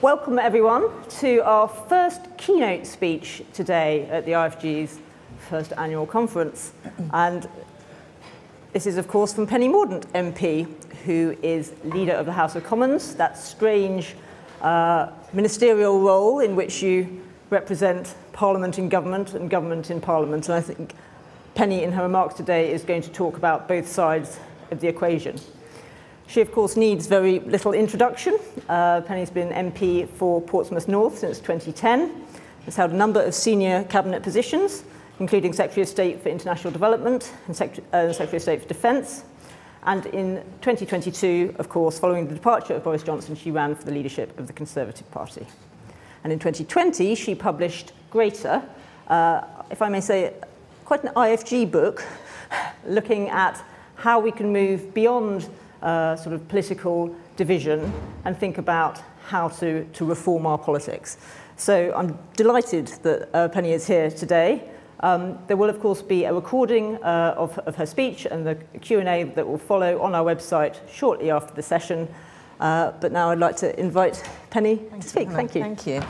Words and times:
Welcome, 0.00 0.38
everyone, 0.38 0.84
to 1.18 1.38
our 1.38 1.66
first 1.66 2.20
keynote 2.36 2.86
speech 2.86 3.42
today 3.52 4.04
at 4.04 4.24
the 4.26 4.30
IFG's 4.30 5.00
first 5.50 5.72
annual 5.76 6.06
conference. 6.06 6.72
And 7.12 7.48
this 8.72 8.86
is, 8.86 8.96
of 8.96 9.08
course, 9.08 9.32
from 9.34 9.48
Penny 9.48 9.66
Mordaunt 9.68 10.06
MP, 10.12 10.68
who 11.04 11.36
is 11.42 11.72
leader 11.82 12.12
of 12.12 12.26
the 12.26 12.32
House 12.32 12.54
of 12.54 12.62
Commons, 12.62 13.16
that 13.16 13.36
strange 13.36 14.14
uh, 14.62 15.10
ministerial 15.32 16.00
role 16.00 16.38
in 16.38 16.54
which 16.54 16.80
you 16.80 17.20
represent 17.50 18.14
Parliament 18.32 18.78
in 18.78 18.88
government 18.88 19.34
and 19.34 19.50
government 19.50 19.90
in 19.90 20.00
Parliament. 20.00 20.48
And 20.48 20.58
I 20.58 20.60
think 20.60 20.94
Penny, 21.56 21.82
in 21.82 21.90
her 21.90 22.04
remarks 22.04 22.34
today, 22.34 22.70
is 22.70 22.84
going 22.84 23.02
to 23.02 23.10
talk 23.10 23.36
about 23.36 23.66
both 23.66 23.88
sides 23.88 24.38
of 24.70 24.78
the 24.78 24.86
equation. 24.86 25.40
She, 26.28 26.42
of 26.42 26.52
course, 26.52 26.76
needs 26.76 27.06
very 27.06 27.40
little 27.40 27.72
introduction. 27.72 28.38
Uh, 28.68 29.00
Penny's 29.00 29.30
been 29.30 29.48
MP 29.48 30.06
for 30.06 30.42
Portsmouth 30.42 30.86
North 30.86 31.18
since 31.18 31.38
2010, 31.38 32.22
has 32.66 32.76
held 32.76 32.90
a 32.90 32.94
number 32.96 33.22
of 33.22 33.34
senior 33.34 33.84
cabinet 33.84 34.22
positions, 34.22 34.84
including 35.20 35.54
Secretary 35.54 35.80
of 35.80 35.88
State 35.88 36.22
for 36.22 36.28
International 36.28 36.70
Development 36.70 37.32
and 37.46 37.56
uh, 37.94 38.12
Secretary 38.12 38.36
of 38.36 38.42
State 38.42 38.60
for 38.60 38.68
Defence. 38.68 39.24
And 39.84 40.04
in 40.06 40.42
2022, 40.60 41.54
of 41.58 41.70
course, 41.70 41.98
following 41.98 42.28
the 42.28 42.34
departure 42.34 42.74
of 42.74 42.84
Boris 42.84 43.02
Johnson, 43.02 43.34
she 43.34 43.50
ran 43.50 43.74
for 43.74 43.84
the 43.84 43.92
leadership 43.92 44.38
of 44.38 44.46
the 44.46 44.52
Conservative 44.52 45.10
Party. 45.10 45.46
And 46.24 46.32
in 46.32 46.38
2020, 46.38 47.14
she 47.14 47.34
published 47.34 47.92
Greater, 48.10 48.62
uh, 49.06 49.40
if 49.70 49.80
I 49.80 49.88
may 49.88 50.02
say, 50.02 50.34
quite 50.84 51.02
an 51.04 51.14
IFG 51.14 51.70
book 51.70 52.04
looking 52.86 53.30
at 53.30 53.64
how 53.94 54.20
we 54.20 54.30
can 54.30 54.52
move 54.52 54.92
beyond 54.92 55.48
uh, 55.82 56.16
sort 56.16 56.34
of 56.34 56.46
political 56.48 57.14
division 57.36 57.92
and 58.24 58.36
think 58.36 58.58
about 58.58 59.02
how 59.26 59.48
to, 59.48 59.84
to 59.92 60.04
reform 60.04 60.46
our 60.46 60.58
politics. 60.58 61.18
So 61.56 61.92
I'm 61.94 62.18
delighted 62.36 62.86
that 63.02 63.28
uh, 63.34 63.48
Penny 63.48 63.72
is 63.72 63.86
here 63.86 64.10
today. 64.10 64.62
Um, 65.00 65.38
there 65.46 65.56
will, 65.56 65.70
of 65.70 65.80
course, 65.80 66.02
be 66.02 66.24
a 66.24 66.32
recording 66.32 66.96
uh, 67.02 67.34
of, 67.36 67.58
of 67.60 67.76
her 67.76 67.86
speech 67.86 68.26
and 68.26 68.46
the 68.46 68.56
Q&A 68.80 69.24
that 69.24 69.46
will 69.46 69.58
follow 69.58 70.00
on 70.00 70.14
our 70.14 70.24
website 70.24 70.76
shortly 70.90 71.30
after 71.30 71.54
the 71.54 71.62
session. 71.62 72.08
Uh, 72.60 72.92
but 73.00 73.12
now 73.12 73.30
I'd 73.30 73.38
like 73.38 73.56
to 73.56 73.78
invite 73.78 74.28
Penny 74.50 74.76
Thank 74.76 75.02
to 75.02 75.08
speak. 75.08 75.28
You, 75.28 75.34
Thank 75.34 75.54
you. 75.54 75.62
Thank 75.62 75.86
you. 75.86 76.02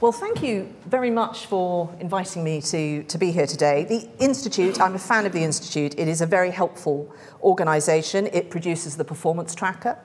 Well, 0.00 0.12
thank 0.12 0.44
you 0.44 0.72
very 0.86 1.10
much 1.10 1.46
for 1.46 1.92
inviting 1.98 2.44
me 2.44 2.60
to, 2.60 3.02
to 3.02 3.18
be 3.18 3.32
here 3.32 3.48
today. 3.48 3.82
The 3.82 4.08
Institute, 4.20 4.80
I'm 4.80 4.94
a 4.94 4.98
fan 4.98 5.26
of 5.26 5.32
the 5.32 5.42
Institute. 5.42 5.98
It 5.98 6.06
is 6.06 6.20
a 6.20 6.26
very 6.26 6.52
helpful 6.52 7.12
organisation. 7.42 8.28
It 8.28 8.48
produces 8.48 8.96
the 8.96 9.04
performance 9.04 9.56
tracker. 9.56 9.98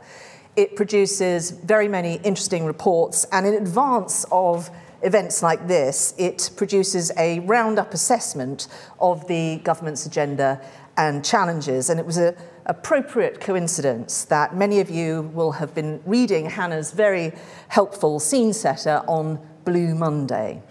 It 0.56 0.76
produces 0.76 1.52
very 1.52 1.88
many 1.88 2.16
interesting 2.24 2.66
reports. 2.66 3.28
And 3.32 3.46
in 3.46 3.54
advance 3.54 4.26
of 4.32 4.72
events 5.04 5.44
like 5.44 5.68
this, 5.68 6.16
it 6.18 6.50
produces 6.56 7.12
a 7.16 7.42
roundup 7.42 7.94
assessment 7.94 8.70
of 9.00 9.28
the 9.28 9.58
government's 9.58 10.08
agenda 10.08 10.60
and 10.98 11.24
challenges. 11.24 11.92
And 11.92 12.00
it 12.00 12.06
was 12.08 12.18
an 12.18 12.36
appropriate 12.66 13.40
coincidence 13.40 14.26
that 14.26 14.56
many 14.56 14.80
of 14.80 14.90
you 14.90 15.30
will 15.36 15.52
have 15.52 15.76
been 15.76 16.02
reading 16.04 16.50
Hannah's 16.50 16.92
very 16.92 17.32
helpful 17.68 18.20
scene 18.20 18.54
setter 18.54 19.04
on 19.08 19.53
Blue 19.66 19.96
Monday. 19.96 20.62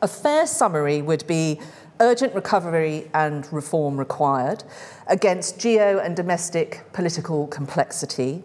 A 0.00 0.08
fair 0.08 0.46
summary 0.46 1.02
would 1.02 1.26
be 1.26 1.60
urgent 2.00 2.34
recovery 2.34 3.08
and 3.14 3.50
reform 3.52 3.96
required 3.96 4.64
against 5.06 5.60
geo 5.60 5.98
and 5.98 6.16
domestic 6.16 6.84
political 6.92 7.46
complexity 7.46 8.42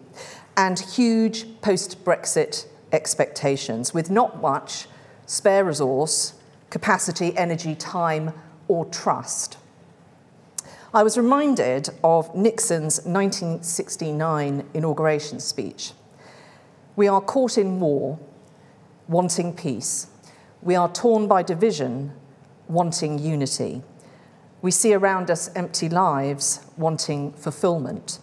and 0.56 0.78
huge 0.78 1.60
post 1.60 2.04
Brexit 2.04 2.66
expectations 2.92 3.92
with 3.92 4.10
not 4.10 4.40
much 4.40 4.86
spare 5.26 5.64
resource, 5.64 6.34
capacity, 6.70 7.36
energy, 7.36 7.74
time, 7.74 8.32
or 8.66 8.84
trust. 8.86 9.58
I 10.94 11.02
was 11.02 11.18
reminded 11.18 11.90
of 12.02 12.34
Nixon's 12.34 13.04
1969 13.04 14.64
inauguration 14.72 15.38
speech. 15.38 15.92
We 16.96 17.08
are 17.08 17.20
caught 17.20 17.58
in 17.58 17.78
war 17.78 18.18
wanting 19.08 19.54
peace. 19.54 20.08
We 20.62 20.76
are 20.76 20.92
torn 20.92 21.26
by 21.26 21.42
division, 21.42 22.12
wanting 22.68 23.18
unity. 23.18 23.82
We 24.60 24.70
see 24.70 24.92
around 24.92 25.30
us 25.30 25.50
empty 25.56 25.88
lives, 25.88 26.66
wanting 26.76 27.32
fulfillment. 27.32 28.18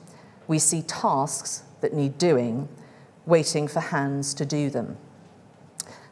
We 0.48 0.60
see 0.60 0.84
tasks 0.84 1.64
that 1.82 1.94
need 1.94 2.18
doing, 2.18 2.70
waiting 3.26 3.68
for 3.68 3.80
hands 3.80 4.34
to 4.36 4.46
do 4.46 4.70
them. 4.70 4.98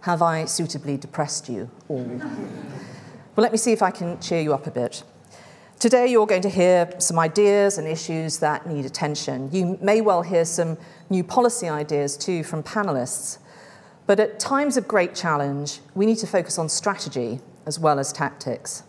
Have 0.02 0.22
I 0.22 0.46
suitably 0.46 0.98
depressed 0.98 1.48
you 1.50 1.70
all? 1.88 2.04
well, 2.04 3.44
let 3.44 3.52
me 3.52 3.58
see 3.58 3.72
if 3.72 3.82
I 3.82 3.92
can 3.92 4.20
cheer 4.20 4.42
you 4.42 4.54
up 4.54 4.66
a 4.68 4.72
bit. 4.72 5.04
Today, 5.80 6.08
you're 6.08 6.28
going 6.28 6.42
to 6.42 6.50
hear 6.50 6.90
some 7.00 7.20
ideas 7.20 7.78
and 7.78 7.88
issues 7.88 8.40
that 8.40 8.66
need 8.66 8.86
attention. 8.86 9.50
You 9.52 9.78
may 9.82 10.02
well 10.02 10.22
hear 10.22 10.46
some 10.46 10.78
new 11.10 11.24
policy 11.24 11.68
ideas 11.68 12.16
too 12.16 12.44
from 12.44 12.64
panelists. 12.64 13.40
But 14.06 14.20
at 14.20 14.40
times 14.40 14.76
of 14.78 14.88
great 14.88 15.16
challenge, 15.16 15.80
we 15.96 16.06
need 16.06 16.18
to 16.18 16.28
focus 16.28 16.58
on 16.58 16.68
strategy 16.70 17.40
as 17.66 17.80
well 17.80 18.00
as 18.00 18.12
tactics. 18.12 18.84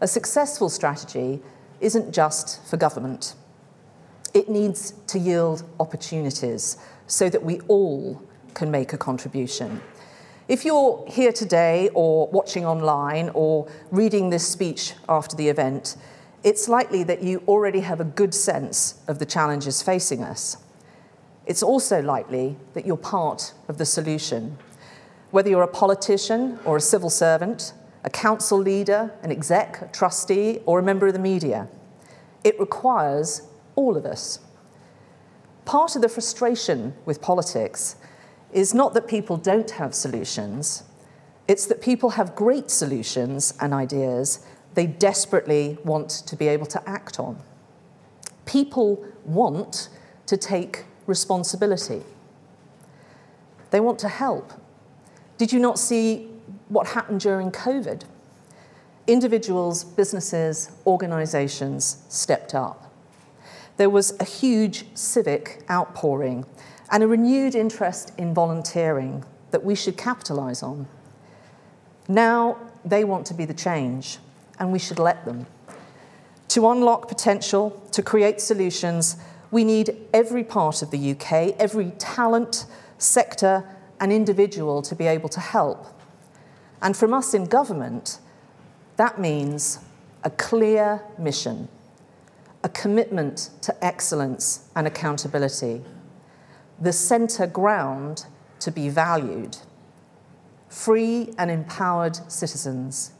A 0.00 0.06
successful 0.06 0.68
strategy 0.68 1.42
isn't 1.80 2.12
just 2.12 2.64
for 2.64 2.76
government, 2.76 3.34
it 4.32 4.48
needs 4.48 4.92
to 5.06 5.18
yield 5.18 5.62
opportunities 5.78 6.76
so 7.06 7.28
that 7.28 7.42
we 7.42 7.60
all 7.68 8.20
can 8.54 8.70
make 8.70 8.92
a 8.92 8.98
contribution. 8.98 9.80
If 10.48 10.64
you're 10.64 11.04
here 11.08 11.32
today 11.32 11.88
or 11.94 12.28
watching 12.28 12.66
online 12.66 13.30
or 13.32 13.68
reading 13.90 14.30
this 14.30 14.46
speech 14.46 14.94
after 15.08 15.36
the 15.36 15.48
event, 15.48 15.96
it's 16.42 16.68
likely 16.68 17.04
that 17.04 17.22
you 17.22 17.42
already 17.48 17.80
have 17.80 18.00
a 18.00 18.04
good 18.04 18.34
sense 18.34 19.00
of 19.08 19.18
the 19.18 19.26
challenges 19.26 19.82
facing 19.82 20.22
us 20.22 20.63
it's 21.46 21.62
also 21.62 22.00
likely 22.00 22.56
that 22.72 22.86
you're 22.86 22.96
part 22.96 23.52
of 23.68 23.78
the 23.78 23.84
solution. 23.84 24.56
Whether 25.30 25.50
you're 25.50 25.62
a 25.62 25.68
politician 25.68 26.58
or 26.64 26.76
a 26.76 26.80
civil 26.80 27.10
servant, 27.10 27.74
a 28.04 28.10
council 28.10 28.58
leader, 28.58 29.12
an 29.22 29.30
exec, 29.30 29.82
a 29.82 29.88
trustee, 29.88 30.60
or 30.66 30.78
a 30.78 30.82
member 30.82 31.06
of 31.06 31.12
the 31.12 31.18
media, 31.18 31.68
it 32.44 32.58
requires 32.58 33.42
all 33.74 33.96
of 33.96 34.04
us. 34.04 34.40
Part 35.64 35.96
of 35.96 36.02
the 36.02 36.08
frustration 36.08 36.94
with 37.06 37.20
politics 37.20 37.96
is 38.52 38.74
not 38.74 38.94
that 38.94 39.08
people 39.08 39.36
don't 39.36 39.70
have 39.72 39.94
solutions, 39.94 40.84
it's 41.48 41.66
that 41.66 41.82
people 41.82 42.10
have 42.10 42.34
great 42.34 42.70
solutions 42.70 43.52
and 43.60 43.74
ideas 43.74 44.46
they 44.74 44.86
desperately 44.86 45.78
want 45.84 46.10
to 46.10 46.36
be 46.36 46.48
able 46.48 46.66
to 46.66 46.88
act 46.88 47.20
on. 47.20 47.38
People 48.44 49.04
want 49.24 49.88
to 50.26 50.36
take 50.36 50.84
responsibility. 51.06 52.02
They 53.70 53.80
want 53.80 53.98
to 54.00 54.08
help. 54.08 54.52
Did 55.36 55.52
you 55.52 55.58
not 55.58 55.78
see 55.78 56.28
what 56.68 56.88
happened 56.88 57.20
during 57.20 57.50
COVID? 57.50 58.04
Individuals, 59.06 59.84
businesses, 59.84 60.70
organizations 60.86 62.02
stepped 62.08 62.54
up. 62.54 62.92
There 63.76 63.90
was 63.90 64.16
a 64.20 64.24
huge 64.24 64.86
civic 64.94 65.64
outpouring 65.70 66.46
and 66.90 67.02
a 67.02 67.08
renewed 67.08 67.54
interest 67.54 68.12
in 68.16 68.32
volunteering 68.32 69.24
that 69.50 69.64
we 69.64 69.74
should 69.74 69.96
capitalize 69.96 70.62
on. 70.62 70.86
Now 72.08 72.58
they 72.84 73.04
want 73.04 73.26
to 73.26 73.34
be 73.34 73.44
the 73.44 73.54
change, 73.54 74.18
and 74.58 74.70
we 74.70 74.78
should 74.78 74.98
let 74.98 75.24
them. 75.24 75.46
To 76.48 76.68
unlock 76.70 77.08
potential, 77.08 77.82
to 77.92 78.02
create 78.02 78.40
solutions, 78.40 79.16
we 79.54 79.62
need 79.62 79.96
every 80.12 80.42
part 80.42 80.82
of 80.82 80.90
the 80.90 81.12
UK, 81.12 81.54
every 81.60 81.92
talent, 81.92 82.66
sector, 82.98 83.64
and 84.00 84.12
individual 84.12 84.82
to 84.82 84.96
be 84.96 85.06
able 85.06 85.28
to 85.28 85.38
help. 85.38 85.86
And 86.82 86.96
from 86.96 87.14
us 87.14 87.34
in 87.34 87.44
government, 87.44 88.18
that 88.96 89.20
means 89.20 89.78
a 90.24 90.30
clear 90.30 91.04
mission, 91.18 91.68
a 92.64 92.68
commitment 92.68 93.50
to 93.62 93.72
excellence 93.84 94.68
and 94.74 94.88
accountability, 94.88 95.84
the 96.80 96.92
centre 96.92 97.46
ground 97.46 98.26
to 98.58 98.72
be 98.72 98.88
valued, 98.88 99.56
free 100.68 101.32
and 101.38 101.48
empowered 101.48 102.16
citizens, 102.28 103.12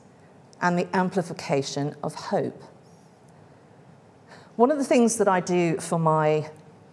and 0.61 0.77
the 0.77 0.89
amplification 0.97 1.95
of 2.03 2.17
hope. 2.17 2.61
One 4.57 4.71
of 4.71 4.79
the 4.79 4.85
things 4.85 5.17
that 5.17 5.27
I 5.27 5.41
do 5.41 5.79
for 5.79 5.99
my 5.99 6.49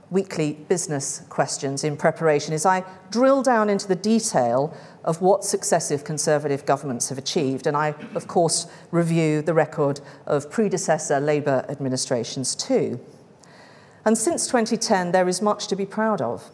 weekly 0.09 0.53
business 0.67 1.23
questions 1.29 1.83
in 1.83 1.95
preparation 1.95 2.53
is 2.55 2.65
I 2.65 2.83
drill 3.11 3.43
down 3.43 3.69
into 3.69 3.87
the 3.87 3.95
detail 3.95 4.75
of 5.03 5.21
what 5.21 5.45
successive 5.45 6.03
Conservative 6.03 6.65
governments 6.65 7.09
have 7.09 7.19
achieved. 7.19 7.67
And 7.67 7.77
I, 7.77 7.93
of 8.15 8.27
course, 8.27 8.65
review 8.89 9.43
the 9.43 9.53
record 9.53 10.01
of 10.25 10.49
predecessor 10.49 11.19
Labour 11.19 11.63
administrations 11.69 12.55
too. 12.55 12.99
And 14.05 14.17
since 14.17 14.47
2010, 14.47 15.11
there 15.11 15.27
is 15.27 15.39
much 15.39 15.67
to 15.67 15.75
be 15.75 15.85
proud 15.85 16.19
of. 16.19 16.49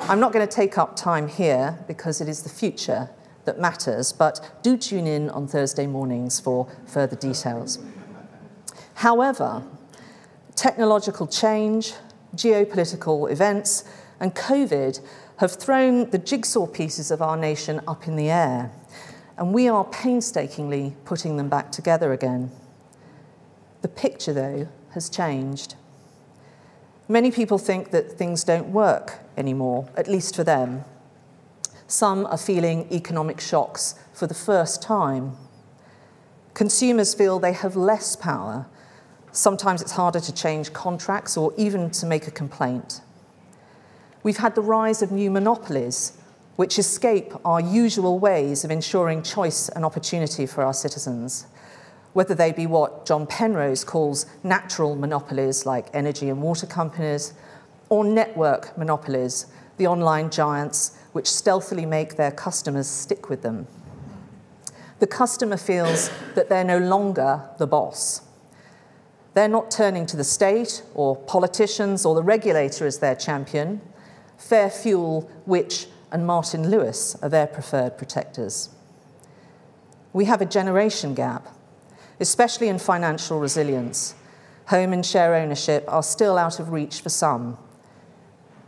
I'm 0.00 0.20
not 0.20 0.34
going 0.34 0.46
to 0.46 0.54
take 0.54 0.76
up 0.76 0.96
time 0.96 1.28
here 1.28 1.78
because 1.88 2.20
it 2.20 2.28
is 2.28 2.42
the 2.42 2.50
future 2.50 3.08
that 3.46 3.58
matters, 3.58 4.12
but 4.12 4.62
do 4.62 4.76
tune 4.76 5.06
in 5.06 5.30
on 5.30 5.48
Thursday 5.48 5.86
mornings 5.86 6.38
for 6.38 6.70
further 6.86 7.16
details. 7.16 7.78
However, 8.94 9.62
technological 10.60 11.26
change, 11.26 11.94
geopolitical 12.36 13.30
events, 13.32 13.82
and 14.20 14.34
COVID 14.34 15.00
have 15.38 15.52
thrown 15.52 16.10
the 16.10 16.18
jigsaw 16.18 16.66
pieces 16.66 17.10
of 17.10 17.22
our 17.22 17.34
nation 17.34 17.80
up 17.88 18.06
in 18.06 18.14
the 18.14 18.28
air, 18.28 18.70
and 19.38 19.54
we 19.54 19.68
are 19.68 19.84
painstakingly 19.86 20.94
putting 21.06 21.38
them 21.38 21.48
back 21.48 21.72
together 21.72 22.12
again. 22.12 22.50
The 23.80 23.88
picture, 23.88 24.34
though, 24.34 24.68
has 24.90 25.08
changed. 25.08 25.76
Many 27.08 27.30
people 27.30 27.56
think 27.56 27.90
that 27.92 28.12
things 28.12 28.44
don't 28.44 28.68
work 28.68 29.20
anymore, 29.38 29.88
at 29.96 30.08
least 30.08 30.36
for 30.36 30.44
them. 30.44 30.84
Some 31.86 32.26
are 32.26 32.36
feeling 32.36 32.86
economic 32.92 33.40
shocks 33.40 33.94
for 34.12 34.26
the 34.26 34.34
first 34.34 34.82
time. 34.82 35.38
Consumers 36.52 37.14
feel 37.14 37.38
they 37.38 37.54
have 37.54 37.76
less 37.76 38.14
power. 38.14 38.66
Sometimes 39.32 39.82
it's 39.82 39.92
harder 39.92 40.20
to 40.20 40.34
change 40.34 40.72
contracts 40.72 41.36
or 41.36 41.52
even 41.56 41.90
to 41.90 42.06
make 42.06 42.26
a 42.26 42.30
complaint. 42.30 43.00
We've 44.22 44.38
had 44.38 44.54
the 44.54 44.62
rise 44.62 45.02
of 45.02 45.12
new 45.12 45.30
monopolies, 45.30 46.18
which 46.56 46.78
escape 46.78 47.32
our 47.44 47.60
usual 47.60 48.18
ways 48.18 48.64
of 48.64 48.70
ensuring 48.70 49.22
choice 49.22 49.68
and 49.68 49.84
opportunity 49.84 50.46
for 50.46 50.62
our 50.62 50.74
citizens 50.74 51.46
whether 52.12 52.34
they 52.34 52.52
be 52.52 52.66
what 52.66 53.06
John 53.06 53.26
Penrose 53.26 53.84
calls 53.84 54.26
natural 54.42 54.96
monopolies 54.96 55.64
like 55.64 55.86
energy 55.92 56.28
and 56.28 56.42
water 56.42 56.66
companies, 56.66 57.32
or 57.88 58.04
network 58.04 58.76
monopolies, 58.76 59.46
the 59.76 59.86
online 59.86 60.30
giants 60.30 60.96
which 61.12 61.30
stealthily 61.30 61.86
make 61.86 62.16
their 62.16 62.30
customers 62.30 62.86
stick 62.88 63.28
with 63.28 63.42
them. 63.42 63.66
The 64.98 65.06
customer 65.06 65.56
feels 65.56 66.10
that 66.34 66.48
they're 66.48 66.64
no 66.64 66.78
longer 66.78 67.48
the 67.58 67.66
boss. 67.66 68.22
They're 69.34 69.48
not 69.48 69.70
turning 69.70 70.06
to 70.06 70.16
the 70.16 70.24
state 70.24 70.82
or 70.94 71.16
politicians 71.16 72.04
or 72.04 72.14
the 72.14 72.22
regulator 72.22 72.86
as 72.86 72.98
their 72.98 73.14
champion. 73.14 73.80
Fair 74.36 74.70
Fuel, 74.70 75.30
Which, 75.44 75.86
and 76.10 76.26
Martin 76.26 76.70
Lewis 76.70 77.16
are 77.22 77.28
their 77.28 77.46
preferred 77.46 77.96
protectors. 77.96 78.70
We 80.12 80.24
have 80.24 80.40
a 80.40 80.46
generation 80.46 81.14
gap 81.14 81.46
especially 82.20 82.68
in 82.68 82.78
financial 82.78 83.40
resilience. 83.40 84.14
Home 84.66 84.92
and 84.92 85.04
share 85.04 85.34
ownership 85.34 85.84
are 85.88 86.02
still 86.02 86.38
out 86.38 86.60
of 86.60 86.70
reach 86.70 87.00
for 87.00 87.08
some. 87.08 87.58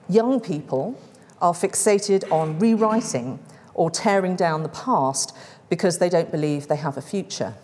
Young 0.08 0.40
people 0.40 0.98
are 1.40 1.52
fixated 1.52 2.30
on 2.32 2.58
rewriting 2.58 3.38
or 3.74 3.90
tearing 3.90 4.34
down 4.34 4.62
the 4.62 4.68
past 4.70 5.36
because 5.68 5.98
they 5.98 6.08
don't 6.08 6.30
believe 6.30 6.66
they 6.66 6.76
have 6.76 6.96
a 6.96 7.02
future. 7.02 7.54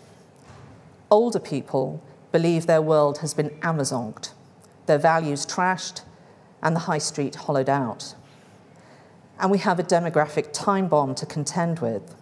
Older 1.11 1.39
people 1.39 2.03
believe 2.31 2.67
their 2.67 2.81
world 2.81 3.19
has 3.19 3.33
been 3.33 3.49
Amazoned, 3.61 4.31
their 4.85 4.97
values 4.97 5.45
trashed, 5.45 6.01
and 6.61 6.75
the 6.75 6.81
high 6.81 6.97
street 6.97 7.35
hollowed 7.35 7.69
out. 7.69 8.15
And 9.39 9.49
we 9.49 9.59
have 9.59 9.79
a 9.79 9.83
demographic 9.83 10.51
time 10.51 10.87
bomb 10.87 11.15
to 11.15 11.25
contend 11.25 11.79
with. 11.79 12.15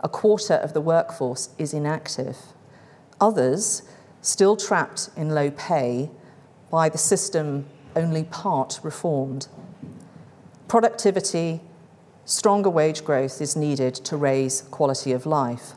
A 0.00 0.08
quarter 0.08 0.54
of 0.54 0.72
the 0.72 0.80
workforce 0.80 1.50
is 1.58 1.72
inactive. 1.72 2.36
Others, 3.20 3.82
still 4.20 4.56
trapped 4.56 5.08
in 5.16 5.30
low 5.30 5.50
pay 5.52 6.10
by 6.70 6.88
the 6.88 6.98
system 6.98 7.64
only 7.94 8.24
part 8.24 8.80
reformed. 8.82 9.46
Productivity, 10.68 11.60
stronger 12.24 12.68
wage 12.68 13.04
growth 13.04 13.40
is 13.40 13.54
needed 13.54 13.94
to 13.94 14.16
raise 14.16 14.62
quality 14.62 15.12
of 15.12 15.26
life. 15.26 15.75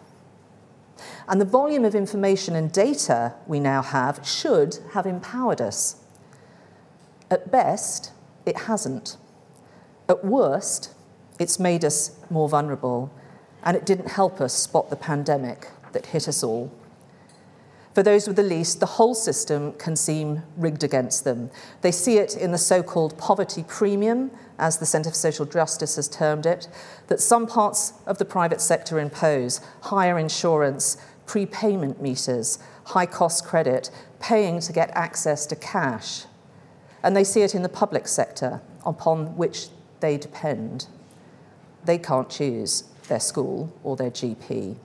And 1.29 1.39
the 1.39 1.45
volume 1.45 1.85
of 1.85 1.93
information 1.93 2.55
and 2.55 2.71
data 2.71 3.35
we 3.45 3.59
now 3.59 3.83
have 3.83 4.27
should 4.27 4.79
have 4.93 5.05
empowered 5.05 5.61
us. 5.61 6.03
At 7.29 7.51
best, 7.51 8.11
it 8.47 8.61
hasn't. 8.61 9.15
At 10.09 10.25
worst, 10.25 10.91
it's 11.39 11.59
made 11.59 11.85
us 11.85 12.17
more 12.31 12.49
vulnerable, 12.49 13.13
and 13.63 13.77
it 13.77 13.85
didn't 13.85 14.09
help 14.09 14.41
us 14.41 14.55
spot 14.55 14.89
the 14.89 14.95
pandemic 14.95 15.67
that 15.91 16.07
hit 16.07 16.27
us 16.27 16.43
all. 16.43 16.71
For 17.93 18.03
those 18.03 18.27
with 18.27 18.35
the 18.35 18.43
least, 18.43 18.79
the 18.79 18.85
whole 18.85 19.13
system 19.13 19.73
can 19.73 19.95
seem 19.95 20.43
rigged 20.57 20.83
against 20.83 21.25
them. 21.25 21.51
They 21.81 21.91
see 21.91 22.17
it 22.17 22.35
in 22.35 22.51
the 22.51 22.57
so 22.57 22.81
called 22.81 23.17
poverty 23.17 23.63
premium, 23.67 24.31
as 24.57 24.77
the 24.77 24.85
Centre 24.85 25.09
for 25.09 25.15
Social 25.15 25.45
Justice 25.45 25.95
has 25.95 26.07
termed 26.07 26.45
it, 26.45 26.67
that 27.07 27.19
some 27.19 27.45
parts 27.45 27.93
of 28.05 28.17
the 28.17 28.25
private 28.25 28.61
sector 28.61 28.99
impose 28.99 29.61
higher 29.81 30.17
insurance, 30.17 30.97
prepayment 31.29 32.01
meters, 32.01 32.57
high 32.85 33.05
cost 33.05 33.45
credit, 33.45 33.91
paying 34.19 34.59
to 34.59 34.73
get 34.73 34.89
access 34.95 35.45
to 35.45 35.55
cash. 35.55 36.25
And 37.03 37.15
they 37.15 37.23
see 37.23 37.43
it 37.43 37.53
in 37.53 37.61
the 37.61 37.69
public 37.69 38.07
sector, 38.07 38.61
upon 38.83 39.37
which 39.37 39.67
they 39.99 40.17
depend. 40.17 40.87
They 41.85 41.99
can't 41.99 42.31
choose 42.31 42.85
their 43.09 43.19
school 43.19 43.71
or 43.83 43.95
their 43.95 44.09
GP. 44.09 44.77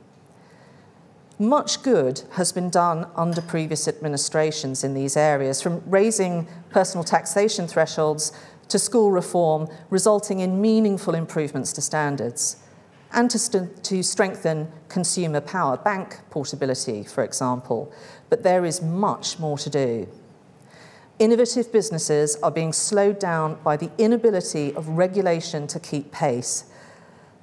Much 1.38 1.82
good 1.82 2.20
has 2.32 2.52
been 2.52 2.68
done 2.68 3.06
under 3.16 3.40
previous 3.40 3.88
administrations 3.88 4.84
in 4.84 4.92
these 4.92 5.16
areas, 5.16 5.62
from 5.62 5.82
raising 5.86 6.46
personal 6.68 7.04
taxation 7.04 7.66
thresholds 7.66 8.32
to 8.68 8.78
school 8.78 9.10
reform, 9.10 9.66
resulting 9.88 10.40
in 10.40 10.60
meaningful 10.60 11.14
improvements 11.14 11.72
to 11.72 11.80
standards, 11.80 12.56
and 13.14 13.30
to, 13.30 13.38
st- 13.38 13.82
to 13.84 14.02
strengthen 14.02 14.70
consumer 14.88 15.40
power, 15.40 15.76
bank 15.76 16.20
portability, 16.30 17.04
for 17.04 17.24
example. 17.24 17.92
But 18.28 18.42
there 18.42 18.64
is 18.64 18.82
much 18.82 19.38
more 19.38 19.56
to 19.58 19.70
do. 19.70 20.08
Innovative 21.18 21.72
businesses 21.72 22.36
are 22.42 22.50
being 22.50 22.72
slowed 22.72 23.18
down 23.18 23.58
by 23.62 23.76
the 23.76 23.90
inability 23.98 24.74
of 24.74 24.88
regulation 24.88 25.66
to 25.68 25.78
keep 25.78 26.10
pace 26.10 26.64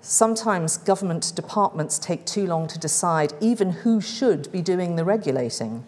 Sometimes 0.01 0.77
government 0.77 1.31
departments 1.35 1.99
take 1.99 2.25
too 2.25 2.47
long 2.47 2.67
to 2.67 2.79
decide 2.79 3.33
even 3.39 3.69
who 3.69 4.01
should 4.01 4.51
be 4.51 4.61
doing 4.61 4.95
the 4.95 5.05
regulating. 5.05 5.83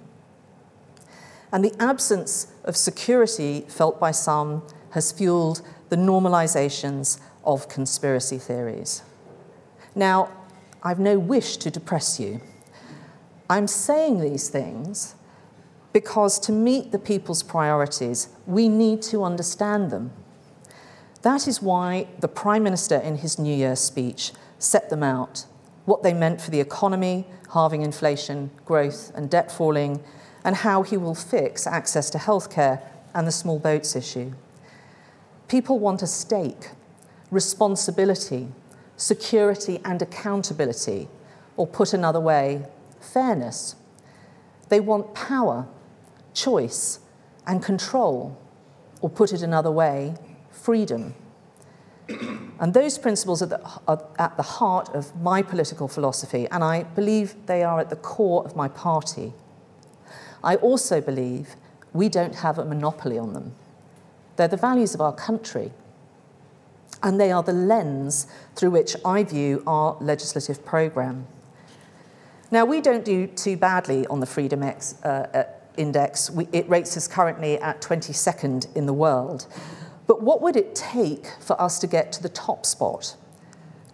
And 1.51 1.65
the 1.65 1.73
absence 1.79 2.53
of 2.63 2.77
security 2.77 3.61
felt 3.67 3.99
by 3.99 4.11
some 4.11 4.61
has 4.91 5.11
fueled 5.11 5.61
the 5.89 5.95
normalizations 5.95 7.19
of 7.43 7.67
conspiracy 7.67 8.37
theories. 8.37 9.01
Now, 9.95 10.29
I've 10.81 10.99
no 10.99 11.17
wish 11.19 11.57
to 11.57 11.71
depress 11.71 12.19
you. 12.19 12.41
I'm 13.49 13.67
saying 13.67 14.19
these 14.19 14.49
things 14.49 15.15
because 15.93 16.39
to 16.39 16.51
meet 16.51 16.91
the 16.91 16.99
people's 16.99 17.43
priorities, 17.43 18.29
we 18.47 18.67
need 18.67 19.01
to 19.03 19.23
understand 19.23 19.91
them. 19.91 20.11
That 21.21 21.47
is 21.47 21.61
why 21.61 22.07
the 22.19 22.27
Prime 22.27 22.63
Minister, 22.63 22.97
in 22.97 23.17
his 23.17 23.37
New 23.37 23.55
Year 23.55 23.75
speech, 23.75 24.33
set 24.57 24.89
them 24.89 25.03
out 25.03 25.45
what 25.85 26.03
they 26.03 26.13
meant 26.13 26.41
for 26.41 26.49
the 26.51 26.59
economy, 26.59 27.25
halving 27.53 27.81
inflation, 27.81 28.49
growth, 28.65 29.11
and 29.15 29.29
debt 29.29 29.51
falling, 29.51 30.03
and 30.43 30.55
how 30.57 30.81
he 30.81 30.97
will 30.97 31.15
fix 31.15 31.67
access 31.67 32.09
to 32.09 32.17
healthcare 32.17 32.81
and 33.13 33.27
the 33.27 33.31
small 33.31 33.59
boats 33.59 33.95
issue. 33.95 34.33
People 35.47 35.79
want 35.79 36.01
a 36.01 36.07
stake, 36.07 36.69
responsibility, 37.31 38.47
security, 38.97 39.79
and 39.83 40.01
accountability, 40.01 41.07
or 41.57 41.67
put 41.67 41.93
another 41.93 42.19
way, 42.19 42.65
fairness. 42.99 43.75
They 44.69 44.79
want 44.79 45.13
power, 45.13 45.67
choice, 46.33 46.99
and 47.45 47.61
control, 47.61 48.37
or 49.01 49.09
put 49.09 49.33
it 49.33 49.41
another 49.41 49.71
way, 49.71 50.15
freedom. 50.51 51.15
And 52.59 52.73
those 52.73 52.97
principles 52.97 53.41
are, 53.41 53.47
the, 53.47 53.61
are, 53.87 54.05
at 54.17 54.37
the 54.37 54.43
heart 54.43 54.89
of 54.89 55.15
my 55.21 55.41
political 55.41 55.87
philosophy, 55.87 56.47
and 56.51 56.63
I 56.63 56.83
believe 56.83 57.35
they 57.45 57.63
are 57.63 57.79
at 57.79 57.89
the 57.89 57.95
core 57.95 58.45
of 58.45 58.55
my 58.55 58.67
party. 58.67 59.33
I 60.43 60.55
also 60.57 61.01
believe 61.01 61.55
we 61.93 62.09
don't 62.09 62.35
have 62.35 62.57
a 62.59 62.65
monopoly 62.65 63.17
on 63.17 63.33
them. 63.33 63.53
They're 64.35 64.47
the 64.47 64.57
values 64.57 64.93
of 64.93 65.01
our 65.01 65.13
country, 65.13 65.71
and 67.03 67.19
they 67.19 67.31
are 67.31 67.43
the 67.43 67.53
lens 67.53 68.25
through 68.55 68.71
which 68.71 68.95
I 69.05 69.23
view 69.23 69.61
our 69.67 69.97
legislative 69.99 70.65
programme. 70.65 71.27
Now, 72.49 72.65
we 72.65 72.81
don't 72.81 73.03
do 73.03 73.27
too 73.27 73.57
badly 73.57 74.07
on 74.07 74.19
the 74.19 74.25
Freedom 74.25 74.63
X, 74.63 74.95
uh, 75.03 75.07
uh, 75.33 75.43
Index. 75.75 76.31
We, 76.31 76.47
it 76.51 76.69
rates 76.69 76.95
us 76.95 77.07
currently 77.07 77.57
at 77.59 77.81
22nd 77.81 78.73
in 78.75 78.85
the 78.85 78.93
world. 78.93 79.47
But 80.07 80.21
what 80.21 80.41
would 80.41 80.55
it 80.55 80.75
take 80.75 81.27
for 81.39 81.59
us 81.59 81.79
to 81.79 81.87
get 81.87 82.11
to 82.13 82.23
the 82.23 82.29
top 82.29 82.65
spot? 82.65 83.15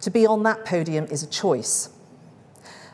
To 0.02 0.10
be 0.10 0.26
on 0.26 0.42
that 0.44 0.64
podium 0.64 1.06
is 1.06 1.22
a 1.22 1.26
choice. 1.26 1.90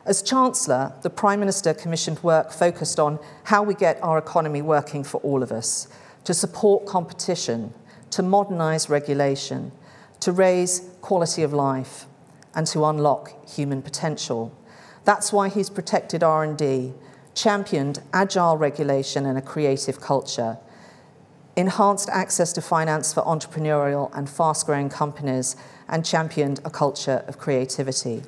As 0.04 0.22
Chancellor, 0.22 0.92
the 1.02 1.10
Prime 1.10 1.40
Minister 1.40 1.74
commissioned 1.74 2.22
work 2.22 2.52
focused 2.52 3.00
on 3.00 3.18
how 3.44 3.64
we 3.64 3.74
get 3.74 4.00
our 4.02 4.18
economy 4.18 4.62
working 4.62 5.02
for 5.02 5.20
all 5.22 5.42
of 5.42 5.50
us, 5.50 5.88
to 6.22 6.32
support 6.32 6.86
competition, 6.86 7.74
to 8.10 8.22
modernise 8.22 8.88
regulation, 8.88 9.72
to 10.26 10.32
raise 10.32 10.82
quality 11.02 11.44
of 11.44 11.52
life, 11.52 12.06
and 12.52 12.66
to 12.66 12.84
unlock 12.84 13.48
human 13.48 13.80
potential. 13.80 14.52
That's 15.04 15.32
why 15.32 15.48
he's 15.48 15.70
protected 15.70 16.24
R&D, 16.24 16.94
championed 17.36 18.02
agile 18.12 18.56
regulation 18.56 19.24
and 19.24 19.38
a 19.38 19.40
creative 19.40 20.00
culture, 20.00 20.58
enhanced 21.54 22.08
access 22.08 22.52
to 22.54 22.60
finance 22.60 23.14
for 23.14 23.22
entrepreneurial 23.22 24.10
and 24.18 24.28
fast-growing 24.28 24.88
companies, 24.88 25.54
and 25.88 26.04
championed 26.04 26.58
a 26.64 26.70
culture 26.70 27.22
of 27.28 27.38
creativity. 27.38 28.24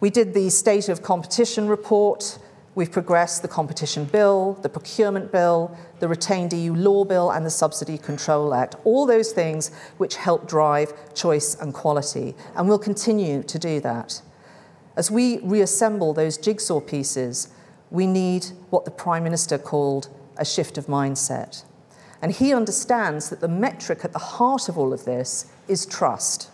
We 0.00 0.08
did 0.08 0.32
the 0.32 0.48
State 0.48 0.88
of 0.88 1.02
Competition 1.02 1.68
report, 1.68 2.38
We've 2.76 2.92
progressed 2.92 3.40
the 3.40 3.48
Competition 3.48 4.04
Bill, 4.04 4.52
the 4.60 4.68
Procurement 4.68 5.32
Bill, 5.32 5.74
the 5.98 6.08
Retained 6.08 6.52
EU 6.52 6.74
Law 6.74 7.06
Bill, 7.06 7.30
and 7.30 7.46
the 7.46 7.50
Subsidy 7.50 7.96
Control 7.96 8.52
Act. 8.52 8.76
All 8.84 9.06
those 9.06 9.32
things 9.32 9.70
which 9.96 10.16
help 10.16 10.46
drive 10.46 10.92
choice 11.14 11.54
and 11.54 11.72
quality. 11.72 12.34
And 12.54 12.68
we'll 12.68 12.78
continue 12.78 13.42
to 13.44 13.58
do 13.58 13.80
that. 13.80 14.20
As 14.94 15.10
we 15.10 15.38
reassemble 15.38 16.12
those 16.12 16.36
jigsaw 16.36 16.80
pieces, 16.80 17.48
we 17.90 18.06
need 18.06 18.48
what 18.68 18.84
the 18.84 18.90
Prime 18.90 19.24
Minister 19.24 19.56
called 19.56 20.08
a 20.36 20.44
shift 20.44 20.76
of 20.76 20.84
mindset. 20.84 21.64
And 22.20 22.30
he 22.30 22.52
understands 22.52 23.30
that 23.30 23.40
the 23.40 23.48
metric 23.48 24.00
at 24.04 24.12
the 24.12 24.18
heart 24.18 24.68
of 24.68 24.76
all 24.76 24.92
of 24.92 25.06
this 25.06 25.46
is 25.66 25.86
trust. 25.86 26.50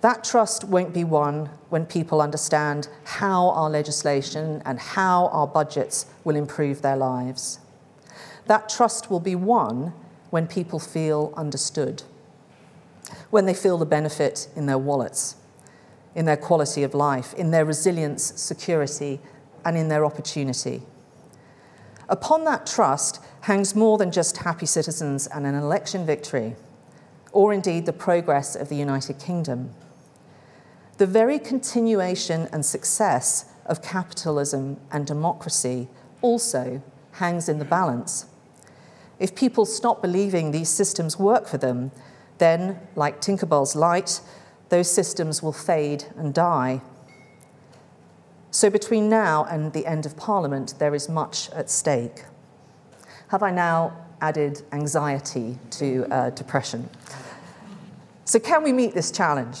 That 0.00 0.22
trust 0.22 0.62
won't 0.62 0.94
be 0.94 1.02
won 1.02 1.50
when 1.70 1.84
people 1.84 2.22
understand 2.22 2.88
how 3.02 3.50
our 3.50 3.68
legislation 3.68 4.62
and 4.64 4.78
how 4.78 5.26
our 5.28 5.46
budgets 5.46 6.06
will 6.22 6.36
improve 6.36 6.82
their 6.82 6.96
lives. 6.96 7.58
That 8.46 8.68
trust 8.68 9.10
will 9.10 9.20
be 9.20 9.34
won 9.34 9.92
when 10.30 10.46
people 10.46 10.78
feel 10.78 11.34
understood, 11.36 12.04
when 13.30 13.46
they 13.46 13.54
feel 13.54 13.76
the 13.76 13.86
benefit 13.86 14.48
in 14.54 14.66
their 14.66 14.78
wallets, 14.78 15.34
in 16.14 16.26
their 16.26 16.36
quality 16.36 16.84
of 16.84 16.94
life, 16.94 17.34
in 17.34 17.50
their 17.50 17.64
resilience, 17.64 18.40
security, 18.40 19.20
and 19.64 19.76
in 19.76 19.88
their 19.88 20.04
opportunity. 20.04 20.82
Upon 22.08 22.44
that 22.44 22.66
trust 22.66 23.20
hangs 23.42 23.74
more 23.74 23.98
than 23.98 24.12
just 24.12 24.38
happy 24.38 24.66
citizens 24.66 25.26
and 25.26 25.44
an 25.44 25.56
election 25.56 26.06
victory, 26.06 26.54
or 27.32 27.52
indeed 27.52 27.84
the 27.84 27.92
progress 27.92 28.54
of 28.54 28.68
the 28.68 28.76
United 28.76 29.18
Kingdom 29.18 29.74
the 30.98 31.06
very 31.06 31.38
continuation 31.38 32.48
and 32.52 32.66
success 32.66 33.46
of 33.66 33.82
capitalism 33.82 34.78
and 34.90 35.06
democracy 35.06 35.88
also 36.22 36.82
hangs 37.12 37.48
in 37.48 37.58
the 37.58 37.64
balance. 37.64 38.26
If 39.18 39.34
people 39.34 39.64
stop 39.64 40.02
believing 40.02 40.50
these 40.50 40.68
systems 40.68 41.18
work 41.18 41.46
for 41.46 41.58
them, 41.58 41.92
then, 42.38 42.78
like 42.94 43.20
Tinkerbell's 43.20 43.74
light, 43.74 44.20
those 44.68 44.90
systems 44.90 45.42
will 45.42 45.52
fade 45.52 46.04
and 46.16 46.34
die. 46.34 46.82
So, 48.50 48.70
between 48.70 49.08
now 49.08 49.44
and 49.44 49.72
the 49.72 49.86
end 49.86 50.06
of 50.06 50.16
Parliament, 50.16 50.74
there 50.78 50.94
is 50.94 51.08
much 51.08 51.50
at 51.50 51.70
stake. 51.70 52.24
Have 53.28 53.42
I 53.42 53.50
now 53.50 53.96
added 54.20 54.62
anxiety 54.72 55.58
to 55.70 56.06
uh, 56.10 56.30
depression? 56.30 56.88
So, 58.24 58.38
can 58.38 58.62
we 58.62 58.72
meet 58.72 58.94
this 58.94 59.10
challenge? 59.10 59.58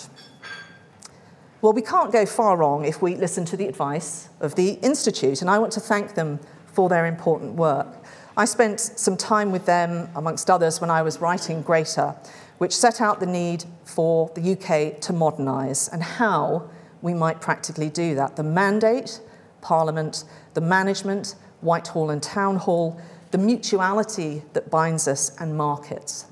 Well, 1.60 1.72
we 1.72 1.82
can't 1.82 2.12
go 2.12 2.24
far 2.24 2.56
wrong 2.56 2.84
if 2.84 3.02
we 3.02 3.16
listen 3.16 3.44
to 3.46 3.56
the 3.56 3.66
advice 3.66 4.28
of 4.38 4.54
the 4.54 4.74
Institute, 4.74 5.40
and 5.40 5.50
I 5.50 5.58
want 5.58 5.72
to 5.72 5.80
thank 5.80 6.14
them 6.14 6.38
for 6.66 6.88
their 6.88 7.04
important 7.04 7.54
work. 7.54 7.88
I 8.36 8.44
spent 8.44 8.78
some 8.78 9.16
time 9.16 9.50
with 9.50 9.66
them, 9.66 10.08
amongst 10.14 10.48
others, 10.50 10.80
when 10.80 10.88
I 10.88 11.02
was 11.02 11.20
writing 11.20 11.62
Greater, 11.62 12.14
which 12.58 12.76
set 12.76 13.00
out 13.00 13.18
the 13.18 13.26
need 13.26 13.64
for 13.84 14.30
the 14.36 14.52
UK 14.52 15.00
to 15.00 15.12
modernise 15.12 15.88
and 15.88 16.00
how 16.00 16.70
we 17.02 17.12
might 17.12 17.40
practically 17.40 17.90
do 17.90 18.14
that. 18.14 18.36
The 18.36 18.44
mandate, 18.44 19.20
Parliament, 19.60 20.22
the 20.54 20.60
management, 20.60 21.34
Whitehall 21.60 22.10
and 22.10 22.22
Town 22.22 22.54
Hall, 22.54 23.00
the 23.32 23.38
mutuality 23.38 24.44
that 24.52 24.70
binds 24.70 25.08
us, 25.08 25.34
and 25.40 25.56
markets. 25.56 26.26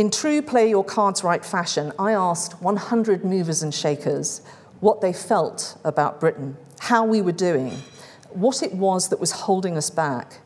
In 0.00 0.10
true 0.10 0.40
play 0.40 0.70
your 0.70 0.82
cards 0.82 1.22
right 1.22 1.44
fashion, 1.44 1.92
I 1.98 2.12
asked 2.12 2.62
100 2.62 3.22
movers 3.22 3.62
and 3.62 3.74
shakers 3.74 4.40
what 4.80 5.02
they 5.02 5.12
felt 5.12 5.76
about 5.84 6.20
Britain, 6.20 6.56
how 6.78 7.04
we 7.04 7.20
were 7.20 7.32
doing, 7.32 7.82
what 8.30 8.62
it 8.62 8.72
was 8.72 9.10
that 9.10 9.20
was 9.20 9.32
holding 9.32 9.76
us 9.76 9.90
back, 9.90 10.40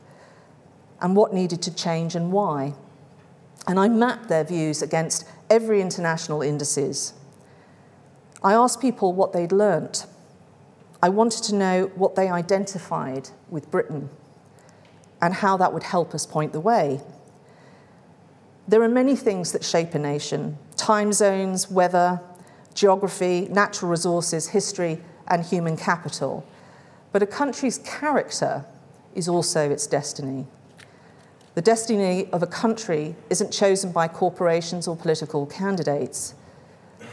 and 1.00 1.14
what 1.14 1.32
needed 1.32 1.62
to 1.62 1.72
change 1.72 2.16
and 2.16 2.32
why. 2.32 2.74
And 3.68 3.78
I 3.78 3.88
mapped 3.88 4.28
their 4.28 4.42
views 4.42 4.82
against 4.82 5.24
every 5.48 5.80
international 5.80 6.42
indices. 6.42 7.14
I 8.42 8.54
asked 8.54 8.80
people 8.80 9.12
what 9.12 9.32
they'd 9.32 9.52
learnt. 9.52 10.06
I 11.00 11.10
wanted 11.10 11.44
to 11.44 11.54
know 11.54 11.92
what 11.94 12.16
they 12.16 12.28
identified 12.28 13.30
with 13.48 13.70
Britain 13.70 14.10
and 15.22 15.32
how 15.32 15.56
that 15.58 15.72
would 15.72 15.84
help 15.84 16.12
us 16.12 16.26
point 16.26 16.52
the 16.52 16.58
way. 16.58 17.02
There 18.66 18.82
are 18.82 18.88
many 18.88 19.14
things 19.14 19.52
that 19.52 19.64
shape 19.64 19.94
a 19.94 19.98
nation 19.98 20.58
time 20.76 21.12
zones, 21.12 21.70
weather, 21.70 22.20
geography, 22.74 23.48
natural 23.50 23.90
resources, 23.90 24.48
history, 24.48 25.00
and 25.28 25.44
human 25.44 25.76
capital. 25.76 26.46
But 27.12 27.22
a 27.22 27.26
country's 27.26 27.78
character 27.78 28.64
is 29.14 29.28
also 29.28 29.70
its 29.70 29.86
destiny. 29.86 30.46
The 31.54 31.62
destiny 31.62 32.28
of 32.32 32.42
a 32.42 32.46
country 32.48 33.14
isn't 33.30 33.52
chosen 33.52 33.92
by 33.92 34.08
corporations 34.08 34.88
or 34.88 34.96
political 34.96 35.46
candidates. 35.46 36.34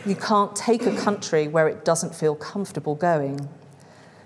You 0.05 0.15
can't 0.15 0.55
take 0.55 0.87
a 0.87 0.95
country 0.95 1.47
where 1.47 1.67
it 1.67 1.85
doesn't 1.85 2.15
feel 2.15 2.35
comfortable 2.35 2.95
going. 2.95 3.47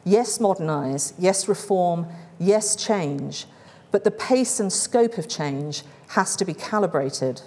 Yes, 0.05 0.39
modernise, 0.39 1.13
yes, 1.19 1.49
reform, 1.49 2.07
yes, 2.39 2.77
change, 2.77 3.45
but 3.95 4.03
the 4.03 4.11
pace 4.11 4.59
and 4.59 4.73
scope 4.73 5.17
of 5.17 5.29
change 5.29 5.83
has 6.09 6.35
to 6.35 6.43
be 6.43 6.53
calibrated. 6.53 7.41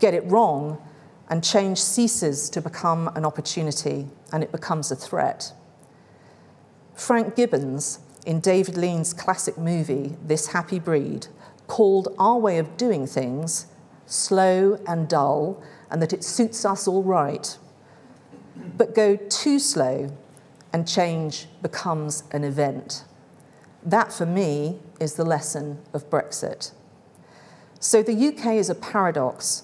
Get 0.00 0.12
it 0.12 0.22
wrong, 0.26 0.76
and 1.30 1.42
change 1.42 1.78
ceases 1.80 2.50
to 2.50 2.60
become 2.60 3.08
an 3.16 3.24
opportunity 3.24 4.06
and 4.34 4.42
it 4.42 4.52
becomes 4.52 4.90
a 4.90 4.96
threat. 4.96 5.54
Frank 6.94 7.36
Gibbons, 7.36 8.00
in 8.26 8.40
David 8.40 8.76
Lean's 8.76 9.14
classic 9.14 9.56
movie, 9.56 10.14
This 10.22 10.48
Happy 10.48 10.78
Breed, 10.78 11.28
called 11.68 12.14
our 12.18 12.36
way 12.36 12.58
of 12.58 12.76
doing 12.76 13.06
things 13.06 13.64
slow 14.04 14.78
and 14.86 15.08
dull, 15.08 15.62
and 15.90 16.02
that 16.02 16.12
it 16.12 16.22
suits 16.22 16.66
us 16.66 16.86
all 16.86 17.02
right. 17.02 17.56
But 18.76 18.94
go 18.94 19.16
too 19.16 19.58
slow, 19.58 20.14
and 20.74 20.86
change 20.86 21.46
becomes 21.62 22.24
an 22.30 22.44
event. 22.44 23.04
That, 23.86 24.12
for 24.12 24.26
me, 24.26 24.80
is 24.98 25.14
the 25.14 25.24
lesson 25.24 25.78
of 25.94 26.10
Brexit. 26.10 26.72
So 27.78 28.02
the 28.02 28.28
UK 28.28 28.54
is 28.54 28.68
a 28.68 28.74
paradox. 28.74 29.62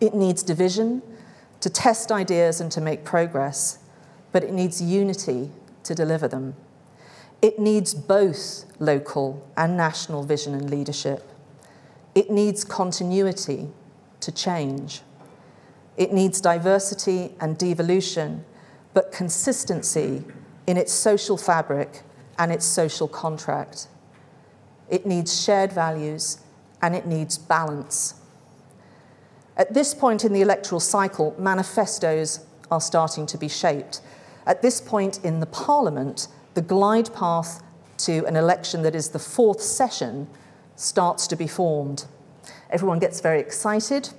It 0.00 0.12
needs 0.12 0.42
division 0.42 1.02
to 1.60 1.70
test 1.70 2.10
ideas 2.10 2.60
and 2.60 2.70
to 2.72 2.80
make 2.80 3.04
progress, 3.04 3.78
but 4.32 4.42
it 4.42 4.52
needs 4.52 4.82
unity 4.82 5.50
to 5.84 5.94
deliver 5.94 6.26
them. 6.26 6.56
It 7.40 7.60
needs 7.60 7.94
both 7.94 8.64
local 8.80 9.48
and 9.56 9.76
national 9.76 10.24
vision 10.24 10.52
and 10.54 10.68
leadership. 10.68 11.30
It 12.16 12.32
needs 12.32 12.64
continuity 12.64 13.68
to 14.18 14.32
change. 14.32 15.02
It 15.96 16.12
needs 16.12 16.40
diversity 16.40 17.34
and 17.40 17.56
devolution, 17.56 18.44
but 18.94 19.12
consistency 19.12 20.24
in 20.66 20.76
its 20.76 20.92
social 20.92 21.36
fabric 21.36 22.02
and 22.38 22.52
its 22.52 22.64
social 22.64 23.08
contract. 23.08 23.88
It 24.88 25.04
needs 25.04 25.42
shared 25.42 25.72
values 25.72 26.38
and 26.80 26.94
it 26.94 27.06
needs 27.06 27.36
balance. 27.36 28.14
At 29.56 29.74
this 29.74 29.92
point 29.92 30.24
in 30.24 30.32
the 30.32 30.40
electoral 30.40 30.80
cycle, 30.80 31.34
manifestos 31.38 32.46
are 32.70 32.80
starting 32.80 33.26
to 33.26 33.36
be 33.36 33.48
shaped. 33.48 34.00
At 34.46 34.62
this 34.62 34.80
point 34.80 35.24
in 35.24 35.40
the 35.40 35.46
Parliament, 35.46 36.28
the 36.54 36.62
glide 36.62 37.12
path 37.12 37.62
to 37.98 38.24
an 38.26 38.36
election 38.36 38.82
that 38.82 38.94
is 38.94 39.10
the 39.10 39.18
fourth 39.18 39.60
session 39.60 40.28
starts 40.76 41.26
to 41.26 41.36
be 41.36 41.48
formed. 41.48 42.04
Everyone 42.70 43.00
gets 43.00 43.20
very 43.20 43.40
excited. 43.40 44.10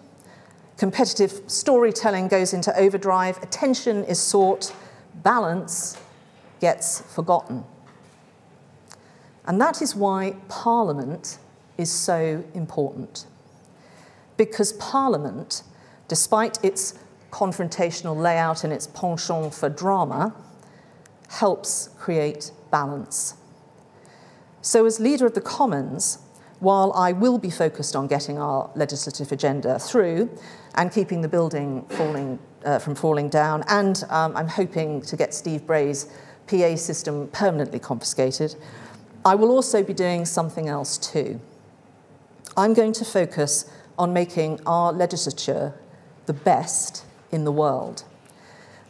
Competitive 0.77 1.41
storytelling 1.47 2.27
goes 2.27 2.53
into 2.53 2.77
overdrive. 2.77 3.41
Attention 3.41 4.03
is 4.03 4.19
sought. 4.19 4.73
Balance 5.23 5.97
gets 6.59 7.01
forgotten. 7.01 7.63
And 9.45 9.59
that 9.59 9.81
is 9.81 9.95
why 9.95 10.35
Parliament 10.47 11.39
is 11.77 11.91
so 11.91 12.43
important. 12.53 13.25
Because 14.37 14.73
Parliament, 14.73 15.63
despite 16.07 16.63
its 16.63 16.99
confrontational 17.31 18.15
layout 18.15 18.63
and 18.63 18.73
its 18.73 18.87
penchant 18.87 19.53
for 19.53 19.69
drama, 19.69 20.35
helps 21.29 21.89
create 21.97 22.51
balance. 22.71 23.35
So, 24.61 24.85
as 24.85 24.99
leader 24.99 25.25
of 25.25 25.35
the 25.35 25.41
Commons, 25.41 26.19
while 26.59 26.91
I 26.93 27.13
will 27.13 27.37
be 27.37 27.49
focused 27.49 27.95
on 27.95 28.07
getting 28.07 28.37
our 28.37 28.69
legislative 28.75 29.31
agenda 29.31 29.79
through 29.79 30.29
and 30.75 30.91
keeping 30.91 31.21
the 31.21 31.27
building 31.27 31.85
falling, 31.89 32.39
uh, 32.65 32.79
from 32.79 32.95
falling 32.95 33.29
down, 33.29 33.63
and 33.69 34.03
um, 34.09 34.35
I'm 34.35 34.47
hoping 34.47 35.01
to 35.03 35.15
get 35.15 35.33
Steve 35.33 35.65
Bray's 35.65 36.11
PA 36.47 36.75
system 36.75 37.27
permanently 37.29 37.79
confiscated, 37.79 38.55
I 39.25 39.35
will 39.35 39.51
also 39.51 39.83
be 39.83 39.93
doing 39.93 40.25
something 40.25 40.67
else 40.67 40.97
too. 40.97 41.39
I'm 42.55 42.73
going 42.73 42.93
to 42.93 43.05
focus 43.05 43.69
on 43.97 44.13
making 44.13 44.61
our 44.65 44.93
legislature 44.93 45.73
the 46.25 46.33
best 46.33 47.05
in 47.31 47.43
the 47.43 47.51
world. 47.51 48.03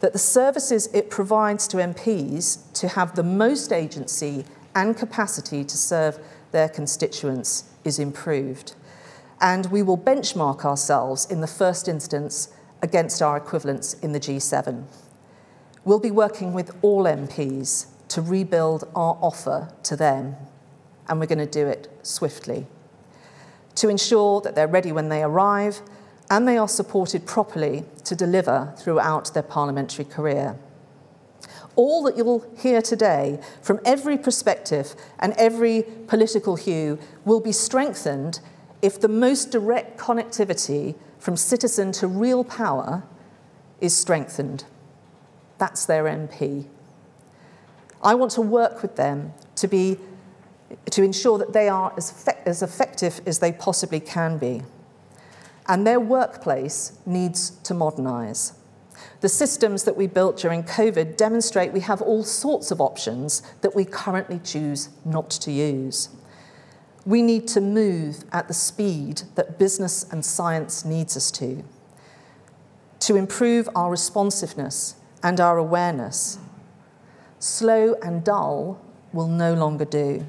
That 0.00 0.12
the 0.12 0.18
services 0.18 0.88
it 0.94 1.10
provides 1.10 1.66
to 1.68 1.78
MPs 1.78 2.72
to 2.74 2.88
have 2.88 3.16
the 3.16 3.22
most 3.22 3.72
agency 3.72 4.44
and 4.74 4.96
capacity 4.96 5.64
to 5.64 5.76
serve 5.76 6.18
their 6.52 6.68
constituents 6.68 7.64
is 7.84 7.98
improved. 7.98 8.74
And 9.40 9.66
we 9.66 9.82
will 9.82 9.98
benchmark 9.98 10.64
ourselves 10.64 11.26
in 11.30 11.40
the 11.40 11.46
first 11.46 11.88
instance 11.88 12.52
against 12.82 13.20
our 13.20 13.36
equivalents 13.36 13.94
in 13.94 14.12
the 14.12 14.20
G7. 14.20 14.84
We'll 15.84 15.98
be 15.98 16.10
working 16.10 16.52
with 16.52 16.76
all 16.82 17.04
MPs 17.04 17.86
to 18.10 18.22
rebuild 18.22 18.84
our 18.94 19.18
offer 19.20 19.72
to 19.84 19.96
them, 19.96 20.36
and 21.08 21.18
we're 21.18 21.26
going 21.26 21.38
to 21.38 21.46
do 21.46 21.66
it 21.66 21.88
swiftly 22.02 22.66
to 23.76 23.88
ensure 23.88 24.40
that 24.42 24.54
they're 24.54 24.68
ready 24.68 24.92
when 24.92 25.08
they 25.08 25.22
arrive 25.22 25.80
and 26.28 26.46
they 26.46 26.58
are 26.58 26.68
supported 26.68 27.26
properly 27.26 27.84
to 28.04 28.14
deliver 28.14 28.74
throughout 28.76 29.32
their 29.34 29.42
parliamentary 29.42 30.04
career. 30.04 30.56
All 31.76 32.02
that 32.04 32.16
you'll 32.16 32.44
hear 32.58 32.82
today 32.82 33.40
from 33.62 33.80
every 33.84 34.18
perspective 34.18 34.94
and 35.18 35.32
every 35.34 35.84
political 36.08 36.56
hue 36.56 36.98
will 37.24 37.40
be 37.40 37.52
strengthened 37.52 38.40
if 38.82 39.00
the 39.00 39.08
most 39.08 39.50
direct 39.50 39.98
connectivity 39.98 40.94
from 41.18 41.36
citizen 41.36 41.92
to 41.92 42.06
real 42.06 42.44
power 42.44 43.02
is 43.80 43.96
strengthened. 43.96 44.64
That's 45.58 45.86
their 45.86 46.04
MP. 46.04 46.66
I 48.02 48.14
want 48.14 48.32
to 48.32 48.40
work 48.40 48.82
with 48.82 48.96
them 48.96 49.32
to 49.56 49.68
be 49.68 49.98
to 50.90 51.02
ensure 51.02 51.38
that 51.38 51.52
they 51.52 51.68
are 51.68 51.92
as, 51.96 52.10
fe- 52.10 52.38
as 52.46 52.62
effective 52.62 53.20
as 53.26 53.38
they 53.40 53.52
possibly 53.52 54.00
can 54.00 54.38
be. 54.38 54.62
And 55.66 55.86
their 55.86 56.00
workplace 56.00 56.98
needs 57.06 57.50
to 57.64 57.74
modernise. 57.74 58.54
The 59.20 59.28
systems 59.28 59.84
that 59.84 59.96
we 59.96 60.06
built 60.06 60.38
during 60.38 60.62
COVID 60.62 61.16
demonstrate 61.16 61.72
we 61.72 61.80
have 61.80 62.00
all 62.00 62.24
sorts 62.24 62.70
of 62.70 62.80
options 62.80 63.42
that 63.60 63.74
we 63.74 63.84
currently 63.84 64.40
choose 64.42 64.88
not 65.04 65.30
to 65.30 65.52
use. 65.52 66.08
We 67.04 67.22
need 67.22 67.46
to 67.48 67.60
move 67.60 68.24
at 68.32 68.48
the 68.48 68.54
speed 68.54 69.22
that 69.34 69.58
business 69.58 70.04
and 70.10 70.24
science 70.24 70.84
needs 70.84 71.16
us 71.16 71.30
to, 71.32 71.62
to 73.00 73.16
improve 73.16 73.68
our 73.74 73.90
responsiveness 73.90 74.96
and 75.22 75.40
our 75.40 75.58
awareness. 75.58 76.38
Slow 77.40 77.94
and 77.94 78.22
dull 78.22 78.80
will 79.12 79.26
no 79.26 79.54
longer 79.54 79.84
do. 79.84 80.24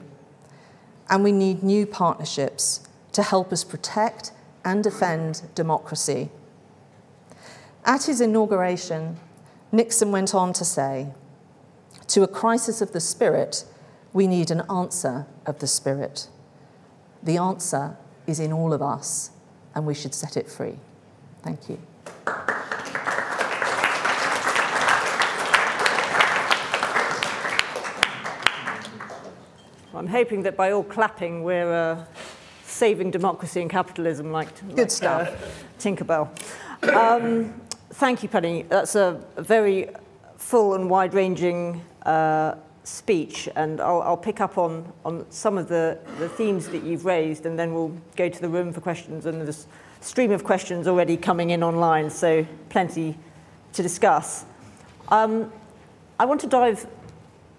And 1.10 1.24
we 1.24 1.32
need 1.32 1.62
new 1.62 1.86
partnerships 1.86 2.88
to 3.12 3.22
help 3.22 3.54
us 3.54 3.64
protect 3.64 4.32
and 4.66 4.84
defend 4.84 5.44
democracy 5.54 6.32
at 7.86 8.04
his 8.04 8.22
inauguration, 8.22 9.18
Nixon 9.72 10.12
went 10.12 10.36
on 10.36 10.54
to 10.54 10.66
say, 10.66 11.08
To 12.08 12.24
a 12.24 12.28
crisis 12.28 12.82
of 12.82 12.92
the 12.92 13.00
spirit, 13.00 13.66
we 14.14 14.28
need 14.28 14.52
an 14.52 14.64
answer 14.70 15.26
of 15.46 15.60
the 15.60 15.68
spirit. 15.68 16.28
The 17.24 17.38
answer 17.38 17.98
is 18.28 18.40
in 18.40 18.54
all 18.54 18.74
of 18.74 18.82
us, 18.82 19.32
and 19.74 19.86
we 19.86 19.96
should 19.96 20.14
set 20.14 20.38
it 20.38 20.50
free. 20.50 20.78
Thank 21.42 21.70
you. 21.70 21.80
I'm 30.02 30.08
hoping 30.08 30.42
that 30.44 30.58
by 30.58 30.72
all 30.72 30.84
clapping, 30.84 31.44
we're 31.44 31.72
uh, 31.72 32.06
saving 32.66 33.12
democracy 33.12 33.62
and 33.62 33.70
capitalism 33.70 34.32
like, 34.32 34.48
Good 34.70 34.76
like 34.80 34.90
stuff. 34.90 35.30
Uh, 35.30 35.80
Tinkerbell. 35.80 36.92
Um, 36.92 37.54
Thank 37.92 38.24
you, 38.24 38.30
Penny. 38.30 38.64
That's 38.64 38.96
a 38.96 39.22
very 39.38 39.90
full 40.38 40.74
and 40.74 40.90
wide 40.90 41.14
ranging 41.14 41.84
uh, 42.02 42.56
speech, 42.84 43.48
and 43.56 43.80
I'll, 43.80 44.02
I'll, 44.02 44.18
pick 44.18 44.42
up 44.42 44.58
on, 44.58 44.92
on 45.06 45.28
some 45.30 45.60
of 45.60 45.68
the, 45.68 46.00
the 46.18 46.30
themes 46.30 46.70
that 46.70 46.82
you've 46.82 47.06
raised, 47.06 47.46
and 47.46 47.60
then 47.60 47.72
we'll 47.72 47.96
go 48.16 48.28
to 48.28 48.42
the 48.42 48.50
room 48.50 48.74
for 48.74 48.82
questions. 48.82 49.28
And 49.28 49.40
there's 49.40 49.68
a 50.02 50.04
stream 50.04 50.32
of 50.32 50.44
questions 50.44 50.88
already 50.88 51.16
coming 51.16 51.52
in 51.52 51.62
online, 51.62 52.10
so 52.10 52.44
plenty 52.70 53.16
to 53.74 53.84
discuss. 53.84 54.46
Um, 55.10 55.54
I 56.20 56.26
want 56.26 56.42
to 56.42 56.48
dive 56.48 56.88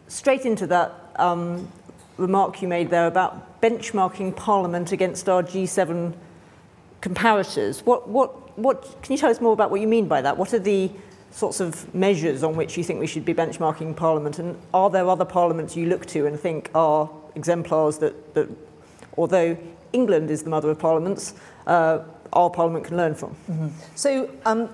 straight 0.09 0.45
into 0.45 0.67
that 0.67 0.93
um, 1.17 1.71
remark 2.17 2.63
you 2.63 2.69
made 2.69 2.91
there 2.91 3.07
about 3.07 3.61
benchmarking 3.61 4.37
Parliament 4.37 4.93
against 4.93 5.29
our 5.29 5.43
G7 5.43 6.15
comparators. 7.01 7.85
What, 7.85 8.09
what 8.09 8.43
what, 8.57 9.03
can 9.03 9.13
you 9.13 9.19
tell 9.19 9.31
us 9.31 9.41
more 9.41 9.53
about 9.53 9.71
what 9.71 9.81
you 9.81 9.87
mean 9.87 10.09
by 10.09 10.21
that? 10.23 10.37
What 10.37 10.53
are 10.53 10.59
the 10.59 10.91
sorts 11.31 11.61
of 11.61 11.93
measures 11.95 12.43
on 12.43 12.57
which 12.57 12.77
you 12.77 12.85
think 12.85 13.01
we 13.01 13.07
should 13.07 13.25
be 13.25 13.35
benchmarking 13.35 13.97
Parliament? 13.97 14.39
And 14.39 14.59
are 14.75 14.91
there 14.91 15.09
other 15.09 15.25
parliaments 15.25 15.77
you 15.77 15.87
look 15.87 16.07
to 16.07 16.27
and 16.27 16.39
think 16.39 16.71
are 16.75 17.11
exemplars 17.35 17.99
that, 17.99 18.35
that 18.35 18.49
although 19.17 19.57
England 19.93 20.31
is 20.31 20.43
the 20.43 20.51
mother 20.51 20.71
of 20.71 20.79
parliaments, 20.79 21.35
uh, 21.67 22.01
our 22.33 22.51
parliament 22.51 22.85
can 22.85 22.97
learn 22.97 23.15
from? 23.15 23.31
Mm-hmm. 23.51 23.69
So 23.95 24.31
um, 24.45 24.69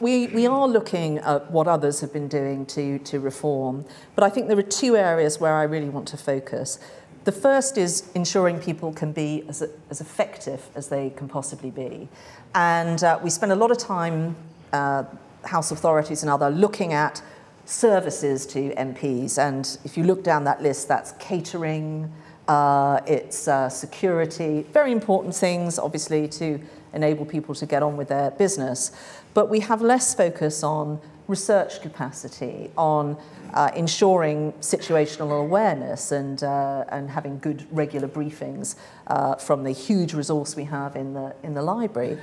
we, 0.00 0.28
we 0.28 0.46
are 0.46 0.68
looking 0.68 1.18
at 1.18 1.50
what 1.50 1.66
others 1.66 2.00
have 2.00 2.12
been 2.12 2.28
doing 2.28 2.66
to, 2.66 2.98
to 3.00 3.20
reform, 3.20 3.84
but 4.14 4.24
I 4.24 4.30
think 4.30 4.48
there 4.48 4.58
are 4.58 4.62
two 4.62 4.96
areas 4.96 5.40
where 5.40 5.54
I 5.54 5.64
really 5.64 5.88
want 5.88 6.08
to 6.08 6.16
focus. 6.16 6.78
The 7.24 7.32
first 7.32 7.76
is 7.76 8.10
ensuring 8.14 8.60
people 8.60 8.92
can 8.92 9.12
be 9.12 9.44
as, 9.48 9.62
as 9.90 10.00
effective 10.00 10.68
as 10.74 10.88
they 10.88 11.10
can 11.10 11.28
possibly 11.28 11.70
be. 11.70 12.08
And 12.54 13.02
uh, 13.02 13.18
we 13.22 13.30
spend 13.30 13.52
a 13.52 13.56
lot 13.56 13.70
of 13.70 13.78
time, 13.78 14.36
uh, 14.72 15.04
House 15.44 15.70
authorities 15.70 16.22
and 16.22 16.30
other, 16.30 16.50
looking 16.50 16.92
at 16.92 17.22
services 17.64 18.46
to 18.46 18.70
MPs. 18.74 19.38
And 19.38 19.78
if 19.84 19.96
you 19.96 20.04
look 20.04 20.24
down 20.24 20.44
that 20.44 20.62
list, 20.62 20.88
that's 20.88 21.12
catering, 21.12 22.10
uh, 22.48 23.00
it's 23.06 23.46
uh, 23.46 23.68
security, 23.68 24.64
very 24.72 24.90
important 24.90 25.34
things, 25.34 25.78
obviously, 25.78 26.28
to 26.28 26.58
enable 26.94 27.26
people 27.26 27.54
to 27.54 27.66
get 27.66 27.82
on 27.82 27.96
with 27.96 28.08
their 28.08 28.30
business. 28.32 28.92
But 29.34 29.48
we 29.48 29.60
have 29.60 29.82
less 29.82 30.14
focus 30.14 30.62
on 30.62 31.00
research 31.28 31.82
capacity, 31.82 32.70
on 32.76 33.16
uh, 33.54 33.70
ensuring 33.76 34.52
situational 34.54 35.40
awareness 35.40 36.10
and, 36.10 36.42
uh, 36.42 36.84
and 36.88 37.10
having 37.10 37.38
good 37.38 37.66
regular 37.70 38.08
briefings 38.08 38.76
uh, 39.06 39.34
from 39.36 39.62
the 39.62 39.70
huge 39.70 40.14
resource 40.14 40.56
we 40.56 40.64
have 40.64 40.96
in 40.96 41.14
the, 41.14 41.34
in 41.42 41.54
the 41.54 41.62
library. 41.62 42.18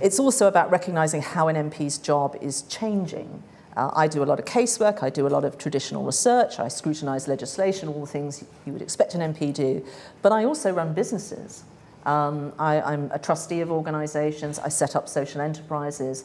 It's 0.00 0.18
also 0.18 0.46
about 0.46 0.70
recognising 0.70 1.22
how 1.22 1.48
an 1.48 1.70
MP's 1.70 1.98
job 1.98 2.36
is 2.40 2.62
changing. 2.62 3.42
Uh, 3.76 3.90
I 3.94 4.08
do 4.08 4.22
a 4.22 4.24
lot 4.24 4.38
of 4.38 4.44
casework, 4.44 5.02
I 5.02 5.10
do 5.10 5.26
a 5.26 5.28
lot 5.28 5.44
of 5.44 5.58
traditional 5.58 6.04
research, 6.04 6.58
I 6.58 6.68
scrutinise 6.68 7.28
legislation, 7.28 7.88
all 7.88 8.00
the 8.00 8.06
things 8.06 8.44
you 8.64 8.72
would 8.72 8.82
expect 8.82 9.14
an 9.14 9.34
MP 9.34 9.54
to 9.54 9.80
do, 9.80 9.86
but 10.22 10.32
I 10.32 10.44
also 10.44 10.72
run 10.72 10.94
businesses. 10.94 11.64
Um, 12.06 12.52
I, 12.58 12.80
I'm 12.80 13.10
a 13.12 13.18
trustee 13.18 13.60
of 13.60 13.70
organisations, 13.70 14.58
I 14.58 14.68
set 14.68 14.96
up 14.96 15.08
social 15.08 15.40
enterprises, 15.40 16.24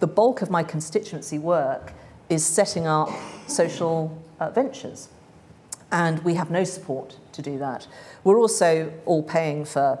the 0.00 0.06
bulk 0.06 0.42
of 0.42 0.50
my 0.50 0.62
constituency 0.62 1.38
work 1.38 1.92
is 2.28 2.44
setting 2.44 2.86
up 2.86 3.10
social 3.46 4.16
uh, 4.38 4.50
ventures. 4.50 5.08
And 5.90 6.22
we 6.24 6.34
have 6.34 6.50
no 6.50 6.64
support 6.64 7.16
to 7.32 7.42
do 7.42 7.58
that. 7.58 7.86
We're 8.22 8.38
also 8.38 8.92
all 9.06 9.22
paying 9.22 9.64
for 9.64 9.98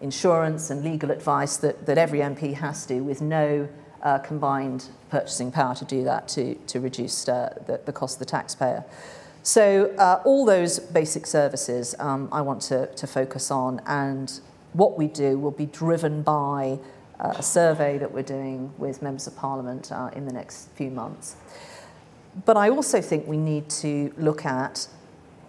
insurance 0.00 0.70
and 0.70 0.84
legal 0.84 1.10
advice 1.10 1.56
that, 1.58 1.86
that 1.86 1.98
every 1.98 2.18
MP 2.18 2.54
has 2.54 2.84
to, 2.86 3.00
with 3.00 3.22
no 3.22 3.68
uh, 4.02 4.18
combined 4.18 4.86
purchasing 5.08 5.50
power 5.50 5.74
to 5.74 5.84
do 5.84 6.04
that 6.04 6.28
to, 6.28 6.54
to 6.66 6.80
reduce 6.80 7.28
uh, 7.28 7.62
the, 7.66 7.80
the 7.86 7.92
cost 7.92 8.16
of 8.16 8.18
the 8.20 8.24
taxpayer. 8.26 8.84
So, 9.42 9.94
uh, 9.96 10.20
all 10.24 10.44
those 10.44 10.80
basic 10.80 11.26
services 11.26 11.94
um, 12.00 12.28
I 12.32 12.40
want 12.40 12.62
to, 12.62 12.86
to 12.88 13.06
focus 13.06 13.50
on, 13.50 13.80
and 13.86 14.40
what 14.76 14.98
we 14.98 15.06
do 15.06 15.38
will 15.38 15.50
be 15.50 15.66
driven 15.66 16.22
by 16.22 16.78
uh, 17.18 17.34
a 17.36 17.42
survey 17.42 17.96
that 17.96 18.12
we're 18.12 18.22
doing 18.22 18.70
with 18.76 19.00
members 19.00 19.26
of 19.26 19.34
parliament 19.34 19.90
uh, 19.90 20.10
in 20.14 20.26
the 20.26 20.32
next 20.32 20.68
few 20.74 20.90
months. 20.90 21.36
But 22.44 22.58
I 22.58 22.68
also 22.68 23.00
think 23.00 23.26
we 23.26 23.38
need 23.38 23.70
to 23.70 24.12
look 24.18 24.44
at 24.44 24.86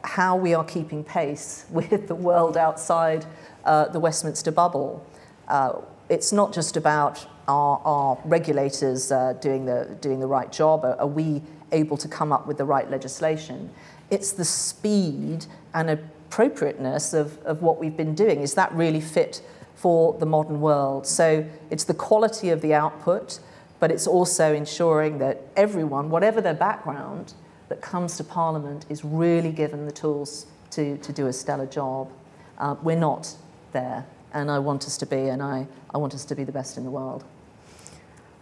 how 0.03 0.37
we 0.37 0.53
are 0.53 0.63
keeping 0.63 1.03
pace 1.03 1.65
with 1.69 2.07
the 2.07 2.15
world 2.15 2.55
outside 2.55 3.25
uh, 3.65 3.89
the 3.89 3.99
Westminster 3.99 4.51
bubble. 4.51 5.05
Uh, 5.49 5.81
it's 6.07 6.31
not 6.31 6.53
just 6.53 6.77
about 6.77 7.27
our, 7.49 7.81
our 7.83 8.17
regulators 8.23 9.11
uh, 9.11 9.33
doing, 9.41 9.65
the, 9.65 9.97
doing 9.99 10.21
the 10.21 10.27
right 10.27 10.51
job. 10.53 10.85
Are, 10.85 10.95
are 11.01 11.07
we 11.07 11.41
able 11.73 11.97
to 11.97 12.07
come 12.07 12.31
up 12.31 12.47
with 12.47 12.57
the 12.57 12.63
right 12.63 12.89
legislation? 12.89 13.69
It's 14.09 14.31
the 14.31 14.45
speed 14.45 15.45
and 15.73 15.89
a 15.89 15.99
appropriateness 16.27 17.13
of, 17.13 17.37
of 17.45 17.61
what 17.61 17.79
we've 17.79 17.97
been 17.97 18.15
doing. 18.15 18.41
Is 18.41 18.53
that 18.55 18.71
really 18.73 19.01
fit 19.01 19.41
for 19.75 20.13
the 20.19 20.25
modern 20.25 20.59
world? 20.61 21.07
So 21.07 21.45
it's 21.69 21.83
the 21.83 21.93
quality 21.93 22.49
of 22.49 22.61
the 22.61 22.73
output, 22.73 23.39
but 23.79 23.91
it's 23.91 24.07
also 24.07 24.53
ensuring 24.53 25.19
that 25.19 25.41
everyone, 25.55 26.09
whatever 26.09 26.41
their 26.41 26.53
background, 26.53 27.33
that 27.69 27.81
comes 27.81 28.17
to 28.17 28.23
Parliament 28.23 28.85
is 28.89 29.03
really 29.03 29.51
given 29.51 29.85
the 29.85 29.91
tools 29.91 30.47
to, 30.71 30.97
to 30.99 31.11
do 31.11 31.27
a 31.27 31.33
stellar 31.33 31.65
job. 31.65 32.11
Uh, 32.57 32.75
we're 32.81 32.95
not 32.95 33.35
there, 33.71 34.05
and 34.33 34.49
I 34.49 34.59
want 34.59 34.85
us 34.85 34.97
to 34.97 35.05
be, 35.05 35.29
and 35.29 35.41
I, 35.41 35.67
I 35.93 35.97
want 35.97 36.13
us 36.13 36.25
to 36.25 36.35
be 36.35 36.43
the 36.43 36.51
best 36.51 36.77
in 36.77 36.83
the 36.83 36.91
world. 36.91 37.23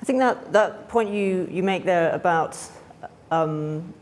I 0.01 0.05
think 0.05 0.19
that, 0.19 0.53
that 0.53 0.89
point 0.89 1.09
you, 1.09 1.47
you 1.49 1.63
make 1.63 1.85
there 1.85 2.11
about 2.11 2.57
um, 3.31 3.93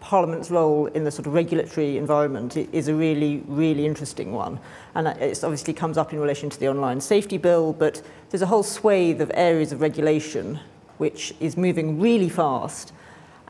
Parliament's 0.00 0.50
role 0.50 0.86
in 0.86 1.04
the 1.04 1.10
sort 1.10 1.26
of 1.26 1.34
regulatory 1.34 1.98
environment 1.98 2.56
is 2.56 2.88
a 2.88 2.94
really, 2.94 3.42
really 3.46 3.86
interesting 3.86 4.32
one. 4.32 4.58
And 4.94 5.08
it 5.08 5.44
obviously 5.44 5.74
comes 5.74 5.98
up 5.98 6.12
in 6.12 6.18
relation 6.18 6.50
to 6.50 6.58
the 6.58 6.68
online 6.68 7.00
safety 7.00 7.36
bill, 7.36 7.72
but 7.72 8.02
there's 8.30 8.42
a 8.42 8.46
whole 8.46 8.62
swathe 8.62 9.20
of 9.20 9.30
areas 9.34 9.72
of 9.72 9.80
regulation 9.80 10.58
which 10.98 11.34
is 11.40 11.56
moving 11.56 12.00
really 12.00 12.28
fast. 12.28 12.92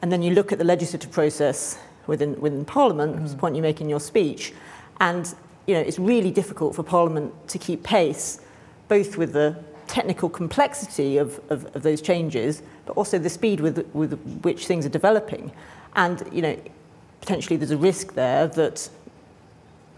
And 0.02 0.12
then 0.12 0.22
you 0.22 0.32
look 0.32 0.52
at 0.52 0.58
the 0.58 0.64
legislative 0.64 1.10
process 1.10 1.78
within, 2.06 2.40
within 2.40 2.64
Parliament, 2.64 3.16
mm. 3.16 3.30
the 3.30 3.36
point 3.36 3.56
you 3.56 3.62
make 3.62 3.80
in 3.80 3.88
your 3.88 4.00
speech, 4.00 4.52
and 5.00 5.34
you 5.66 5.74
know, 5.74 5.80
it's 5.80 5.98
really 5.98 6.30
difficult 6.30 6.74
for 6.74 6.82
Parliament 6.82 7.32
to 7.48 7.58
keep 7.58 7.82
pace, 7.82 8.40
both 8.88 9.16
with 9.16 9.32
the 9.32 9.56
technical 9.86 10.28
complexity 10.28 11.16
of, 11.16 11.40
of, 11.50 11.64
of 11.74 11.82
those 11.82 12.00
changes, 12.00 12.62
but 12.86 12.96
also 12.96 13.18
the 13.18 13.28
speed 13.28 13.60
with, 13.60 13.84
with 13.92 14.20
which 14.42 14.66
things 14.66 14.86
are 14.86 14.90
developing. 14.90 15.50
And 15.94 16.22
you 16.32 16.42
know, 16.42 16.56
potentially 17.20 17.56
there's 17.56 17.70
a 17.70 17.76
risk 17.76 18.14
there 18.14 18.46
that 18.46 18.88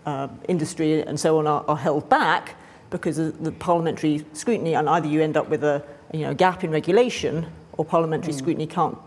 uh, 0.06 0.28
industry 0.48 1.02
and 1.02 1.18
so 1.18 1.38
on 1.38 1.46
are, 1.46 1.64
are 1.68 1.76
held 1.76 2.08
back 2.08 2.56
because 2.90 3.18
of 3.18 3.42
the 3.42 3.52
parliamentary 3.52 4.24
scrutiny, 4.34 4.74
and 4.74 4.88
either 4.88 5.08
you 5.08 5.22
end 5.22 5.36
up 5.36 5.48
with 5.48 5.64
a 5.64 5.82
you 6.12 6.20
know, 6.20 6.34
gap 6.34 6.62
in 6.62 6.70
regulation 6.70 7.46
or 7.72 7.84
parliamentary 7.84 8.34
mm. 8.34 8.38
scrutiny 8.38 8.66
can't 8.66 8.98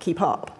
keep 0.00 0.20
up. 0.20 0.58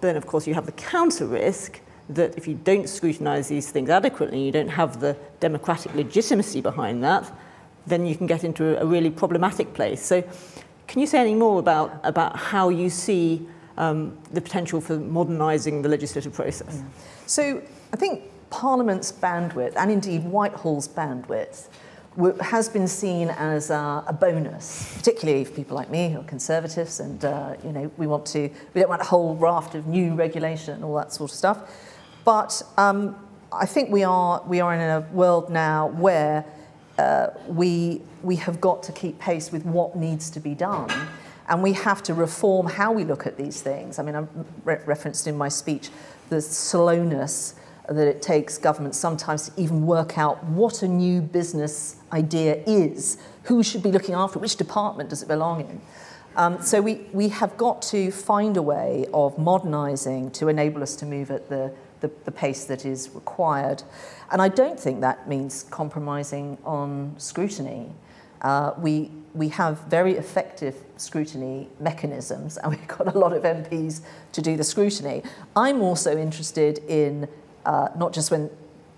Then, 0.00 0.16
of 0.16 0.26
course, 0.26 0.46
you 0.46 0.52
have 0.54 0.66
the 0.66 0.72
counter 0.72 1.26
risk 1.26 1.80
that 2.10 2.36
if 2.36 2.46
you 2.46 2.54
don't 2.64 2.86
scrutinise 2.86 3.48
these 3.48 3.70
things 3.70 3.88
adequately, 3.88 4.44
you 4.44 4.52
don't 4.52 4.68
have 4.68 5.00
the 5.00 5.16
democratic 5.40 5.94
legitimacy 5.94 6.60
behind 6.60 7.02
that, 7.02 7.32
then 7.86 8.04
you 8.04 8.14
can 8.14 8.26
get 8.26 8.44
into 8.44 8.78
a 8.80 8.84
really 8.84 9.10
problematic 9.10 9.72
place. 9.72 10.04
So, 10.04 10.22
can 10.86 11.00
you 11.00 11.06
say 11.06 11.18
any 11.18 11.34
more 11.34 11.58
about, 11.58 11.98
about 12.04 12.36
how 12.36 12.68
you 12.68 12.90
see 12.90 13.48
um, 13.76 14.16
the 14.32 14.40
potential 14.40 14.80
for 14.80 14.98
modernising 14.98 15.82
the 15.82 15.88
legislative 15.88 16.32
process? 16.32 16.82
So, 17.26 17.62
I 17.92 17.96
think 17.96 18.22
Parliament's 18.50 19.10
bandwidth, 19.10 19.74
and 19.76 19.90
indeed 19.90 20.24
Whitehall's 20.24 20.88
bandwidth, 20.88 21.68
has 22.40 22.68
been 22.68 22.86
seen 22.86 23.28
as 23.30 23.70
a, 23.70 24.04
a, 24.06 24.12
bonus, 24.12 24.94
particularly 24.96 25.44
for 25.44 25.52
people 25.52 25.74
like 25.76 25.90
me 25.90 26.10
who 26.10 26.20
are 26.20 26.24
conservatives, 26.24 27.00
and 27.00 27.24
uh, 27.24 27.56
you 27.64 27.72
know 27.72 27.90
we 27.96 28.06
want 28.06 28.24
to 28.26 28.48
we 28.72 28.80
don't 28.80 28.88
want 28.88 29.02
a 29.02 29.06
whole 29.06 29.34
raft 29.34 29.74
of 29.74 29.86
new 29.86 30.14
regulation 30.14 30.74
and 30.74 30.84
all 30.84 30.94
that 30.94 31.12
sort 31.12 31.30
of 31.30 31.36
stuff. 31.36 31.58
But 32.24 32.62
um, 32.78 33.16
I 33.52 33.66
think 33.66 33.90
we 33.90 34.04
are 34.04 34.42
we 34.46 34.60
are 34.60 34.74
in 34.74 34.80
a 34.80 35.00
world 35.12 35.50
now 35.50 35.88
where 35.88 36.44
uh, 36.98 37.28
we 37.48 38.02
we 38.22 38.36
have 38.36 38.60
got 38.60 38.82
to 38.84 38.92
keep 38.92 39.18
pace 39.18 39.50
with 39.50 39.64
what 39.64 39.96
needs 39.96 40.30
to 40.30 40.40
be 40.40 40.54
done. 40.54 40.88
And 41.48 41.62
we 41.62 41.72
have 41.74 42.02
to 42.04 42.14
reform 42.14 42.66
how 42.66 42.92
we 42.92 43.04
look 43.04 43.26
at 43.26 43.36
these 43.36 43.60
things. 43.60 43.98
I 43.98 44.02
mean, 44.02 44.16
I 44.16 44.26
re- 44.64 44.78
referenced 44.86 45.26
in 45.26 45.36
my 45.36 45.48
speech 45.48 45.90
the 46.30 46.40
slowness 46.40 47.54
that 47.88 48.08
it 48.08 48.22
takes 48.22 48.56
governments 48.56 48.98
sometimes 48.98 49.50
to 49.50 49.60
even 49.60 49.84
work 49.84 50.16
out 50.16 50.42
what 50.44 50.82
a 50.82 50.88
new 50.88 51.20
business 51.20 51.96
idea 52.12 52.62
is, 52.66 53.18
who 53.44 53.62
should 53.62 53.82
be 53.82 53.92
looking 53.92 54.14
after, 54.14 54.38
it, 54.38 54.42
which 54.42 54.56
department 54.56 55.10
does 55.10 55.22
it 55.22 55.28
belong 55.28 55.60
in. 55.60 55.80
Um, 56.36 56.62
so 56.62 56.80
we, 56.80 57.06
we 57.12 57.28
have 57.28 57.56
got 57.56 57.82
to 57.82 58.10
find 58.10 58.56
a 58.56 58.62
way 58.62 59.06
of 59.12 59.38
modernising 59.38 60.30
to 60.32 60.48
enable 60.48 60.82
us 60.82 60.96
to 60.96 61.06
move 61.06 61.30
at 61.30 61.48
the, 61.48 61.72
the, 62.00 62.10
the 62.24 62.32
pace 62.32 62.64
that 62.64 62.84
is 62.84 63.10
required. 63.10 63.82
And 64.32 64.42
I 64.42 64.48
don't 64.48 64.80
think 64.80 65.00
that 65.02 65.28
means 65.28 65.64
compromising 65.64 66.58
on 66.64 67.14
scrutiny. 67.18 67.92
Uh, 68.44 68.74
we, 68.78 69.10
we 69.32 69.48
have 69.48 69.80
very 69.88 70.12
effective 70.12 70.76
scrutiny 70.98 71.68
mechanisms, 71.80 72.58
and 72.58 72.70
we've 72.76 72.86
got 72.86 73.12
a 73.12 73.18
lot 73.18 73.32
of 73.32 73.42
MPs 73.42 74.02
to 74.32 74.42
do 74.42 74.56
the 74.56 74.62
scrutiny. 74.62 75.22
I'm 75.56 75.82
also 75.82 76.16
interested 76.16 76.78
in 76.86 77.26
uh, 77.64 77.88
not 77.96 78.12
just 78.12 78.30
when 78.30 78.50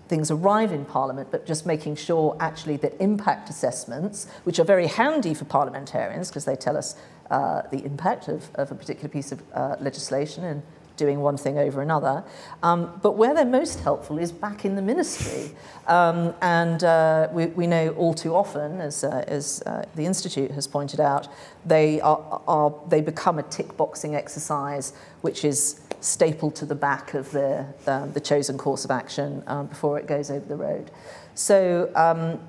things 0.09 0.29
arrive 0.29 0.71
in 0.71 0.85
Parliament, 0.85 1.29
but 1.31 1.45
just 1.45 1.65
making 1.65 1.95
sure 1.95 2.35
actually 2.39 2.77
that 2.77 2.93
impact 3.01 3.49
assessments, 3.49 4.27
which 4.43 4.59
are 4.59 4.63
very 4.63 4.87
handy 4.87 5.33
for 5.33 5.45
parliamentarians 5.45 6.29
because 6.29 6.45
they 6.45 6.55
tell 6.55 6.77
us 6.77 6.95
uh, 7.29 7.61
the 7.71 7.83
impact 7.83 8.27
of, 8.27 8.49
of 8.55 8.71
a 8.71 8.75
particular 8.75 9.09
piece 9.09 9.31
of 9.31 9.41
uh, 9.53 9.75
legislation 9.79 10.43
and 10.43 10.63
doing 10.97 11.21
one 11.21 11.37
thing 11.37 11.57
over 11.57 11.81
another. 11.81 12.23
Um, 12.63 12.99
but 13.01 13.13
where 13.13 13.33
they're 13.33 13.45
most 13.45 13.79
helpful 13.79 14.17
is 14.17 14.31
back 14.31 14.65
in 14.65 14.75
the 14.75 14.81
ministry. 14.81 15.51
Um, 15.87 16.33
and 16.41 16.83
uh, 16.83 17.29
we, 17.31 17.45
we, 17.47 17.67
know 17.67 17.89
all 17.89 18.13
too 18.13 18.35
often, 18.35 18.81
as, 18.81 19.03
uh, 19.03 19.23
as 19.27 19.63
uh, 19.65 19.85
the 19.95 20.05
Institute 20.05 20.51
has 20.51 20.67
pointed 20.67 20.99
out, 20.99 21.27
they, 21.65 22.01
are, 22.01 22.41
are, 22.47 22.73
they 22.89 22.99
become 22.99 23.39
a 23.39 23.43
tick 23.43 23.77
boxing 23.77 24.15
exercise, 24.15 24.93
which 25.21 25.45
is 25.45 25.79
stapled 26.01 26.55
to 26.55 26.65
the 26.65 26.75
back 26.75 27.13
of 27.13 27.31
the, 27.31 27.65
um, 27.87 28.11
the 28.13 28.19
chosen 28.19 28.57
course 28.57 28.85
of 28.85 28.91
action 28.91 29.43
um, 29.47 29.67
before 29.67 29.97
it 29.97 30.07
goes 30.07 30.29
over 30.29 30.45
the 30.45 30.55
road. 30.55 30.91
So 31.35 31.91
um, 31.95 32.39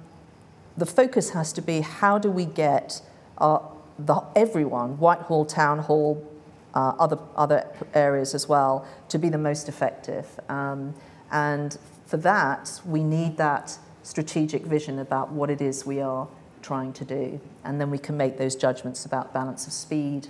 the 0.77 0.87
focus 0.87 1.31
has 1.31 1.53
to 1.55 1.63
be 1.63 1.81
how 1.81 2.19
do 2.19 2.31
we 2.31 2.45
get 2.45 3.03
our, 3.39 3.71
the, 3.99 4.23
everyone, 4.35 4.99
Whitehall, 4.99 5.45
Town 5.45 5.81
Hall, 5.81 6.25
uh, 6.75 6.93
other, 6.99 7.19
other 7.37 7.67
areas 7.95 8.35
as 8.35 8.49
well, 8.49 8.87
to 9.09 9.19
be 9.19 9.29
the 9.29 9.39
most 9.39 9.69
effective. 9.69 10.27
Um, 10.49 10.95
and 11.31 11.79
for 12.07 12.17
that, 12.19 12.81
we 12.85 13.03
need 13.03 13.37
that 13.37 13.79
strategic 14.03 14.63
vision 14.65 14.99
about 14.99 15.31
what 15.31 15.51
it 15.51 15.61
is 15.61 15.85
we 15.85 16.01
are 16.01 16.27
trying 16.63 16.93
to 16.95 17.05
do. 17.05 17.41
And 17.65 17.81
then 17.81 17.91
we 17.91 17.99
can 17.99 18.17
make 18.17 18.39
those 18.39 18.57
judgments 18.57 19.05
about 19.05 19.33
balance 19.33 19.67
of 19.67 19.73
speed, 19.73 20.29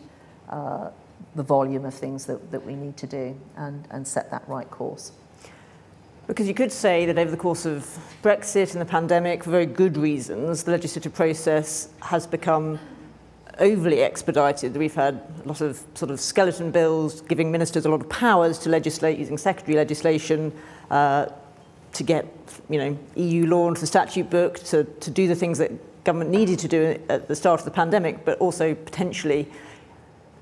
uh, 0.48 0.90
the 1.34 1.42
volume 1.42 1.84
of 1.84 1.94
things 1.94 2.26
that, 2.26 2.50
that 2.50 2.64
we 2.64 2.74
need 2.74 2.96
to 2.96 3.06
do, 3.06 3.38
and, 3.56 3.86
and 3.90 4.06
set 4.06 4.30
that 4.30 4.48
right 4.48 4.68
course. 4.70 5.12
Because 6.26 6.46
you 6.46 6.54
could 6.54 6.72
say 6.72 7.06
that 7.06 7.18
over 7.18 7.30
the 7.30 7.38
course 7.38 7.64
of 7.64 7.98
Brexit 8.22 8.72
and 8.72 8.80
the 8.80 8.84
pandemic, 8.84 9.44
for 9.44 9.50
very 9.50 9.66
good 9.66 9.96
reasons, 9.96 10.64
the 10.64 10.72
legislative 10.72 11.14
process 11.14 11.88
has 12.02 12.26
become 12.26 12.78
overly 13.58 14.02
expedited. 14.02 14.76
We've 14.76 14.94
had 14.94 15.20
a 15.44 15.48
lot 15.48 15.60
of 15.60 15.82
sort 15.94 16.10
of 16.10 16.20
skeleton 16.20 16.70
bills 16.70 17.20
giving 17.22 17.50
ministers 17.50 17.84
a 17.86 17.90
lot 17.90 18.00
of 18.00 18.08
powers 18.08 18.58
to 18.60 18.68
legislate 18.68 19.18
using 19.18 19.38
secondary 19.38 19.76
legislation 19.76 20.52
uh, 20.90 21.26
to 21.92 22.02
get 22.02 22.26
you 22.68 22.78
know, 22.78 22.98
EU 23.16 23.46
law 23.46 23.68
into 23.68 23.80
the 23.80 23.86
statute 23.86 24.30
book, 24.30 24.58
to, 24.60 24.84
to 24.84 25.10
do 25.10 25.26
the 25.26 25.34
things 25.34 25.58
that 25.58 25.72
government 26.04 26.30
needed 26.30 26.58
to 26.60 26.68
do 26.68 26.98
at 27.08 27.28
the 27.28 27.34
start 27.34 27.60
of 27.60 27.64
the 27.64 27.70
pandemic, 27.70 28.24
but 28.24 28.38
also 28.38 28.74
potentially 28.74 29.50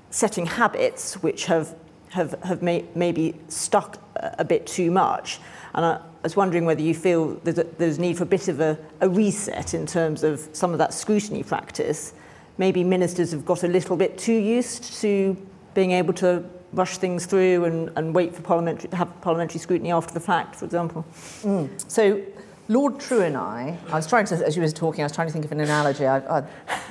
setting 0.09 0.45
habits 0.45 1.21
which 1.23 1.45
have, 1.45 1.75
have, 2.09 2.35
have 2.43 2.61
may, 2.61 2.85
maybe 2.95 3.35
stuck 3.47 3.97
a 4.15 4.45
bit 4.45 4.65
too 4.67 4.91
much. 4.91 5.39
And 5.73 5.85
I 5.85 6.01
was 6.23 6.35
wondering 6.35 6.65
whether 6.65 6.81
you 6.81 6.93
feel 6.93 7.35
there's 7.43 7.57
a, 7.57 7.63
there's 7.63 7.99
need 7.99 8.17
for 8.17 8.23
a 8.23 8.27
bit 8.27 8.47
of 8.47 8.59
a, 8.59 8.77
a 9.01 9.09
reset 9.09 9.73
in 9.73 9.85
terms 9.85 10.23
of 10.23 10.47
some 10.53 10.71
of 10.71 10.77
that 10.77 10.93
scrutiny 10.93 11.43
practice 11.43 12.13
maybe 12.57 12.83
ministers 12.83 13.31
have 13.31 13.45
got 13.45 13.63
a 13.63 13.67
little 13.67 13.97
bit 13.97 14.17
too 14.17 14.33
used 14.33 14.93
to 15.01 15.37
being 15.73 15.91
able 15.91 16.13
to 16.13 16.43
rush 16.73 16.97
things 16.97 17.25
through 17.25 17.65
and, 17.65 17.91
and 17.95 18.13
wait 18.13 18.35
for 18.35 18.41
parliamentary, 18.41 18.89
to 18.89 18.95
have 18.95 19.21
parliamentary 19.21 19.59
scrutiny 19.59 19.91
after 19.91 20.13
the 20.13 20.19
fact, 20.19 20.55
for 20.55 20.65
example. 20.65 21.05
Mm. 21.43 21.69
So 21.89 22.21
Lord 22.67 22.99
True 22.99 23.21
and 23.21 23.37
I, 23.37 23.77
I 23.89 23.95
was 23.95 24.07
trying 24.07 24.25
to, 24.25 24.45
as 24.45 24.55
you 24.55 24.61
were 24.61 24.69
talking, 24.69 25.01
I 25.01 25.05
was 25.05 25.13
trying 25.13 25.27
to 25.27 25.33
think 25.33 25.45
of 25.45 25.51
an 25.53 25.61
analogy. 25.61 26.05
I, 26.05 26.39
I, 26.39 26.43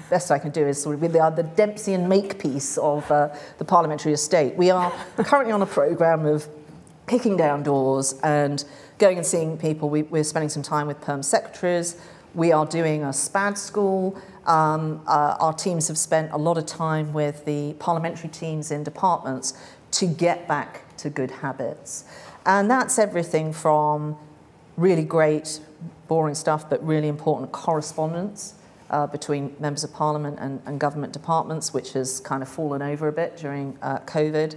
best 0.08 0.30
I 0.30 0.38
can 0.38 0.50
do 0.50 0.66
is 0.66 0.80
sort 0.80 0.94
of 0.94 1.12
the, 1.12 1.22
uh, 1.22 1.30
the 1.30 1.42
Dempsey 1.42 1.96
Makepeace 1.96 2.78
of 2.78 3.10
uh, 3.10 3.34
the 3.58 3.64
parliamentary 3.64 4.12
estate. 4.12 4.54
We 4.54 4.70
are 4.70 4.90
currently 5.18 5.52
on 5.52 5.60
a 5.60 5.66
programme 5.66 6.24
of 6.24 6.48
kicking 7.06 7.36
down 7.36 7.62
doors 7.62 8.18
and 8.22 8.64
going 8.98 9.18
and 9.18 9.26
seeing 9.26 9.58
people. 9.58 9.90
We, 9.90 10.02
we're 10.02 10.24
spending 10.24 10.48
some 10.48 10.62
time 10.62 10.86
with 10.86 11.00
perm 11.00 11.22
secretaries. 11.22 11.96
We 12.34 12.52
are 12.52 12.64
doing 12.66 13.02
a 13.02 13.12
SPAD 13.12 13.58
school. 13.58 14.20
Um, 14.46 15.02
uh, 15.06 15.36
our 15.40 15.52
teams 15.52 15.88
have 15.88 15.98
spent 15.98 16.32
a 16.32 16.36
lot 16.36 16.56
of 16.56 16.66
time 16.66 17.12
with 17.12 17.44
the 17.44 17.74
parliamentary 17.74 18.30
teams 18.30 18.70
in 18.70 18.84
departments 18.84 19.54
to 19.92 20.06
get 20.06 20.46
back 20.46 20.96
to 20.98 21.10
good 21.10 21.30
habits. 21.30 22.04
And 22.44 22.70
that's 22.70 22.98
everything 22.98 23.52
from 23.52 24.16
really 24.76 25.04
great, 25.04 25.60
boring 26.06 26.34
stuff, 26.34 26.70
but 26.70 26.84
really 26.86 27.08
important 27.08 27.50
correspondence 27.52 28.54
uh, 28.90 29.06
between 29.06 29.56
members 29.58 29.82
of 29.82 29.92
parliament 29.92 30.38
and, 30.40 30.62
and, 30.64 30.78
government 30.78 31.12
departments, 31.12 31.74
which 31.74 31.94
has 31.94 32.20
kind 32.20 32.40
of 32.40 32.48
fallen 32.48 32.82
over 32.82 33.08
a 33.08 33.12
bit 33.12 33.36
during 33.36 33.76
uh, 33.82 33.98
COVID. 34.00 34.56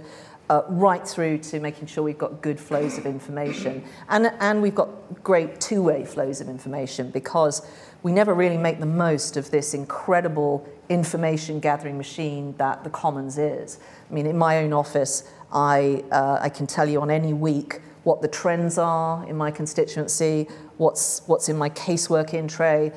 uh, 0.50 0.64
right 0.68 1.06
through 1.06 1.38
to 1.38 1.60
making 1.60 1.86
sure 1.86 2.02
we've 2.02 2.18
got 2.18 2.42
good 2.42 2.58
flows 2.58 2.98
of 2.98 3.06
information. 3.06 3.84
And, 4.08 4.32
and 4.40 4.60
we've 4.60 4.74
got 4.74 5.22
great 5.22 5.60
two 5.60 5.80
way 5.80 6.04
flows 6.04 6.40
of 6.40 6.48
information 6.48 7.10
because 7.12 7.64
we 8.02 8.12
never 8.12 8.32
really 8.34 8.56
make 8.56 8.80
the 8.80 8.86
most 8.86 9.36
of 9.36 9.50
this 9.50 9.74
incredible 9.74 10.66
information 10.88 11.60
gathering 11.60 11.96
machine 11.98 12.54
that 12.56 12.82
the 12.82 12.90
Commons 12.90 13.38
is. 13.38 13.78
I 14.10 14.14
mean, 14.14 14.26
in 14.26 14.38
my 14.38 14.58
own 14.58 14.72
office, 14.72 15.30
I, 15.52 16.04
uh, 16.10 16.38
I 16.40 16.48
can 16.48 16.66
tell 16.66 16.88
you 16.88 17.00
on 17.00 17.10
any 17.10 17.32
week 17.32 17.80
what 18.04 18.22
the 18.22 18.28
trends 18.28 18.78
are 18.78 19.26
in 19.28 19.36
my 19.36 19.50
constituency, 19.50 20.48
what's, 20.78 21.22
what's 21.26 21.48
in 21.48 21.58
my 21.58 21.70
casework 21.70 22.32
in 22.32 22.48
tray. 22.48 22.92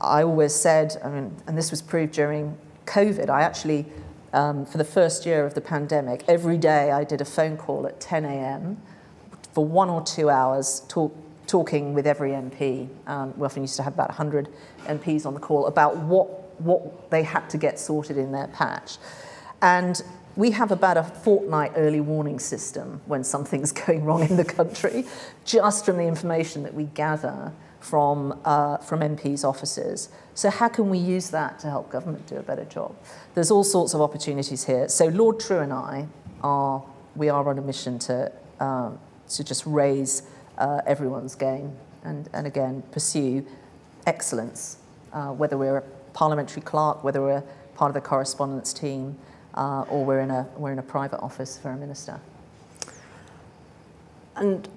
I 0.00 0.22
always 0.22 0.54
said, 0.54 0.96
I 1.04 1.08
mean, 1.08 1.36
and 1.46 1.56
this 1.56 1.70
was 1.70 1.80
proved 1.80 2.12
during 2.12 2.56
COVID, 2.86 3.30
I 3.30 3.42
actually, 3.42 3.86
um, 4.32 4.66
for 4.66 4.78
the 4.78 4.84
first 4.84 5.24
year 5.24 5.44
of 5.44 5.54
the 5.54 5.60
pandemic, 5.60 6.24
every 6.26 6.58
day 6.58 6.90
I 6.90 7.04
did 7.04 7.20
a 7.20 7.24
phone 7.24 7.56
call 7.56 7.86
at 7.86 8.00
10 8.00 8.24
a.m. 8.24 8.80
for 9.52 9.64
one 9.64 9.88
or 9.88 10.02
two 10.02 10.30
hours, 10.30 10.82
talk, 10.88 11.14
talking 11.48 11.94
with 11.94 12.06
every 12.06 12.30
MP. 12.30 12.88
Um, 13.06 13.36
we 13.36 13.44
often 13.44 13.62
used 13.62 13.76
to 13.76 13.82
have 13.82 13.94
about 13.94 14.10
100 14.10 14.48
MPs 14.84 15.26
on 15.26 15.34
the 15.34 15.40
call 15.40 15.66
about 15.66 15.96
what, 15.96 16.60
what 16.60 17.10
they 17.10 17.24
had 17.24 17.48
to 17.50 17.58
get 17.58 17.78
sorted 17.78 18.16
in 18.16 18.30
their 18.30 18.48
patch. 18.48 18.98
And 19.60 20.00
we 20.36 20.52
have 20.52 20.70
about 20.70 20.96
a 20.96 21.02
fortnight 21.02 21.72
early 21.74 22.00
warning 22.00 22.38
system 22.38 23.00
when 23.06 23.24
something's 23.24 23.72
going 23.86 24.04
wrong 24.04 24.22
in 24.22 24.36
the 24.36 24.44
country, 24.44 25.04
just 25.44 25.84
from 25.84 25.96
the 25.96 26.04
information 26.04 26.62
that 26.62 26.74
we 26.74 26.84
gather 26.84 27.52
from, 27.80 28.38
uh, 28.44 28.76
from 28.78 29.00
MPs' 29.00 29.44
offices. 29.44 30.10
So, 30.34 30.50
how 30.50 30.68
can 30.68 30.90
we 30.90 30.98
use 30.98 31.30
that 31.30 31.58
to 31.60 31.70
help 31.70 31.90
government 31.90 32.26
do 32.26 32.36
a 32.36 32.42
better 32.42 32.64
job? 32.64 32.94
There's 33.34 33.50
all 33.50 33.64
sorts 33.64 33.94
of 33.94 34.00
opportunities 34.00 34.64
here. 34.64 34.88
So, 34.88 35.06
Lord 35.06 35.40
True 35.40 35.60
and 35.60 35.72
I 35.72 36.06
are, 36.42 36.84
we 37.16 37.28
are 37.28 37.48
on 37.48 37.58
a 37.58 37.62
mission 37.62 37.98
to, 38.00 38.30
um, 38.60 38.98
to 39.30 39.42
just 39.42 39.64
raise 39.66 40.22
uh, 40.58 40.80
everyone's 40.86 41.34
game 41.34 41.72
and, 42.04 42.28
and 42.32 42.46
again 42.46 42.82
pursue 42.92 43.46
excellence, 44.06 44.78
uh, 45.12 45.28
whether 45.28 45.56
we're 45.56 45.78
a 45.78 45.82
parliamentary 46.12 46.62
clerk, 46.62 47.02
whether 47.02 47.22
we're 47.22 47.42
part 47.74 47.90
of 47.90 47.94
the 47.94 48.00
correspondence 48.00 48.72
team, 48.72 49.16
uh, 49.54 49.82
or 49.88 50.04
we're 50.04 50.20
in, 50.20 50.30
a, 50.30 50.46
we're 50.56 50.72
in 50.72 50.78
a 50.78 50.82
private 50.82 51.20
office 51.20 51.58
for 51.58 51.70
a 51.70 51.76
minister. 51.76 52.20
And 54.36 54.68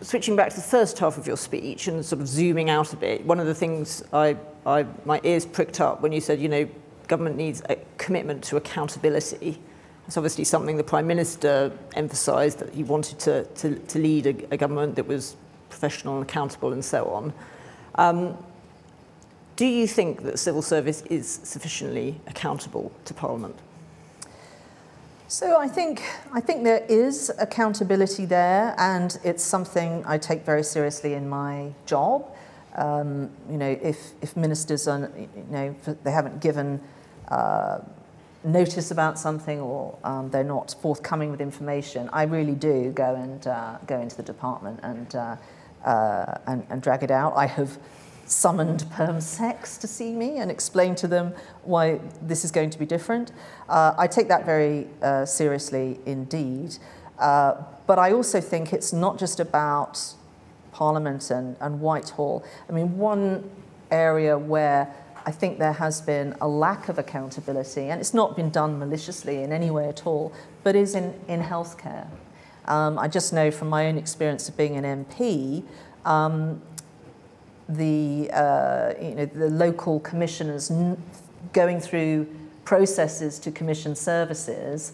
switching 0.00 0.34
back 0.36 0.50
to 0.50 0.56
the 0.56 0.62
first 0.62 0.98
half 0.98 1.18
of 1.18 1.26
your 1.26 1.36
speech 1.36 1.86
and 1.86 2.04
sort 2.04 2.20
of 2.20 2.28
zooming 2.28 2.68
out 2.70 2.92
a 2.92 2.96
bit, 2.96 3.24
one 3.24 3.38
of 3.38 3.46
the 3.46 3.54
things 3.54 4.02
I, 4.12 4.36
I, 4.66 4.86
my 5.04 5.20
ears 5.22 5.46
pricked 5.46 5.80
up 5.80 6.00
when 6.00 6.12
you 6.12 6.20
said, 6.20 6.40
you 6.40 6.48
know, 6.48 6.68
government 7.06 7.36
needs 7.36 7.62
a 7.68 7.76
commitment 7.98 8.42
to 8.44 8.56
accountability. 8.56 9.58
It's 10.06 10.16
obviously 10.16 10.44
something 10.44 10.76
the 10.76 10.84
Prime 10.84 11.06
Minister 11.06 11.72
emphasised 11.94 12.58
that 12.58 12.74
he 12.74 12.82
wanted 12.82 13.18
to, 13.20 13.44
to, 13.44 13.76
to 13.76 13.98
lead 13.98 14.26
a, 14.26 14.54
a, 14.54 14.56
government 14.56 14.96
that 14.96 15.06
was 15.06 15.36
professional 15.70 16.16
and 16.18 16.28
accountable 16.28 16.72
and 16.72 16.84
so 16.84 17.06
on. 17.06 17.32
Um, 17.94 18.36
do 19.56 19.66
you 19.66 19.86
think 19.86 20.22
that 20.22 20.38
civil 20.38 20.62
service 20.62 21.02
is 21.02 21.28
sufficiently 21.28 22.20
accountable 22.26 22.90
to 23.04 23.14
Parliament? 23.14 23.56
So 25.28 25.58
I 25.58 25.66
think 25.66 26.02
I 26.34 26.40
think 26.40 26.62
there 26.62 26.84
is 26.90 27.32
accountability 27.38 28.26
there, 28.26 28.74
and 28.76 29.18
it's 29.24 29.42
something 29.42 30.02
I 30.06 30.18
take 30.18 30.44
very 30.44 30.62
seriously 30.62 31.14
in 31.14 31.26
my 31.26 31.72
job. 31.86 32.30
Um, 32.76 33.30
you 33.50 33.56
know, 33.56 33.78
if 33.82 34.12
if 34.20 34.36
ministers 34.36 34.86
are, 34.88 35.10
you 35.16 35.46
know, 35.50 35.74
they 36.04 36.10
haven't 36.10 36.40
given 36.42 36.82
uh, 37.28 37.78
notice 38.44 38.90
about 38.90 39.18
something 39.18 39.60
or 39.60 39.96
um, 40.04 40.30
they're 40.30 40.44
not 40.44 40.74
forthcoming 40.80 41.30
with 41.30 41.40
information, 41.40 42.08
I 42.12 42.24
really 42.24 42.54
do 42.54 42.90
go 42.92 43.14
and 43.14 43.46
uh, 43.46 43.78
go 43.86 44.00
into 44.00 44.16
the 44.16 44.22
department 44.22 44.80
and, 44.82 45.14
uh, 45.14 45.36
uh, 45.84 46.38
and 46.46 46.66
and 46.70 46.82
drag 46.82 47.02
it 47.02 47.10
out. 47.10 47.34
I 47.36 47.46
have 47.46 47.78
summoned 48.26 48.84
perm 48.90 49.20
secs 49.20 49.76
to 49.78 49.86
see 49.86 50.12
me 50.12 50.38
and 50.38 50.50
explain 50.50 50.94
to 50.96 51.08
them 51.08 51.34
why 51.64 52.00
this 52.22 52.44
is 52.44 52.50
going 52.50 52.70
to 52.70 52.78
be 52.78 52.86
different. 52.86 53.32
Uh, 53.68 53.94
I 53.98 54.06
take 54.06 54.28
that 54.28 54.46
very 54.46 54.86
uh, 55.02 55.26
seriously 55.26 55.98
indeed. 56.06 56.78
Uh, 57.18 57.62
but 57.86 57.98
I 57.98 58.12
also 58.12 58.40
think 58.40 58.72
it's 58.72 58.92
not 58.92 59.18
just 59.18 59.38
about 59.38 60.14
Parliament 60.72 61.30
and, 61.30 61.56
and 61.60 61.80
Whitehall. 61.80 62.44
I 62.68 62.72
mean, 62.72 62.96
one 62.96 63.50
area 63.90 64.38
where 64.38 64.92
I 65.24 65.30
think 65.30 65.58
there 65.58 65.72
has 65.74 66.00
been 66.00 66.34
a 66.40 66.48
lack 66.48 66.88
of 66.88 66.98
accountability, 66.98 67.82
and 67.82 68.00
it's 68.00 68.14
not 68.14 68.36
been 68.36 68.50
done 68.50 68.78
maliciously 68.78 69.42
in 69.42 69.52
any 69.52 69.70
way 69.70 69.88
at 69.88 70.06
all, 70.06 70.32
but 70.62 70.74
is 70.74 70.94
in, 70.94 71.14
in 71.28 71.42
healthcare. 71.42 72.08
Um, 72.66 72.98
I 72.98 73.08
just 73.08 73.32
know 73.32 73.50
from 73.50 73.68
my 73.68 73.86
own 73.86 73.98
experience 73.98 74.48
of 74.48 74.56
being 74.56 74.76
an 74.76 75.04
MP, 75.04 75.64
um, 76.04 76.62
the, 77.68 78.30
uh, 78.32 78.94
you 79.00 79.14
know, 79.14 79.26
the 79.26 79.50
local 79.50 80.00
commissioners 80.00 80.70
n- 80.70 81.00
going 81.52 81.80
through 81.80 82.26
processes 82.64 83.38
to 83.40 83.50
commission 83.50 83.94
services, 83.94 84.92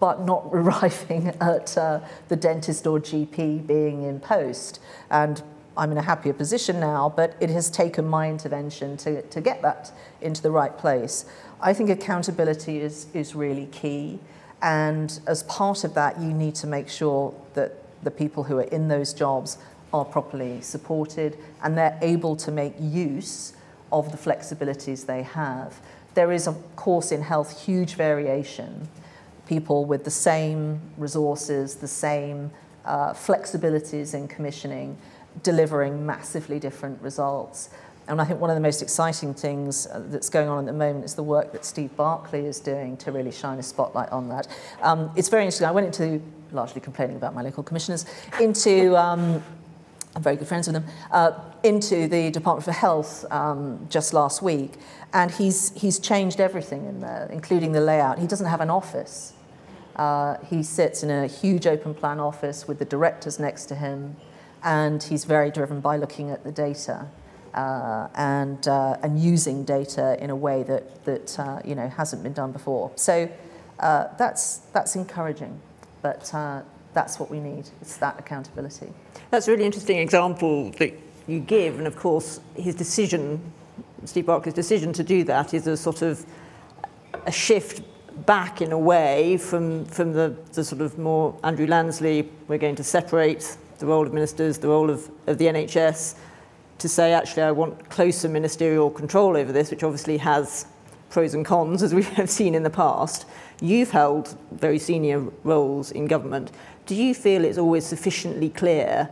but 0.00 0.20
not 0.22 0.48
arriving 0.52 1.28
at 1.40 1.76
uh, 1.76 2.00
the 2.28 2.36
dentist 2.36 2.86
or 2.86 2.98
GP 2.98 3.66
being 3.66 4.02
in 4.02 4.20
post. 4.20 4.80
And 5.10 5.42
I'm 5.76 5.90
in 5.90 5.98
a 5.98 6.02
happier 6.02 6.32
position 6.32 6.78
now, 6.78 7.12
but 7.14 7.36
it 7.40 7.50
has 7.50 7.68
taken 7.70 8.06
my 8.06 8.30
intervention 8.30 8.96
to, 8.98 9.22
to 9.22 9.40
get 9.40 9.62
that 9.62 9.92
into 10.20 10.40
the 10.42 10.50
right 10.50 10.76
place. 10.76 11.24
I 11.60 11.72
think 11.72 11.90
accountability 11.90 12.80
is, 12.80 13.06
is 13.14 13.34
really 13.34 13.66
key. 13.66 14.20
And 14.62 15.18
as 15.26 15.42
part 15.44 15.84
of 15.84 15.94
that, 15.94 16.20
you 16.20 16.32
need 16.32 16.54
to 16.56 16.66
make 16.66 16.88
sure 16.88 17.34
that 17.54 17.72
the 18.04 18.10
people 18.10 18.44
who 18.44 18.58
are 18.58 18.64
in 18.64 18.88
those 18.88 19.12
jobs 19.12 19.58
are 19.92 20.04
properly 20.04 20.60
supported 20.60 21.38
and 21.62 21.76
they're 21.76 21.98
able 22.02 22.36
to 22.36 22.50
make 22.50 22.74
use 22.78 23.54
of 23.92 24.10
the 24.10 24.18
flexibilities 24.18 25.06
they 25.06 25.22
have. 25.22 25.80
There 26.14 26.32
is, 26.32 26.46
of 26.46 26.56
course, 26.76 27.12
in 27.12 27.22
health, 27.22 27.64
huge 27.64 27.94
variation. 27.94 28.88
People 29.46 29.84
with 29.84 30.04
the 30.04 30.10
same 30.10 30.80
resources, 30.96 31.76
the 31.76 31.88
same 31.88 32.50
uh, 32.84 33.12
flexibilities 33.12 34.14
in 34.14 34.28
commissioning, 34.28 34.96
delivering 35.42 36.06
massively 36.06 36.58
different 36.58 37.00
results. 37.02 37.70
And 38.06 38.20
I 38.20 38.24
think 38.24 38.40
one 38.40 38.50
of 38.50 38.56
the 38.56 38.60
most 38.60 38.82
exciting 38.82 39.32
things 39.32 39.86
uh, 39.86 40.02
that's 40.06 40.28
going 40.28 40.48
on 40.48 40.58
at 40.60 40.66
the 40.66 40.72
moment 40.72 41.04
is 41.04 41.14
the 41.14 41.22
work 41.22 41.52
that 41.52 41.64
Steve 41.64 41.96
Barclay 41.96 42.44
is 42.44 42.60
doing 42.60 42.96
to 42.98 43.12
really 43.12 43.32
shine 43.32 43.58
a 43.58 43.62
spotlight 43.62 44.10
on 44.10 44.28
that. 44.28 44.46
Um, 44.82 45.10
it's 45.16 45.28
very 45.28 45.44
interesting. 45.44 45.66
I 45.66 45.72
went 45.72 45.86
into, 45.86 46.22
largely 46.52 46.80
complaining 46.80 47.16
about 47.16 47.34
my 47.34 47.42
local 47.42 47.62
commissioners, 47.62 48.04
into 48.40 48.94
um, 48.96 49.42
I'm 50.14 50.22
very 50.22 50.36
good 50.36 50.46
friends 50.46 50.68
with 50.68 50.74
them, 50.74 50.84
uh, 51.10 51.32
into 51.62 52.06
the 52.06 52.30
Department 52.30 52.64
for 52.64 52.72
Health 52.72 53.24
um, 53.32 53.86
just 53.90 54.12
last 54.12 54.42
week. 54.42 54.74
And 55.12 55.30
he's, 55.30 55.72
he's 55.72 55.98
changed 55.98 56.40
everything 56.40 56.86
in 56.86 57.00
there, 57.00 57.28
including 57.32 57.72
the 57.72 57.80
layout. 57.80 58.18
He 58.18 58.26
doesn't 58.26 58.46
have 58.46 58.60
an 58.60 58.70
office. 58.70 59.32
Uh, 59.96 60.36
he 60.50 60.62
sits 60.62 61.02
in 61.02 61.10
a 61.10 61.26
huge 61.26 61.66
open 61.66 61.94
plan 61.94 62.20
office 62.20 62.68
with 62.68 62.78
the 62.78 62.84
directors 62.84 63.38
next 63.38 63.66
to 63.66 63.74
him, 63.74 64.16
and 64.64 65.02
he's 65.02 65.24
very 65.24 65.50
driven 65.50 65.80
by 65.80 65.96
looking 65.96 66.30
at 66.30 66.42
the 66.42 66.50
data 66.50 67.06
uh, 67.52 68.08
and, 68.14 68.66
uh, 68.66 68.96
and 69.02 69.20
using 69.20 69.62
data 69.64 70.16
in 70.22 70.30
a 70.30 70.36
way 70.36 70.62
that, 70.64 71.04
that 71.04 71.38
uh, 71.38 71.60
you 71.64 71.74
know, 71.74 71.88
hasn't 71.88 72.22
been 72.22 72.32
done 72.32 72.50
before. 72.50 72.90
So 72.96 73.30
uh, 73.78 74.08
that's, 74.18 74.58
that's 74.72 74.96
encouraging, 74.96 75.60
but 76.02 76.34
uh, 76.34 76.62
that's 76.94 77.20
what 77.20 77.30
we 77.30 77.40
need. 77.40 77.68
It's 77.80 77.98
that 77.98 78.18
accountability. 78.18 78.88
That's 79.30 79.46
a 79.46 79.50
really 79.52 79.64
interesting 79.64 79.98
example 79.98 80.70
that 80.72 80.94
you 81.26 81.40
give, 81.40 81.78
and 81.78 81.86
of 81.86 81.96
course, 81.96 82.40
his 82.56 82.74
decision, 82.74 83.40
Steve 84.04 84.24
Barclay's 84.24 84.54
decision 84.54 84.92
to 84.94 85.04
do 85.04 85.24
that, 85.24 85.54
is 85.54 85.66
a 85.66 85.76
sort 85.76 86.02
of 86.02 86.24
a 87.26 87.32
shift 87.32 87.82
back 88.26 88.62
in 88.62 88.72
a 88.72 88.78
way 88.78 89.36
from, 89.36 89.84
from 89.86 90.12
the, 90.12 90.36
the 90.52 90.64
sort 90.64 90.80
of 90.80 90.98
more 90.98 91.36
Andrew 91.42 91.66
Lansley, 91.66 92.28
we're 92.48 92.58
going 92.58 92.76
to 92.76 92.84
separate 92.84 93.56
the 93.78 93.86
role 93.86 94.06
of 94.06 94.12
ministers, 94.12 94.58
the 94.58 94.68
role 94.68 94.90
of, 94.90 95.10
of 95.26 95.38
the 95.38 95.46
NHS, 95.46 96.16
to 96.78 96.88
say, 96.88 97.12
actually, 97.12 97.42
I 97.42 97.52
want 97.52 97.88
closer 97.88 98.28
ministerial 98.28 98.90
control 98.90 99.36
over 99.36 99.52
this, 99.52 99.70
which 99.70 99.82
obviously 99.82 100.18
has 100.18 100.66
pros 101.10 101.34
and 101.34 101.44
cons, 101.44 101.82
as 101.82 101.94
we 101.94 102.02
have 102.20 102.30
seen 102.30 102.54
in 102.54 102.62
the 102.62 102.70
past. 102.70 103.26
You've 103.60 103.90
held 103.90 104.36
very 104.50 104.78
senior 104.78 105.20
roles 105.44 105.92
in 105.92 106.06
government. 106.06 106.50
Do 106.86 106.94
you 106.94 107.14
feel 107.14 107.44
it's 107.44 107.58
always 107.58 107.86
sufficiently 107.86 108.50
clear 108.50 109.08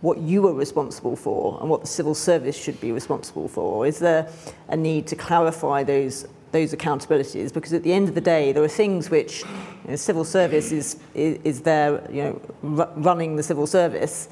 what 0.00 0.18
you 0.18 0.46
are 0.48 0.54
responsible 0.54 1.16
for 1.16 1.58
and 1.60 1.70
what 1.70 1.80
the 1.80 1.86
civil 1.86 2.14
service 2.14 2.56
should 2.56 2.80
be 2.80 2.92
responsible 2.92 3.48
for? 3.48 3.86
Is 3.86 3.98
there 3.98 4.28
a 4.68 4.76
need 4.76 5.06
to 5.08 5.16
clarify 5.16 5.82
those 5.82 6.26
those 6.54 6.72
accountabilities? 6.72 7.52
Because 7.52 7.72
at 7.72 7.82
the 7.82 7.92
end 7.92 8.08
of 8.08 8.14
the 8.14 8.20
day, 8.20 8.52
there 8.52 8.62
are 8.62 8.68
things 8.68 9.10
which 9.10 9.42
you 9.42 9.90
know, 9.90 9.96
civil 9.96 10.24
service 10.24 10.70
is, 10.70 10.98
is, 11.12 11.38
is 11.42 11.60
there, 11.62 12.00
you 12.10 12.22
know, 12.22 12.78
r- 12.78 12.92
running 12.96 13.34
the 13.34 13.42
civil 13.42 13.66
service. 13.66 14.28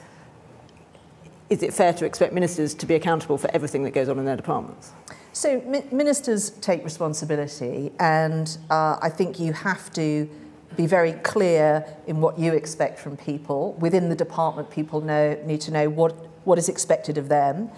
Is 1.51 1.63
it 1.63 1.75
fair 1.75 1.93
to 1.93 2.07
expect 2.07 2.33
ministers 2.33 2.75
to 2.75 2.87
be 2.87 2.95
accountable 2.95 3.37
for 3.37 3.51
everything 3.51 3.83
that 3.83 3.91
goes 3.91 4.09
on 4.09 4.19
in 4.21 4.25
their 4.25 4.37
departments? 4.37 4.93
So 5.33 5.61
mi- 5.67 5.85
ministers 5.91 6.51
take 6.51 6.85
responsibility, 6.85 7.91
and 7.99 8.57
uh, 8.71 8.99
I 9.03 9.11
think 9.11 9.41
you 9.41 9.53
have 9.53 9.93
to 9.95 10.31
be 10.77 10.87
very 10.87 11.15
clear 11.25 11.85
in 12.07 12.21
what 12.21 12.39
you 12.39 12.53
expect 12.53 13.01
from 13.01 13.17
people. 13.17 13.73
Within 13.75 14.09
the 14.09 14.17
department, 14.17 14.71
people 14.71 15.01
know, 15.01 15.37
need 15.45 15.61
to 15.63 15.73
know 15.73 15.91
what, 15.91 16.13
what 16.47 16.57
is 16.57 16.69
expected 16.69 17.19
of 17.19 17.29
them. 17.29 17.69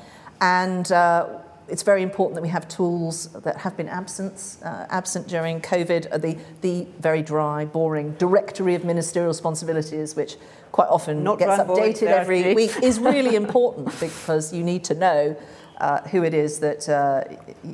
And 0.41 0.93
uh, 0.93 1.41
it's 1.69 1.83
very 1.83 2.03
important 2.03 2.35
that 2.35 2.43
we 2.43 2.49
have 2.49 2.69
tools 2.69 3.33
that 3.33 3.57
have 3.59 3.77
been 3.77 3.89
absent, 3.89 4.57
uh, 4.63 4.87
absent 4.91 5.29
during 5.29 5.61
COVID, 5.61 6.13
uh, 6.13 6.19
the, 6.19 6.37
the 6.61 6.87
very 7.01 7.23
dry, 7.23 7.65
boring 7.65 8.13
directory 8.13 8.75
of 8.75 8.85
ministerial 8.85 9.29
responsibilities, 9.29 10.15
which 10.15 10.37
quite 10.73 10.89
often 10.89 11.23
Not 11.25 11.39
gets 11.39 11.63
updated 11.63 12.09
every 12.09 12.55
week, 12.55 12.73
is 12.83 12.99
really 13.15 13.37
important 13.37 13.99
because 14.01 14.53
you 14.53 14.63
need 14.63 14.85
to 14.85 14.95
know 14.95 15.37
uh, 15.79 16.01
who 16.09 16.23
it 16.23 16.35
is 16.35 16.59
that 16.61 16.89
uh, 16.89 17.25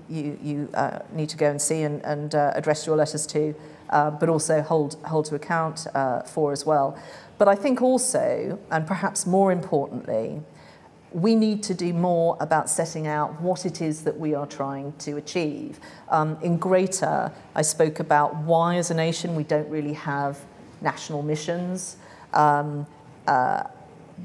you, 0.09 0.39
you 0.43 0.69
uh, 0.75 1.01
need 1.13 1.29
to 1.31 1.37
go 1.37 1.51
and 1.51 1.61
see 1.61 1.83
and, 1.83 2.05
and 2.05 2.35
uh, 2.35 2.53
address 2.55 2.87
your 2.87 2.97
letters 2.97 3.27
to, 3.27 3.55
uh, 3.91 4.11
but 4.11 4.29
also 4.29 4.63
hold, 4.63 4.97
hold 5.05 5.25
to 5.27 5.35
account 5.35 5.87
uh, 5.95 6.23
for 6.23 6.53
as 6.53 6.65
well. 6.65 6.97
But 7.39 7.49
I 7.49 7.55
think 7.55 7.83
also, 7.83 8.59
and 8.71 8.87
perhaps 8.87 9.27
more 9.27 9.51
importantly, 9.51 10.43
we 11.13 11.35
need 11.35 11.63
to 11.65 11.75
do 11.75 11.93
more 11.93 12.37
about 12.41 12.71
setting 12.71 13.07
out 13.07 13.41
what 13.41 13.67
it 13.67 13.83
is 13.83 14.03
that 14.03 14.19
we 14.19 14.35
are 14.35 14.47
trying 14.47 14.93
to 14.99 15.17
achieve. 15.17 15.81
Um, 16.09 16.39
in 16.43 16.57
Greater, 16.57 17.33
I 17.55 17.63
spoke 17.63 18.01
about 18.01 18.37
why, 18.37 18.77
as 18.77 18.91
a 18.91 18.95
nation, 18.95 19.35
we 19.35 19.45
don't 19.45 19.69
really 19.69 19.95
have 19.95 20.39
national 20.81 21.23
missions. 21.23 21.97
Um, 22.33 22.87
uh, 23.27 23.65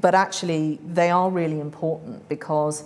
but 0.00 0.14
actually, 0.14 0.78
they 0.86 1.10
are 1.10 1.30
really 1.30 1.60
important 1.60 2.28
because 2.28 2.84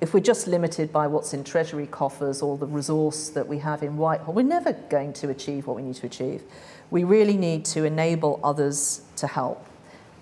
if 0.00 0.14
we're 0.14 0.20
just 0.20 0.46
limited 0.46 0.92
by 0.92 1.06
what's 1.06 1.34
in 1.34 1.44
Treasury 1.44 1.86
coffers 1.86 2.42
or 2.42 2.56
the 2.56 2.66
resource 2.66 3.28
that 3.30 3.46
we 3.46 3.58
have 3.58 3.82
in 3.82 3.96
Whitehall, 3.96 4.34
we're 4.34 4.42
never 4.42 4.72
going 4.72 5.12
to 5.14 5.30
achieve 5.30 5.66
what 5.66 5.76
we 5.76 5.82
need 5.82 5.96
to 5.96 6.06
achieve. 6.06 6.42
We 6.90 7.04
really 7.04 7.36
need 7.36 7.64
to 7.66 7.84
enable 7.84 8.40
others 8.42 9.02
to 9.16 9.26
help. 9.26 9.67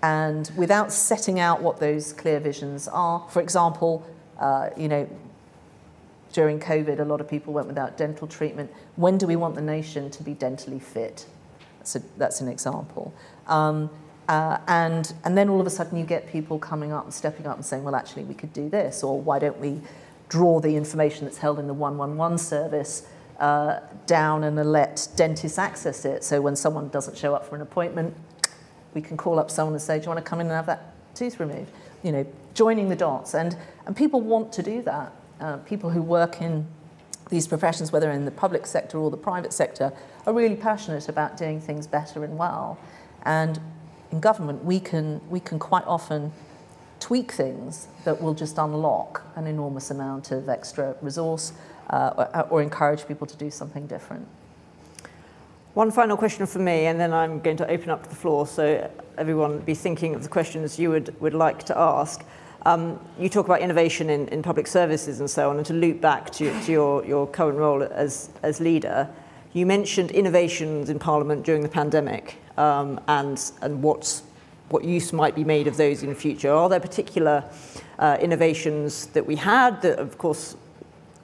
And 0.01 0.51
without 0.55 0.91
setting 0.91 1.39
out 1.39 1.61
what 1.61 1.79
those 1.79 2.13
clear 2.13 2.39
visions 2.39 2.87
are, 2.87 3.27
for 3.29 3.41
example, 3.41 4.05
uh, 4.39 4.69
you 4.77 4.87
know, 4.87 5.09
during 6.33 6.59
COVID, 6.59 6.99
a 6.99 7.05
lot 7.05 7.19
of 7.19 7.27
people 7.27 7.53
went 7.53 7.67
without 7.67 7.97
dental 7.97 8.27
treatment. 8.27 8.71
When 8.95 9.17
do 9.17 9.25
we 9.25 9.35
want 9.35 9.55
the 9.55 9.61
nation 9.61 10.11
to 10.11 10.23
be 10.23 10.35
dentally 10.35 10.81
fit? 10.81 11.25
A, 11.95 12.01
that's 12.17 12.41
an 12.41 12.47
example. 12.47 13.13
Um, 13.47 13.89
uh, 14.27 14.57
and, 14.67 15.13
and 15.23 15.37
then 15.37 15.49
all 15.49 15.61
of 15.61 15.65
a 15.65 15.69
sudden 15.69 15.97
you 15.97 16.05
get 16.05 16.29
people 16.29 16.59
coming 16.59 16.91
up 16.91 17.05
and 17.05 17.13
stepping 17.13 17.47
up 17.47 17.55
and 17.55 17.65
saying, 17.65 17.83
well, 17.83 17.95
actually, 17.95 18.25
we 18.25 18.33
could 18.33 18.53
do 18.53 18.69
this, 18.69 19.03
or 19.03 19.19
why 19.19 19.39
don't 19.39 19.57
we 19.59 19.79
draw 20.29 20.59
the 20.59 20.75
information 20.75 21.25
that's 21.25 21.37
held 21.37 21.59
in 21.59 21.67
the 21.67 21.73
111 21.73 22.37
service 22.37 23.07
uh, 23.39 23.79
down 24.05 24.43
and 24.43 24.57
let 24.71 25.07
dentists 25.15 25.57
access 25.57 26.05
it. 26.05 26.23
So 26.23 26.41
when 26.41 26.55
someone 26.55 26.89
doesn't 26.89 27.17
show 27.17 27.33
up 27.33 27.45
for 27.45 27.55
an 27.55 27.61
appointment, 27.61 28.15
we 28.93 29.01
can 29.01 29.17
call 29.17 29.39
up 29.39 29.51
someone 29.51 29.73
and 29.73 29.81
say, 29.81 29.97
do 29.97 30.03
you 30.03 30.09
want 30.09 30.23
to 30.23 30.29
come 30.29 30.39
in 30.39 30.47
and 30.47 30.55
have 30.55 30.65
that 30.67 30.93
tooth 31.15 31.39
removed? 31.39 31.71
You 32.03 32.11
know, 32.11 32.25
joining 32.53 32.89
the 32.89 32.95
dots. 32.95 33.33
And, 33.33 33.55
and 33.85 33.95
people 33.95 34.21
want 34.21 34.51
to 34.53 34.63
do 34.63 34.81
that. 34.83 35.11
Uh, 35.39 35.57
people 35.57 35.89
who 35.89 36.01
work 36.01 36.41
in 36.41 36.67
these 37.29 37.47
professions, 37.47 37.91
whether 37.91 38.09
in 38.11 38.25
the 38.25 38.31
public 38.31 38.65
sector 38.65 38.97
or 38.97 39.11
the 39.11 39.17
private 39.17 39.53
sector, 39.53 39.93
are 40.25 40.33
really 40.33 40.55
passionate 40.55 41.09
about 41.09 41.37
doing 41.37 41.59
things 41.59 41.85
better 41.87 42.23
and 42.23 42.37
well. 42.37 42.79
And 43.23 43.59
in 44.11 44.19
government, 44.19 44.63
we 44.63 44.79
can, 44.79 45.21
we 45.29 45.39
can 45.39 45.59
quite 45.59 45.85
often 45.85 46.31
tweak 46.99 47.31
things 47.31 47.87
that 48.05 48.21
will 48.21 48.33
just 48.33 48.57
unlock 48.57 49.21
an 49.35 49.45
enormous 49.47 49.91
amount 49.91 50.31
of 50.31 50.49
extra 50.49 50.95
resource 51.01 51.53
uh, 51.89 52.29
or, 52.33 52.47
or 52.49 52.61
encourage 52.61 53.07
people 53.07 53.27
to 53.27 53.37
do 53.37 53.51
something 53.51 53.85
different. 53.87 54.27
One 55.77 55.91
final 55.91 56.17
question 56.17 56.47
from 56.47 56.63
me, 56.63 56.87
and 56.87 56.99
then 56.99 57.13
I'm 57.13 57.39
going 57.39 57.57
to 57.57 57.69
open 57.69 57.91
up 57.91 58.07
the 58.07 58.15
floor 58.15 58.47
so 58.47 58.89
everyone 59.15 59.59
be 59.59 59.75
thinking 59.75 60.15
of 60.15 60.23
the 60.23 60.27
questions 60.27 60.79
you 60.79 60.89
would, 60.89 61.15
would 61.21 61.35
like 61.35 61.61
to 61.65 61.77
ask. 61.77 62.25
Um, 62.65 62.99
you 63.19 63.29
talk 63.29 63.45
about 63.45 63.61
innovation 63.61 64.09
in, 64.09 64.27
in 64.29 64.41
public 64.41 64.65
services 64.65 65.19
and 65.19 65.29
so 65.29 65.51
on, 65.51 65.57
and 65.57 65.65
to 65.67 65.73
loop 65.73 66.01
back 66.01 66.31
to, 66.31 66.51
to 66.63 66.71
your, 66.71 67.05
your 67.05 67.27
current 67.27 67.59
role 67.59 67.83
as, 67.83 68.31
as 68.41 68.59
leader, 68.59 69.07
you 69.53 69.67
mentioned 69.67 70.09
innovations 70.09 70.89
in 70.89 70.97
Parliament 70.97 71.45
during 71.45 71.61
the 71.61 71.69
pandemic 71.69 72.37
um, 72.57 72.99
and, 73.07 73.51
and 73.61 73.83
what's, 73.83 74.23
what 74.69 74.83
use 74.83 75.13
might 75.13 75.35
be 75.35 75.43
made 75.43 75.67
of 75.67 75.77
those 75.77 76.01
in 76.01 76.09
the 76.09 76.15
future. 76.15 76.51
Are 76.51 76.69
there 76.69 76.79
particular 76.79 77.43
uh, 77.99 78.17
innovations 78.19 79.05
that 79.13 79.27
we 79.27 79.35
had 79.35 79.83
that, 79.83 79.99
of 79.99 80.17
course, 80.17 80.57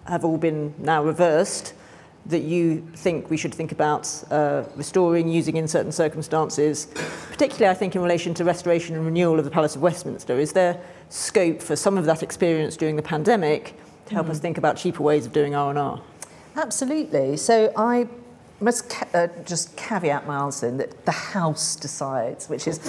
have 0.06 0.24
all 0.24 0.38
been 0.38 0.76
now 0.78 1.04
reversed? 1.04 1.74
that 2.26 2.44
you 2.44 2.86
think 2.96 3.30
we 3.30 3.38
should 3.38 3.54
think 3.54 3.72
about 3.72 4.24
uh, 4.32 4.64
restoring, 4.76 5.28
using 5.28 5.58
in 5.58 5.68
certain 5.68 5.92
circumstances, 5.92 6.88
particularly 7.30 7.70
I 7.70 7.74
think 7.74 7.96
in 7.96 8.02
relation 8.02 8.34
to 8.36 8.46
restoration 8.46 8.96
and 8.96 9.06
renewal 9.06 9.40
of 9.40 9.46
the 9.46 9.52
Palace 9.52 9.76
of 9.76 9.82
Westminster? 9.82 10.40
Is 10.40 10.54
there 10.54 10.80
scope 11.10 11.62
for 11.62 11.76
some 11.76 11.98
of 11.98 12.06
that 12.06 12.24
experience 12.24 12.78
during 12.78 12.96
the 12.96 13.02
pandemic 13.02 13.76
to 14.06 14.14
help 14.14 14.28
mm. 14.28 14.32
us 14.32 14.38
hmm. 14.38 14.44
think 14.44 14.58
about 14.58 14.78
cheaper 14.78 15.04
ways 15.04 15.26
of 15.26 15.34
doing 15.34 15.54
R&R? 15.54 16.02
Absolutely. 16.56 17.38
So 17.38 17.72
I 17.76 18.08
must 18.64 18.90
ca- 18.90 19.08
uh, 19.14 19.28
just 19.46 19.76
caveat 19.76 20.26
my 20.26 20.38
answer 20.38 20.68
in 20.68 20.78
that 20.78 21.06
the 21.06 21.12
House 21.12 21.76
decides, 21.76 22.50
which 22.50 22.68
is 22.68 22.80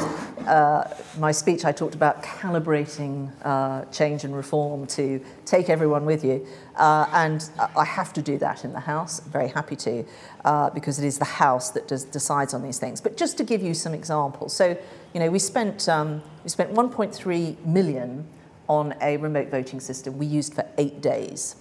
uh, 0.46 0.96
my 1.18 1.32
speech. 1.32 1.64
I 1.64 1.72
talked 1.72 1.94
about 1.94 2.22
calibrating 2.22 3.30
uh, 3.44 3.84
change 3.86 4.24
and 4.24 4.34
reform 4.34 4.86
to 4.88 5.20
take 5.44 5.68
everyone 5.68 6.04
with 6.04 6.24
you. 6.24 6.46
Uh, 6.76 7.06
and 7.12 7.50
I 7.76 7.84
have 7.84 8.12
to 8.14 8.22
do 8.22 8.38
that 8.38 8.64
in 8.64 8.72
the 8.72 8.80
House. 8.80 9.20
I'm 9.24 9.30
very 9.30 9.48
happy 9.48 9.76
to, 9.76 10.04
uh, 10.44 10.70
because 10.70 10.98
it 10.98 11.06
is 11.06 11.18
the 11.18 11.24
House 11.24 11.70
that 11.70 11.88
does, 11.88 12.04
decides 12.04 12.54
on 12.54 12.62
these 12.62 12.78
things. 12.78 13.00
But 13.00 13.16
just 13.16 13.36
to 13.38 13.44
give 13.44 13.62
you 13.62 13.74
some 13.74 13.94
examples. 13.94 14.54
So, 14.54 14.76
you 15.12 15.20
know, 15.20 15.30
we 15.30 15.38
spent, 15.38 15.88
um, 15.88 16.22
we 16.42 16.50
spent 16.50 16.72
1.3 16.72 17.66
million 17.66 18.26
on 18.68 18.94
a 19.00 19.16
remote 19.18 19.50
voting 19.50 19.80
system 19.80 20.18
we 20.18 20.26
used 20.26 20.54
for 20.54 20.66
eight 20.78 21.00
days. 21.00 21.56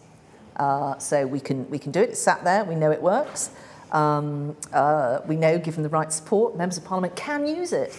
Uh, 0.56 0.98
so 1.00 1.26
we 1.26 1.40
can, 1.40 1.68
we 1.70 1.80
can 1.80 1.92
do 1.92 2.00
it. 2.00 2.10
It's 2.10 2.22
sat 2.22 2.44
there. 2.44 2.64
We 2.64 2.76
know 2.76 2.92
it 2.92 3.02
works. 3.02 3.50
Um, 3.94 4.58
uh, 4.74 5.20
we 5.26 5.36
know, 5.36 5.58
given 5.58 5.84
the 5.84 5.90
right 5.90 6.12
support, 6.12 6.58
members 6.58 6.78
of 6.78 6.84
parliament 6.84 7.16
can 7.16 7.48
use 7.48 7.72
it. 7.72 7.98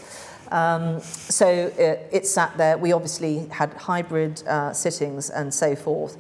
Um, 0.51 1.01
so 1.01 1.49
it, 1.49 2.09
it 2.13 2.27
sat 2.27 2.57
there. 2.59 2.77
We 2.77 2.93
obviously 2.93 3.47
had 3.49 3.73
hybrid 3.75 4.43
uh, 4.47 4.73
sittings 4.73 5.31
and 5.31 5.53
so 5.55 5.75
forth. 5.75 6.19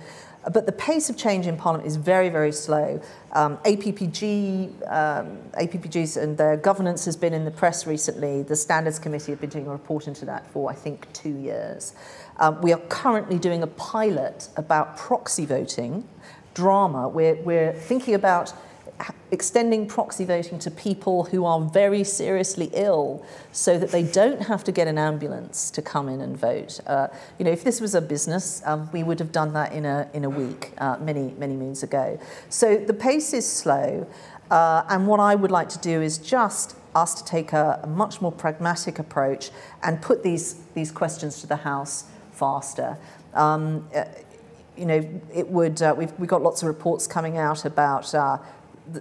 But 0.52 0.66
the 0.66 0.72
pace 0.72 1.08
of 1.08 1.16
change 1.16 1.46
in 1.46 1.56
Parliament 1.56 1.86
is 1.86 1.96
very, 1.96 2.28
very 2.28 2.52
slow. 2.52 3.00
Um, 3.32 3.56
APPG, 3.58 4.92
um, 4.92 5.38
APPGs 5.54 6.22
and 6.22 6.36
their 6.36 6.56
governance 6.56 7.04
has 7.06 7.16
been 7.16 7.32
in 7.32 7.44
the 7.44 7.50
press 7.50 7.86
recently. 7.86 8.42
The 8.42 8.56
Standards 8.56 8.98
Committee 8.98 9.32
have 9.32 9.40
been 9.40 9.50
doing 9.50 9.66
a 9.66 9.70
report 9.70 10.06
into 10.06 10.26
that 10.26 10.46
for, 10.50 10.70
I 10.70 10.74
think, 10.74 11.10
two 11.12 11.36
years. 11.38 11.94
Um, 12.38 12.60
we 12.60 12.72
are 12.72 12.80
currently 12.88 13.38
doing 13.38 13.62
a 13.62 13.66
pilot 13.66 14.48
about 14.56 14.96
proxy 14.96 15.46
voting 15.46 16.06
drama. 16.52 17.08
We're, 17.08 17.36
we're 17.36 17.72
thinking 17.72 18.14
about 18.14 18.52
extending 19.30 19.86
proxy 19.86 20.24
voting 20.24 20.58
to 20.60 20.70
people 20.70 21.24
who 21.24 21.44
are 21.44 21.60
very 21.60 22.04
seriously 22.04 22.70
ill 22.72 23.24
so 23.52 23.78
that 23.78 23.90
they 23.90 24.02
don't 24.02 24.42
have 24.42 24.62
to 24.64 24.72
get 24.72 24.86
an 24.86 24.98
ambulance 24.98 25.70
to 25.72 25.82
come 25.82 26.08
in 26.08 26.20
and 26.20 26.36
vote. 26.36 26.80
Uh, 26.86 27.08
you 27.38 27.44
know, 27.44 27.50
if 27.50 27.64
this 27.64 27.80
was 27.80 27.94
a 27.94 28.00
business, 28.00 28.62
um, 28.64 28.88
we 28.92 29.02
would 29.02 29.18
have 29.18 29.32
done 29.32 29.52
that 29.52 29.72
in 29.72 29.84
a, 29.84 30.08
in 30.12 30.24
a 30.24 30.30
week 30.30 30.72
uh, 30.78 30.96
many, 31.00 31.34
many 31.38 31.54
moons 31.54 31.82
ago. 31.82 32.18
So 32.48 32.76
the 32.76 32.94
pace 32.94 33.32
is 33.32 33.50
slow. 33.50 34.06
Uh, 34.50 34.84
and 34.88 35.06
what 35.06 35.20
I 35.20 35.34
would 35.34 35.50
like 35.50 35.68
to 35.70 35.78
do 35.78 36.00
is 36.02 36.18
just 36.18 36.76
us 36.94 37.14
to 37.14 37.24
take 37.24 37.52
a, 37.52 37.80
a 37.82 37.86
much 37.86 38.20
more 38.20 38.30
pragmatic 38.30 38.98
approach 38.98 39.50
and 39.82 40.00
put 40.00 40.22
these, 40.22 40.56
these 40.74 40.92
questions 40.92 41.40
to 41.40 41.46
the 41.46 41.56
House 41.56 42.04
faster. 42.30 42.96
Um, 43.32 43.88
uh, 43.94 44.04
you 44.76 44.86
know, 44.86 45.20
it 45.32 45.48
would, 45.48 45.82
uh, 45.82 45.94
we've, 45.96 46.12
we've 46.18 46.28
got 46.28 46.42
lots 46.42 46.62
of 46.62 46.68
reports 46.68 47.06
coming 47.06 47.38
out 47.38 47.64
about 47.64 48.14
uh, 48.14 48.38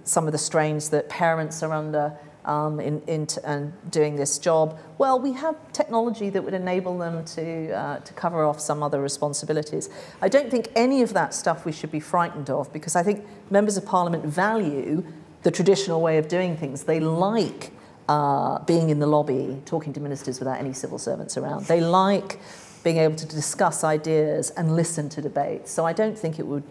some 0.04 0.26
of 0.26 0.32
the 0.32 0.38
strains 0.38 0.90
that 0.90 1.08
parents 1.08 1.62
are 1.62 1.72
under 1.72 2.16
um, 2.44 2.78
in, 2.80 3.00
in 3.02 3.26
t- 3.26 3.40
and 3.44 3.72
doing 3.90 4.16
this 4.16 4.38
job. 4.38 4.78
Well, 4.98 5.18
we 5.18 5.32
have 5.32 5.56
technology 5.72 6.30
that 6.30 6.42
would 6.42 6.54
enable 6.54 6.98
them 6.98 7.24
to, 7.24 7.72
uh, 7.72 7.98
to 8.00 8.12
cover 8.12 8.44
off 8.44 8.60
some 8.60 8.82
other 8.82 9.00
responsibilities. 9.00 9.88
I 10.20 10.28
don't 10.28 10.50
think 10.50 10.68
any 10.76 11.02
of 11.02 11.14
that 11.14 11.34
stuff 11.34 11.64
we 11.64 11.72
should 11.72 11.90
be 11.90 12.00
frightened 12.00 12.50
of 12.50 12.72
because 12.72 12.96
I 12.96 13.02
think 13.02 13.24
members 13.50 13.76
of 13.76 13.86
parliament 13.86 14.24
value 14.24 15.04
the 15.42 15.50
traditional 15.50 16.00
way 16.00 16.18
of 16.18 16.28
doing 16.28 16.56
things. 16.56 16.84
They 16.84 17.00
like 17.00 17.72
uh, 18.08 18.58
being 18.64 18.90
in 18.90 18.98
the 18.98 19.06
lobby, 19.06 19.62
talking 19.64 19.92
to 19.92 20.00
ministers 20.00 20.38
without 20.38 20.58
any 20.58 20.72
civil 20.72 20.98
servants 20.98 21.36
around. 21.36 21.66
They 21.66 21.80
like 21.80 22.40
being 22.82 22.98
able 22.98 23.16
to 23.16 23.26
discuss 23.26 23.84
ideas 23.84 24.50
and 24.50 24.76
listen 24.76 25.08
to 25.10 25.22
debates. 25.22 25.70
So 25.70 25.86
I 25.86 25.92
don't 25.92 26.18
think 26.18 26.38
it 26.38 26.46
would 26.46 26.64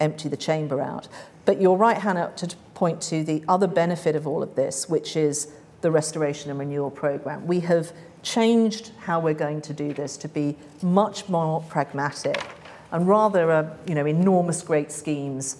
empty 0.00 0.28
the 0.28 0.36
chamber 0.36 0.80
out. 0.80 1.06
But 1.44 1.60
you're 1.60 1.76
right, 1.76 1.98
Hannah, 1.98 2.32
to 2.36 2.56
point 2.74 3.00
to 3.02 3.22
the 3.22 3.44
other 3.48 3.66
benefit 3.66 4.16
of 4.16 4.26
all 4.26 4.42
of 4.42 4.54
this, 4.54 4.88
which 4.88 5.16
is 5.16 5.52
the 5.80 5.90
restoration 5.90 6.50
and 6.50 6.58
renewal 6.58 6.90
program. 6.90 7.46
We 7.46 7.60
have 7.60 7.92
changed 8.22 8.90
how 9.00 9.20
we're 9.20 9.34
going 9.34 9.60
to 9.60 9.74
do 9.74 9.92
this 9.92 10.16
to 10.16 10.28
be 10.28 10.56
much 10.82 11.28
more 11.28 11.62
pragmatic 11.68 12.42
and 12.90 13.06
rather, 13.06 13.50
uh, 13.50 13.76
you 13.86 13.94
know, 13.94 14.06
enormous 14.06 14.62
great 14.62 14.90
schemes 14.90 15.58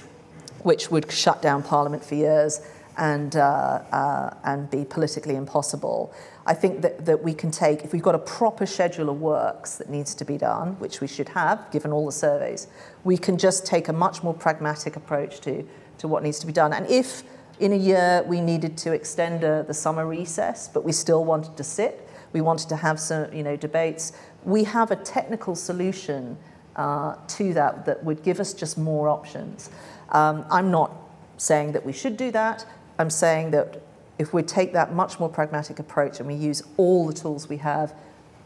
which 0.63 0.91
would 0.91 1.11
shut 1.13 1.43
down 1.43 1.63
Parliament 1.63 2.05
for 2.05 2.15
years 2.15 2.61
and, 2.97 3.37
uh, 3.37 3.83
uh, 3.93 4.35
and 4.45 4.71
be 4.71 4.85
politically 4.85 5.37
impossible. 5.37 6.15
I 6.47 6.55
think 6.55 6.83
that, 6.83 7.07
that 7.07 7.23
we 7.23 7.33
can 7.33 7.51
take, 7.51 7.85
if 7.85 7.93
we've 7.93 8.03
got 8.03 8.15
a 8.15 8.19
proper 8.19 8.67
schedule 8.67 9.09
of 9.09 9.21
works 9.21 9.77
that 9.77 9.89
needs 9.89 10.15
to 10.17 10.25
be 10.25 10.37
done, 10.37 10.79
which 10.79 11.01
we 11.01 11.07
should 11.07 11.31
have 11.31 11.71
given 11.71 11.91
all 11.91 12.05
the 12.05 12.13
surveys, 12.13 12.67
we 13.03 13.17
can 13.17 13.39
just 13.39 13.65
take 13.65 13.89
a 13.89 13.93
much 13.93 14.23
more 14.23 14.35
pragmatic 14.35 14.97
approach 14.97 15.41
to, 15.41 15.67
to 15.99 16.09
what 16.09 16.23
needs 16.23 16.39
to 16.41 16.47
be 16.47 16.53
done. 16.53 16.73
And 16.75 16.87
if 16.89 17.23
in 17.61 17.73
a 17.73 17.77
year 17.77 18.23
we 18.27 18.41
needed 18.41 18.77
to 18.79 18.93
extend 18.93 19.43
uh, 19.43 19.63
the 19.63 19.73
summer 19.73 20.07
recess, 20.07 20.69
but 20.69 20.85
we 20.85 20.93
still 20.93 21.25
wanted 21.25 21.57
to 21.57 21.65
sit, 21.65 22.07
we 22.33 22.43
wanted 22.43 22.69
to 22.69 22.77
have 22.77 23.01
some 23.01 23.33
you 23.33 23.43
know, 23.43 23.57
debates, 23.57 24.13
we 24.45 24.65
have 24.65 24.91
a 24.91 24.97
technical 24.97 25.55
solution 25.55 26.37
uh, 26.77 27.15
to 27.29 27.55
that 27.55 27.87
that 27.87 28.05
would 28.05 28.23
give 28.23 28.41
us 28.41 28.53
just 28.53 28.77
more 28.77 29.09
options. 29.09 29.71
Um, 30.11 30.45
I'm 30.51 30.71
not 30.71 30.93
saying 31.39 31.73
that 31.73 31.87
we 31.87 31.93
should 31.93 32.17
do 32.17 32.31
that. 32.33 32.67
I'm 32.99 33.11
saying 33.11 33.53
that 33.53 33.81
if 34.19 34.33
we 34.33 34.43
take 34.43 34.73
that 34.73 34.95
much 34.95 35.19
more 35.19 35.29
pragmatic 35.29 35.79
approach 35.79 36.21
and 36.21 36.29
we 36.29 36.35
use 36.35 36.63
all 36.77 37.07
the 37.07 37.13
tools 37.13 37.49
we 37.49 37.57
have, 37.59 37.95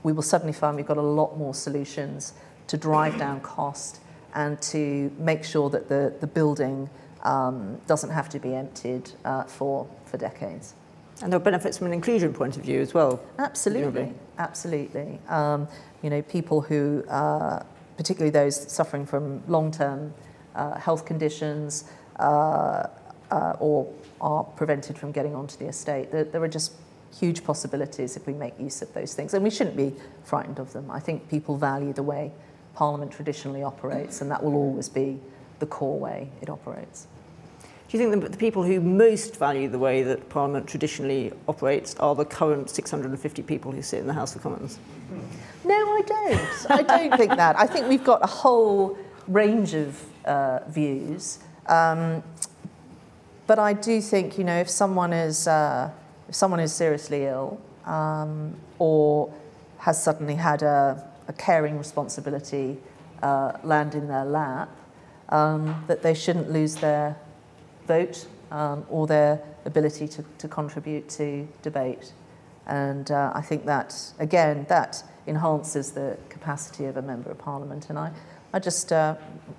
we 0.02 0.12
will 0.12 0.22
suddenly 0.22 0.52
find 0.52 0.76
we've 0.76 0.86
got 0.86 0.96
a 0.96 1.02
lot 1.02 1.36
more 1.36 1.54
solutions 1.54 2.32
to 2.68 2.76
drive 2.76 3.18
down 3.18 3.40
cost 3.40 4.00
and 4.34 4.60
to 4.62 5.10
make 5.18 5.44
sure 5.44 5.68
that 5.70 5.88
the, 5.88 6.14
the 6.20 6.26
building 6.26 6.88
um, 7.22 7.80
doesn't 7.86 8.10
have 8.10 8.28
to 8.28 8.38
be 8.38 8.54
emptied 8.54 9.10
uh, 9.24 9.44
for, 9.44 9.88
for 10.04 10.16
decades. 10.16 10.74
And 11.22 11.32
there 11.32 11.38
are 11.38 11.42
benefits 11.42 11.78
from 11.78 11.88
an 11.88 11.92
inclusion 11.92 12.32
point 12.32 12.56
of 12.56 12.62
view 12.62 12.80
as 12.80 12.94
well. 12.94 13.20
Absolutely, 13.38 13.90
presumably. 13.90 14.20
absolutely. 14.38 15.18
Um, 15.28 15.66
you 16.02 16.10
know, 16.10 16.22
people 16.22 16.60
who, 16.60 17.04
uh, 17.08 17.62
particularly 17.96 18.30
those 18.30 18.70
suffering 18.70 19.04
from 19.04 19.42
long-term 19.48 20.14
uh, 20.54 20.78
health 20.78 21.04
conditions 21.04 21.84
uh, 22.20 22.86
uh, 23.30 23.56
or 23.60 23.92
are 24.20 24.44
prevented 24.44 24.98
from 24.98 25.12
getting 25.12 25.34
onto 25.34 25.56
the 25.56 25.66
estate. 25.66 26.10
There, 26.10 26.24
there, 26.24 26.42
are 26.42 26.48
just 26.48 26.72
huge 27.18 27.44
possibilities 27.44 28.16
if 28.16 28.26
we 28.26 28.32
make 28.32 28.58
use 28.58 28.82
of 28.82 28.92
those 28.94 29.14
things, 29.14 29.34
and 29.34 29.42
we 29.42 29.50
shouldn't 29.50 29.76
be 29.76 29.94
frightened 30.24 30.58
of 30.58 30.72
them. 30.72 30.90
I 30.90 31.00
think 31.00 31.28
people 31.28 31.56
value 31.56 31.92
the 31.92 32.02
way 32.02 32.32
Parliament 32.74 33.12
traditionally 33.12 33.62
operates, 33.62 34.20
and 34.20 34.30
that 34.30 34.42
will 34.42 34.54
always 34.54 34.88
be 34.88 35.20
the 35.58 35.66
core 35.66 35.98
way 35.98 36.30
it 36.40 36.48
operates. 36.48 37.06
Do 37.88 37.96
you 37.96 38.10
think 38.10 38.22
the, 38.22 38.28
the 38.28 38.36
people 38.36 38.62
who 38.62 38.80
most 38.80 39.36
value 39.36 39.68
the 39.68 39.78
way 39.78 40.02
that 40.02 40.28
Parliament 40.28 40.66
traditionally 40.66 41.32
operates 41.48 41.94
are 41.96 42.14
the 42.14 42.24
current 42.24 42.68
650 42.68 43.42
people 43.42 43.72
who 43.72 43.80
sit 43.80 43.98
in 43.98 44.06
the 44.06 44.12
House 44.12 44.36
of 44.36 44.42
Commons? 44.42 44.78
No, 45.64 45.74
I 45.74 46.02
don't. 46.06 46.70
I 46.70 46.82
don't 46.82 47.16
think 47.16 47.34
that. 47.36 47.58
I 47.58 47.66
think 47.66 47.88
we've 47.88 48.04
got 48.04 48.22
a 48.22 48.26
whole 48.26 48.98
range 49.26 49.72
of 49.72 50.04
uh, 50.26 50.60
views. 50.68 51.38
Um, 51.66 52.22
but 53.48 53.58
I 53.58 53.72
do 53.72 54.00
think, 54.02 54.36
you 54.36 54.44
know, 54.44 54.60
if 54.60 54.68
someone 54.68 55.14
is, 55.14 55.48
uh, 55.48 55.90
if 56.28 56.34
someone 56.34 56.60
is 56.60 56.70
seriously 56.72 57.24
ill 57.24 57.58
um, 57.86 58.54
or 58.78 59.32
has 59.78 60.00
suddenly 60.00 60.34
had 60.34 60.62
a, 60.62 61.10
a 61.28 61.32
caring 61.32 61.78
responsibility 61.78 62.76
uh, 63.22 63.52
land 63.64 63.94
in 63.94 64.06
their 64.06 64.26
lap, 64.26 64.68
um, 65.30 65.82
that 65.88 66.02
they 66.02 66.12
shouldn't 66.12 66.50
lose 66.52 66.76
their 66.76 67.16
vote 67.86 68.28
um, 68.50 68.84
or 68.90 69.06
their 69.06 69.40
ability 69.64 70.06
to, 70.08 70.22
to 70.36 70.46
contribute 70.46 71.08
to 71.08 71.48
debate. 71.62 72.12
And 72.66 73.10
uh, 73.10 73.32
I 73.34 73.40
think 73.40 73.64
that, 73.64 74.12
again, 74.18 74.66
that 74.68 75.02
enhances 75.26 75.92
the 75.92 76.18
capacity 76.28 76.84
of 76.84 76.98
a 76.98 77.02
member 77.02 77.30
of 77.30 77.38
parliament. 77.38 77.88
And 77.88 77.98
I, 77.98 78.12
I 78.52 78.58
just, 78.58 78.92
uh, 78.92 79.14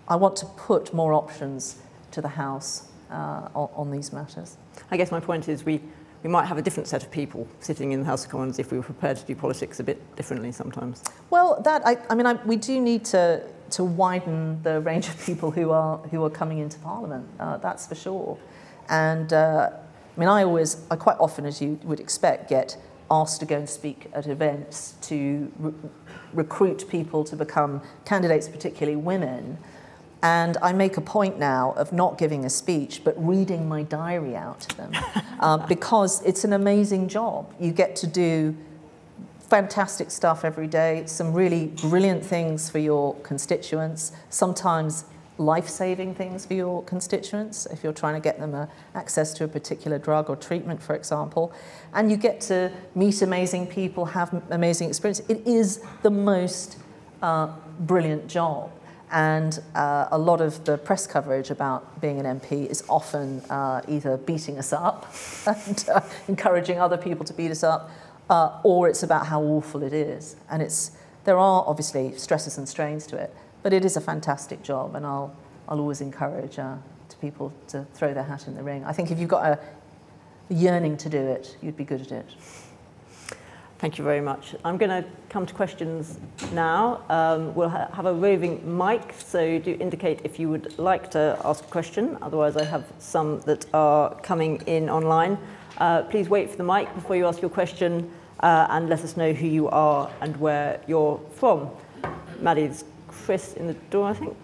I 0.07 0.15
want 0.15 0.35
to 0.37 0.45
put 0.45 0.93
more 0.93 1.13
options 1.13 1.77
to 2.11 2.21
the 2.21 2.27
House 2.27 2.88
on, 3.11 3.69
on 3.75 3.91
these 3.91 4.13
matters. 4.13 4.57
I 4.91 4.97
guess 4.97 5.11
my 5.11 5.19
point 5.19 5.47
is 5.47 5.65
we, 5.65 5.81
we 6.23 6.29
might 6.29 6.45
have 6.45 6.57
a 6.57 6.61
different 6.61 6.87
set 6.87 7.03
of 7.03 7.11
people 7.11 7.47
sitting 7.59 7.91
in 7.91 7.99
the 8.01 8.05
House 8.05 8.25
of 8.25 8.31
Commons 8.31 8.59
if 8.59 8.71
we 8.71 8.77
were 8.77 8.83
prepared 8.83 9.17
to 9.17 9.25
do 9.25 9.35
politics 9.35 9.79
a 9.79 9.83
bit 9.83 10.15
differently 10.15 10.51
sometimes. 10.51 11.03
Well, 11.29 11.61
that 11.63 11.81
I, 11.85 11.97
I 12.09 12.15
mean, 12.15 12.25
I, 12.25 12.33
we 12.45 12.55
do 12.55 12.79
need 12.79 13.05
to 13.05 13.43
to 13.71 13.83
widen 13.83 14.61
the 14.63 14.81
range 14.81 15.07
of 15.07 15.23
people 15.23 15.51
who 15.51 15.71
are 15.71 15.97
who 16.09 16.23
are 16.23 16.29
coming 16.29 16.57
into 16.57 16.79
Parliament. 16.79 17.27
Uh, 17.39 17.57
that's 17.57 17.87
for 17.87 17.95
sure. 17.95 18.37
And 18.89 19.31
uh, 19.31 19.69
I 20.15 20.19
mean, 20.19 20.29
I 20.29 20.43
always, 20.43 20.85
I 20.91 20.95
quite 20.95 21.17
often, 21.19 21.45
as 21.45 21.61
you 21.61 21.79
would 21.83 21.99
expect, 21.99 22.49
get 22.49 22.77
asked 23.09 23.39
to 23.39 23.45
go 23.45 23.55
and 23.55 23.69
speak 23.69 24.09
at 24.13 24.27
events 24.27 24.95
to 25.03 25.51
re- 25.57 25.73
recruit 26.33 26.89
people 26.89 27.23
to 27.23 27.35
become 27.35 27.81
candidates, 28.05 28.47
particularly 28.49 28.97
women. 28.97 29.57
And 30.21 30.57
I 30.61 30.73
make 30.73 30.97
a 30.97 31.01
point 31.01 31.39
now 31.39 31.71
of 31.77 31.93
not 31.93 32.17
giving 32.17 32.43
a 32.43 32.49
speech, 32.49 33.03
but 33.03 33.15
reading 33.17 33.69
my 33.69 33.83
diary 33.83 34.35
out 34.35 34.59
to 34.61 34.77
them 34.77 34.91
uh, 35.39 35.65
because 35.67 36.21
it's 36.23 36.43
an 36.43 36.53
amazing 36.53 37.07
job. 37.07 37.53
You 37.59 37.71
get 37.71 37.95
to 37.97 38.07
do 38.07 38.55
fantastic 39.39 40.11
stuff 40.11 40.45
every 40.45 40.67
day, 40.67 41.03
some 41.05 41.33
really 41.33 41.67
brilliant 41.67 42.23
things 42.23 42.69
for 42.69 42.79
your 42.79 43.15
constituents, 43.21 44.11
sometimes 44.29 45.05
life 45.39 45.69
saving 45.69 46.13
things 46.13 46.45
for 46.45 46.53
your 46.53 46.83
constituents 46.83 47.65
if 47.67 47.81
you're 47.81 47.93
trying 47.93 48.13
to 48.13 48.19
get 48.19 48.37
them 48.39 48.53
a, 48.53 48.67
access 48.93 49.33
to 49.33 49.45
a 49.45 49.47
particular 49.47 49.97
drug 49.97 50.29
or 50.29 50.35
treatment, 50.35 50.83
for 50.83 50.95
example. 50.95 51.51
And 51.93 52.11
you 52.11 52.17
get 52.17 52.41
to 52.41 52.71
meet 52.93 53.21
amazing 53.21 53.67
people, 53.67 54.05
have 54.05 54.43
amazing 54.49 54.89
experience. 54.89 55.21
It 55.29 55.47
is 55.47 55.81
the 56.03 56.11
most 56.11 56.77
uh, 57.21 57.53
brilliant 57.79 58.27
job. 58.27 58.71
And 59.11 59.59
uh, 59.73 60.07
a 60.11 60.17
lot 60.17 60.39
of 60.39 60.65
the 60.65 60.77
press 60.77 61.07
coverage 61.07 61.49
about 61.49 61.99
being 61.99 62.19
an 62.23 62.39
MP 62.39 62.67
is 62.67 62.83
often 62.87 63.39
uh, 63.49 63.81
either 63.87 64.17
beating 64.17 64.57
us 64.59 64.71
up 64.71 65.11
and 65.47 65.85
uh, 65.93 66.01
encouraging 66.27 66.79
other 66.79 66.97
people 66.97 67.25
to 67.25 67.33
beat 67.33 67.51
us 67.51 67.63
up, 67.63 67.89
uh, 68.29 68.59
or 68.63 68.87
it's 68.87 69.01
about 69.01 69.25
how 69.25 69.41
awful 69.41 69.81
it 69.81 69.93
is. 69.93 70.35
And 70.49 70.61
it's, 70.61 70.91
there 71.23 71.37
are 71.37 71.63
obviously 71.65 72.15
stresses 72.17 72.57
and 72.57 72.69
strains 72.69 73.07
to 73.07 73.17
it, 73.17 73.33
but 73.63 73.73
it 73.73 73.83
is 73.83 73.97
a 73.97 74.01
fantastic 74.01 74.61
job, 74.61 74.95
and 74.95 75.05
I'll, 75.05 75.35
I'll 75.67 75.79
always 75.79 76.01
encourage 76.01 76.59
uh, 76.59 76.75
to 77.09 77.17
people 77.17 77.51
to 77.69 77.85
throw 77.93 78.13
their 78.13 78.23
hat 78.23 78.47
in 78.47 78.55
the 78.55 78.63
ring. 78.63 78.83
I 78.85 78.93
think 78.93 79.09
if 79.09 79.19
you've 79.19 79.29
got 79.29 79.45
a 79.45 79.59
yearning 80.49 80.97
to 80.97 81.09
do 81.09 81.17
it, 81.17 81.57
you'd 81.61 81.77
be 81.77 81.83
good 81.83 82.01
at 82.01 82.11
it. 82.11 82.25
Thank 83.79 83.97
you 83.97 84.03
very 84.03 84.19
much. 84.19 84.55
I'm 84.65 84.77
going 84.77 84.89
to 84.89 85.07
come 85.29 85.45
to 85.45 85.53
questions 85.53 86.19
now. 86.51 87.01
Um, 87.07 87.55
we'll 87.55 87.69
ha- 87.69 87.87
have 87.93 88.07
a 88.07 88.13
roving 88.13 88.77
mic, 88.77 89.13
so 89.17 89.57
do 89.57 89.77
indicate 89.79 90.19
if 90.25 90.37
you 90.37 90.49
would 90.49 90.77
like 90.77 91.09
to 91.11 91.39
ask 91.45 91.63
a 91.63 91.67
question. 91.67 92.17
Otherwise, 92.21 92.57
I 92.57 92.65
have 92.65 92.83
some 92.99 93.39
that 93.41 93.65
are 93.73 94.15
coming 94.15 94.61
in 94.67 94.89
online. 94.89 95.37
Uh, 95.77 96.03
please 96.03 96.27
wait 96.27 96.49
for 96.51 96.57
the 96.57 96.63
mic 96.63 96.93
before 96.93 97.15
you 97.15 97.25
ask 97.25 97.41
your 97.41 97.49
question 97.49 98.11
uh, 98.41 98.67
and 98.69 98.89
let 98.89 98.99
us 98.99 99.15
know 99.15 99.31
who 99.31 99.47
you 99.47 99.69
are 99.69 100.11
and 100.19 100.35
where 100.41 100.81
you're 100.85 101.17
from. 101.35 101.69
Maddie's 102.41 102.83
Chris 103.07 103.53
in 103.53 103.65
the 103.65 103.75
door, 103.91 104.09
I 104.09 104.13
think. 104.13 104.35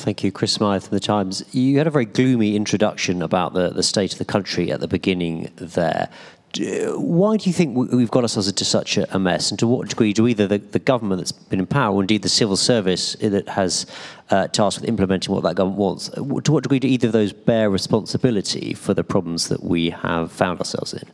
Thank 0.00 0.24
you, 0.24 0.32
Chris 0.32 0.52
Smyth 0.52 0.88
from 0.88 0.96
The 0.96 1.00
Times. 1.00 1.44
You 1.52 1.76
had 1.76 1.86
a 1.86 1.90
very 1.90 2.06
gloomy 2.06 2.56
introduction 2.56 3.20
about 3.20 3.52
the, 3.52 3.68
the 3.68 3.82
state 3.82 4.12
of 4.14 4.18
the 4.18 4.24
country 4.24 4.72
at 4.72 4.80
the 4.80 4.88
beginning 4.88 5.50
there. 5.56 6.08
Why 6.56 7.36
do 7.36 7.50
you 7.50 7.52
think 7.52 7.76
we've 7.92 8.10
got 8.10 8.24
ourselves 8.24 8.48
into 8.48 8.64
such 8.64 8.96
a 8.96 9.18
mess? 9.18 9.50
And 9.50 9.58
to 9.58 9.66
what 9.66 9.90
degree 9.90 10.14
do 10.14 10.26
either 10.26 10.46
the, 10.46 10.56
the 10.56 10.78
government 10.78 11.20
that's 11.20 11.32
been 11.32 11.60
in 11.60 11.66
power, 11.66 11.94
or 11.94 12.00
indeed 12.00 12.22
the 12.22 12.30
civil 12.30 12.56
service 12.56 13.14
that 13.16 13.46
has 13.50 13.84
uh, 14.30 14.48
tasked 14.48 14.80
with 14.80 14.88
implementing 14.88 15.34
what 15.34 15.42
that 15.42 15.56
government 15.56 15.78
wants, 15.78 16.08
to 16.08 16.22
what 16.24 16.62
degree 16.62 16.78
do 16.78 16.88
either 16.88 17.08
of 17.08 17.12
those 17.12 17.34
bear 17.34 17.68
responsibility 17.68 18.72
for 18.72 18.94
the 18.94 19.04
problems 19.04 19.48
that 19.48 19.62
we 19.62 19.90
have 19.90 20.32
found 20.32 20.60
ourselves 20.60 20.94
in? 20.94 21.04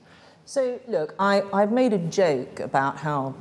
So, 0.44 0.78
look, 0.86 1.16
I, 1.18 1.42
I've 1.52 1.72
made 1.72 1.92
a 1.92 1.98
joke 1.98 2.60
about 2.60 2.98
how 2.98 3.34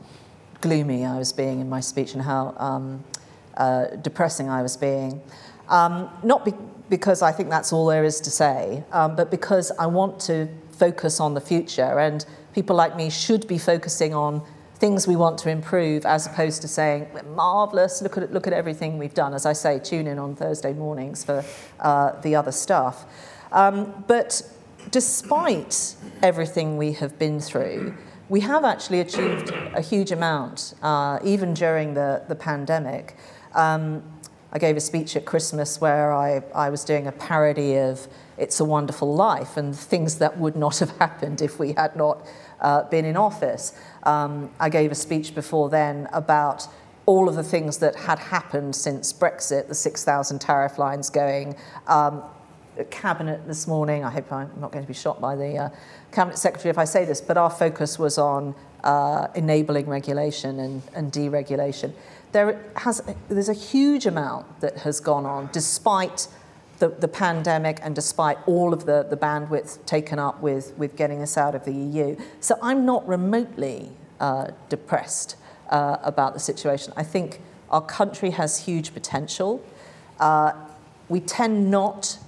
gloomy 0.61 1.05
I 1.05 1.19
was 1.19 1.31
being 1.31 1.59
in 1.59 1.69
my 1.69 1.81
speech 1.81 2.13
and 2.13 2.23
how 2.23 2.55
um, 2.57 3.03
uh, 3.57 3.87
depressing 4.01 4.49
I 4.49 4.61
was 4.61 4.77
being. 4.77 5.21
Um, 5.69 6.09
not 6.23 6.45
be- 6.45 6.53
because 6.89 7.21
I 7.21 7.31
think 7.31 7.49
that's 7.49 7.73
all 7.73 7.87
there 7.87 8.03
is 8.03 8.21
to 8.21 8.29
say, 8.29 8.83
um, 8.91 9.15
but 9.15 9.31
because 9.31 9.71
I 9.79 9.87
want 9.87 10.19
to 10.21 10.47
focus 10.71 11.19
on 11.19 11.33
the 11.33 11.41
future. 11.41 11.99
And 11.99 12.25
people 12.53 12.75
like 12.75 12.95
me 12.95 13.09
should 13.09 13.47
be 13.47 13.57
focusing 13.57 14.13
on 14.13 14.41
things 14.75 15.07
we 15.07 15.15
want 15.15 15.37
to 15.39 15.49
improve 15.49 16.05
as 16.05 16.27
opposed 16.27 16.61
to 16.61 16.67
saying, 16.67 17.07
marvellous, 17.33 18.01
look 18.01 18.17
at, 18.17 18.31
look 18.33 18.45
at 18.45 18.53
everything 18.53 18.97
we've 18.97 19.13
done. 19.13 19.33
As 19.33 19.45
I 19.45 19.53
say, 19.53 19.79
tune 19.79 20.05
in 20.05 20.19
on 20.19 20.35
Thursday 20.35 20.73
mornings 20.73 21.23
for 21.23 21.43
uh, 21.79 22.19
the 22.21 22.35
other 22.35 22.51
stuff. 22.51 23.05
Um, 23.51 24.03
but 24.07 24.41
despite 24.91 25.95
everything 26.21 26.77
we 26.77 26.91
have 26.93 27.17
been 27.17 27.39
through, 27.39 27.95
we 28.27 28.41
have 28.41 28.65
actually 28.65 28.99
achieved 28.99 29.51
a 29.73 29.81
huge 29.81 30.11
amount, 30.11 30.73
uh, 30.81 31.19
even 31.23 31.53
during 31.53 31.93
the, 31.93 32.23
the 32.27 32.35
pandemic. 32.35 33.15
Um, 33.55 34.03
I 34.51 34.59
gave 34.59 34.77
a 34.77 34.81
speech 34.81 35.15
at 35.15 35.25
Christmas 35.25 35.81
where 35.81 36.13
I, 36.13 36.41
I 36.53 36.69
was 36.69 36.85
doing 36.85 37.07
a 37.07 37.11
parody 37.11 37.77
of 37.77 38.07
It's 38.37 38.59
a 38.59 38.65
Wonderful 38.65 39.13
Life 39.13 39.57
and 39.57 39.75
things 39.75 40.19
that 40.19 40.37
would 40.37 40.55
not 40.55 40.79
have 40.79 40.91
happened 40.99 41.41
if 41.41 41.59
we 41.59 41.73
had 41.73 41.95
not 41.95 42.25
uh, 42.61 42.83
been 42.83 43.05
in 43.05 43.17
office. 43.17 43.77
Um, 44.03 44.49
I 44.59 44.69
gave 44.69 44.91
a 44.91 44.95
speech 44.95 45.35
before 45.35 45.69
then 45.69 46.07
about 46.13 46.67
all 47.05 47.27
of 47.27 47.35
the 47.35 47.43
things 47.43 47.79
that 47.79 47.95
had 47.95 48.17
happened 48.17 48.75
since 48.75 49.11
Brexit, 49.13 49.67
the 49.67 49.75
6,000 49.75 50.39
tariff 50.39 50.77
lines 50.77 51.09
going. 51.09 51.55
Um, 51.87 52.23
cabinet 52.83 53.47
this 53.47 53.67
morning, 53.67 54.03
I 54.03 54.09
hope 54.09 54.31
I'm 54.31 54.51
not 54.59 54.71
going 54.71 54.83
to 54.83 54.87
be 54.87 54.93
shot 54.93 55.21
by 55.21 55.35
the 55.35 55.57
uh, 55.57 55.69
cabinet 56.11 56.37
secretary 56.37 56.69
if 56.69 56.77
I 56.77 56.85
say 56.85 57.05
this, 57.05 57.21
but 57.21 57.37
our 57.37 57.49
focus 57.49 57.97
was 57.97 58.17
on 58.17 58.53
uh, 58.83 59.27
enabling 59.35 59.87
regulation 59.87 60.59
and, 60.59 60.81
and 60.93 61.11
deregulation. 61.11 61.93
There 62.35 62.61
has, 62.75 63.01
there's 63.29 63.47
a 63.47 63.53
huge 63.53 64.05
amount 64.05 64.59
that 64.59 64.79
has 64.79 64.99
gone 64.99 65.25
on 65.25 65.47
despite 65.53 66.27
the, 66.79 66.89
the 66.89 67.07
pandemic 67.07 67.79
and 67.81 67.95
despite 67.95 68.37
all 68.45 68.73
of 68.73 68.85
the, 68.85 69.07
the 69.09 69.15
bandwidth 69.15 69.85
taken 69.85 70.19
up 70.19 70.41
with, 70.41 70.77
with 70.77 70.97
getting 70.97 71.21
us 71.21 71.37
out 71.37 71.55
of 71.55 71.63
the 71.63 71.71
EU. 71.71 72.17
So 72.41 72.57
I'm 72.61 72.85
not 72.85 73.07
remotely 73.07 73.89
uh, 74.19 74.47
depressed 74.67 75.37
uh, 75.69 75.95
about 76.03 76.33
the 76.33 76.41
situation. 76.41 76.91
I 76.97 77.03
think 77.03 77.39
our 77.69 77.79
country 77.79 78.31
has 78.31 78.65
huge 78.65 78.93
potential. 78.93 79.63
Uh, 80.19 80.51
we 81.07 81.21
tend 81.21 81.71
not 81.71 82.19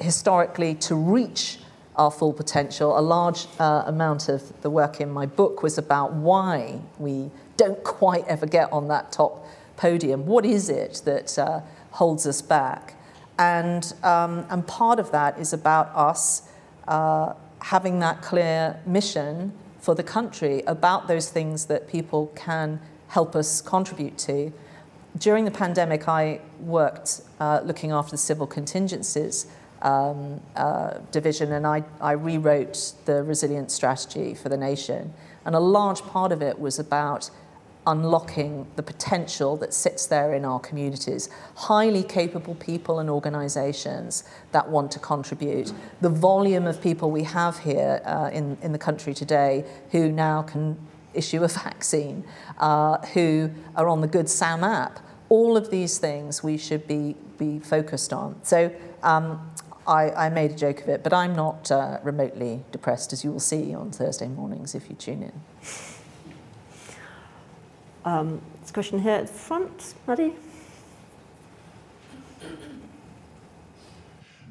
historically 0.00 0.74
to 0.74 0.96
reach 0.96 1.60
our 1.94 2.10
full 2.10 2.32
potential. 2.32 2.98
A 2.98 3.00
large 3.00 3.46
uh, 3.60 3.84
amount 3.86 4.28
of 4.28 4.60
the 4.62 4.68
work 4.68 5.00
in 5.00 5.12
my 5.12 5.26
book 5.26 5.62
was 5.62 5.78
about 5.78 6.12
why 6.12 6.80
we 6.98 7.30
don't 7.56 7.82
quite 7.84 8.26
ever 8.26 8.46
get 8.46 8.72
on 8.72 8.88
that 8.88 9.12
top 9.12 9.46
podium. 9.76 10.26
What 10.26 10.44
is 10.44 10.68
it 10.68 11.02
that 11.04 11.38
uh, 11.38 11.60
holds 11.92 12.26
us 12.26 12.42
back? 12.42 12.94
And, 13.38 13.92
um, 14.02 14.46
and 14.48 14.66
part 14.66 14.98
of 14.98 15.10
that 15.12 15.38
is 15.38 15.52
about 15.52 15.90
us 15.94 16.48
uh, 16.88 17.34
having 17.60 17.98
that 18.00 18.22
clear 18.22 18.80
mission 18.86 19.52
for 19.80 19.94
the 19.94 20.02
country 20.02 20.62
about 20.66 21.08
those 21.08 21.30
things 21.30 21.66
that 21.66 21.88
people 21.88 22.32
can 22.34 22.80
help 23.08 23.36
us 23.36 23.60
contribute 23.60 24.18
to. 24.18 24.52
During 25.18 25.44
the 25.44 25.50
pandemic, 25.50 26.08
I 26.08 26.40
worked 26.60 27.22
uh, 27.40 27.60
looking 27.64 27.90
after 27.92 28.12
the 28.12 28.18
civil 28.18 28.46
contingencies 28.46 29.46
um, 29.82 30.40
uh, 30.56 30.98
division, 31.12 31.52
and 31.52 31.66
I, 31.66 31.84
I 32.00 32.12
rewrote 32.12 32.92
the 33.04 33.22
resilience 33.22 33.74
strategy 33.74 34.34
for 34.34 34.48
the 34.48 34.56
nation. 34.56 35.12
And 35.44 35.54
a 35.54 35.60
large 35.60 36.02
part 36.02 36.32
of 36.32 36.42
it 36.42 36.58
was 36.58 36.78
about 36.78 37.30
unlocking 37.86 38.66
the 38.76 38.82
potential 38.82 39.56
that 39.58 39.72
sits 39.72 40.06
there 40.06 40.34
in 40.34 40.44
our 40.44 40.58
communities. 40.58 41.28
Highly 41.54 42.02
capable 42.02 42.54
people 42.56 42.98
and 42.98 43.08
organisations 43.08 44.24
that 44.52 44.68
want 44.68 44.90
to 44.92 44.98
contribute. 44.98 45.72
The 46.00 46.08
volume 46.08 46.66
of 46.66 46.82
people 46.82 47.10
we 47.10 47.22
have 47.22 47.58
here 47.58 48.02
uh, 48.04 48.30
in, 48.32 48.58
in 48.62 48.72
the 48.72 48.78
country 48.78 49.14
today 49.14 49.64
who 49.92 50.10
now 50.10 50.42
can 50.42 50.76
issue 51.14 51.42
a 51.44 51.48
vaccine, 51.64 52.24
uh, 52.58 52.98
who 53.08 53.50
are 53.76 53.88
on 53.88 54.00
the 54.00 54.08
Good 54.08 54.28
Sam 54.28 54.64
app. 54.64 55.00
All 55.28 55.56
of 55.56 55.70
these 55.70 55.98
things 55.98 56.42
we 56.42 56.56
should 56.56 56.86
be, 56.86 57.16
be 57.38 57.58
focused 57.58 58.12
on. 58.12 58.38
So 58.44 58.72
um, 59.02 59.50
I, 59.86 60.10
I, 60.10 60.28
made 60.28 60.52
a 60.52 60.54
joke 60.54 60.82
of 60.82 60.88
it, 60.88 61.02
but 61.02 61.12
I'm 61.12 61.34
not 61.34 61.70
uh, 61.70 61.98
remotely 62.02 62.64
depressed, 62.70 63.12
as 63.12 63.24
you 63.24 63.32
will 63.32 63.40
see 63.40 63.74
on 63.74 63.90
Thursday 63.90 64.28
mornings 64.28 64.74
if 64.74 64.88
you 64.88 64.96
tune 64.96 65.22
in. 65.22 65.32
Um, 68.06 68.40
this 68.60 68.70
question 68.70 69.00
here 69.00 69.14
at 69.14 69.26
the 69.26 69.32
front, 69.32 69.94
Maddie. 70.06 70.32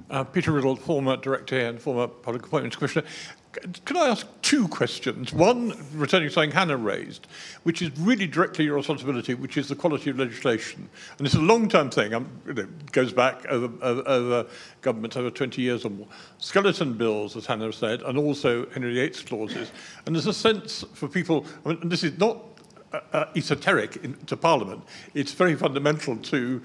Uh, 0.10 0.26
Peter 0.26 0.52
Riddell, 0.52 0.76
former 0.76 1.16
director 1.16 1.58
and 1.58 1.82
former 1.82 2.06
public 2.06 2.46
appointments 2.46 2.76
commissioner. 2.76 3.08
Can 3.86 3.96
I 3.96 4.10
ask 4.10 4.28
two 4.42 4.68
questions? 4.68 5.32
One, 5.32 5.74
returning 5.94 6.28
to 6.28 6.34
something 6.34 6.52
Hannah 6.52 6.76
raised, 6.76 7.28
which 7.64 7.82
is 7.82 7.98
really 7.98 8.28
directly 8.28 8.66
your 8.66 8.76
responsibility, 8.76 9.34
which 9.34 9.56
is 9.56 9.70
the 9.70 9.76
quality 9.76 10.10
of 10.10 10.20
legislation. 10.20 10.90
And 11.18 11.26
it's 11.26 11.36
a 11.36 11.40
long-term 11.40 11.92
thing. 11.92 12.14
Um, 12.14 12.30
it 12.46 12.92
goes 12.92 13.14
back 13.14 13.46
over, 13.46 13.72
over, 13.82 14.04
over 14.06 14.50
governments 14.82 15.16
over 15.16 15.30
20 15.30 15.62
years 15.62 15.86
or 15.86 15.92
more. 15.92 16.08
Skeleton 16.40 16.96
bills, 16.96 17.38
as 17.38 17.46
Hannah 17.46 17.72
said, 17.72 18.02
and 18.02 18.18
also 18.18 18.70
Henry 18.72 18.94
VIII's 18.96 19.22
clauses. 19.22 19.72
And 20.06 20.14
there's 20.14 20.28
a 20.28 20.34
sense 20.34 20.84
for 20.94 21.08
people, 21.08 21.46
I 21.66 21.70
mean, 21.70 21.78
and 21.82 21.90
this 21.90 22.04
is 22.04 22.20
not 22.20 22.55
uh, 22.96 23.18
uh, 23.18 23.26
esoteric 23.36 23.98
in, 23.98 24.14
to 24.26 24.38
Parliament. 24.38 24.84
It's 25.14 25.34
very 25.34 25.56
fundamental 25.56 26.16
to 26.18 26.62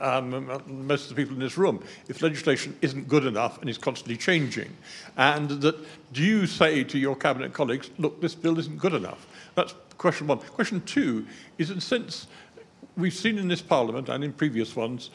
um, 0.00 0.62
most 0.66 1.10
of 1.10 1.16
the 1.16 1.22
people 1.22 1.34
in 1.34 1.40
this 1.40 1.58
room, 1.58 1.82
if 2.08 2.22
legislation 2.22 2.76
isn't 2.82 3.08
good 3.08 3.26
enough 3.26 3.60
and 3.60 3.68
is 3.68 3.78
constantly 3.78 4.16
changing. 4.16 4.70
And 5.16 5.50
that 5.62 5.76
do 6.12 6.22
you 6.22 6.46
say 6.46 6.84
to 6.84 6.98
your 6.98 7.16
cabinet 7.16 7.52
colleagues, 7.52 7.90
look, 7.98 8.20
this 8.20 8.34
bill 8.34 8.58
isn't 8.58 8.78
good 8.78 8.94
enough? 8.94 9.26
That's 9.54 9.74
question 9.98 10.26
one. 10.26 10.38
Question 10.38 10.82
two 10.82 11.26
is 11.58 11.70
a 11.70 11.80
sense, 11.80 12.26
we've 12.96 13.14
seen 13.14 13.38
in 13.38 13.48
this 13.48 13.62
parliament 13.62 14.08
and 14.08 14.22
in 14.22 14.32
previous 14.32 14.76
ones, 14.76 15.10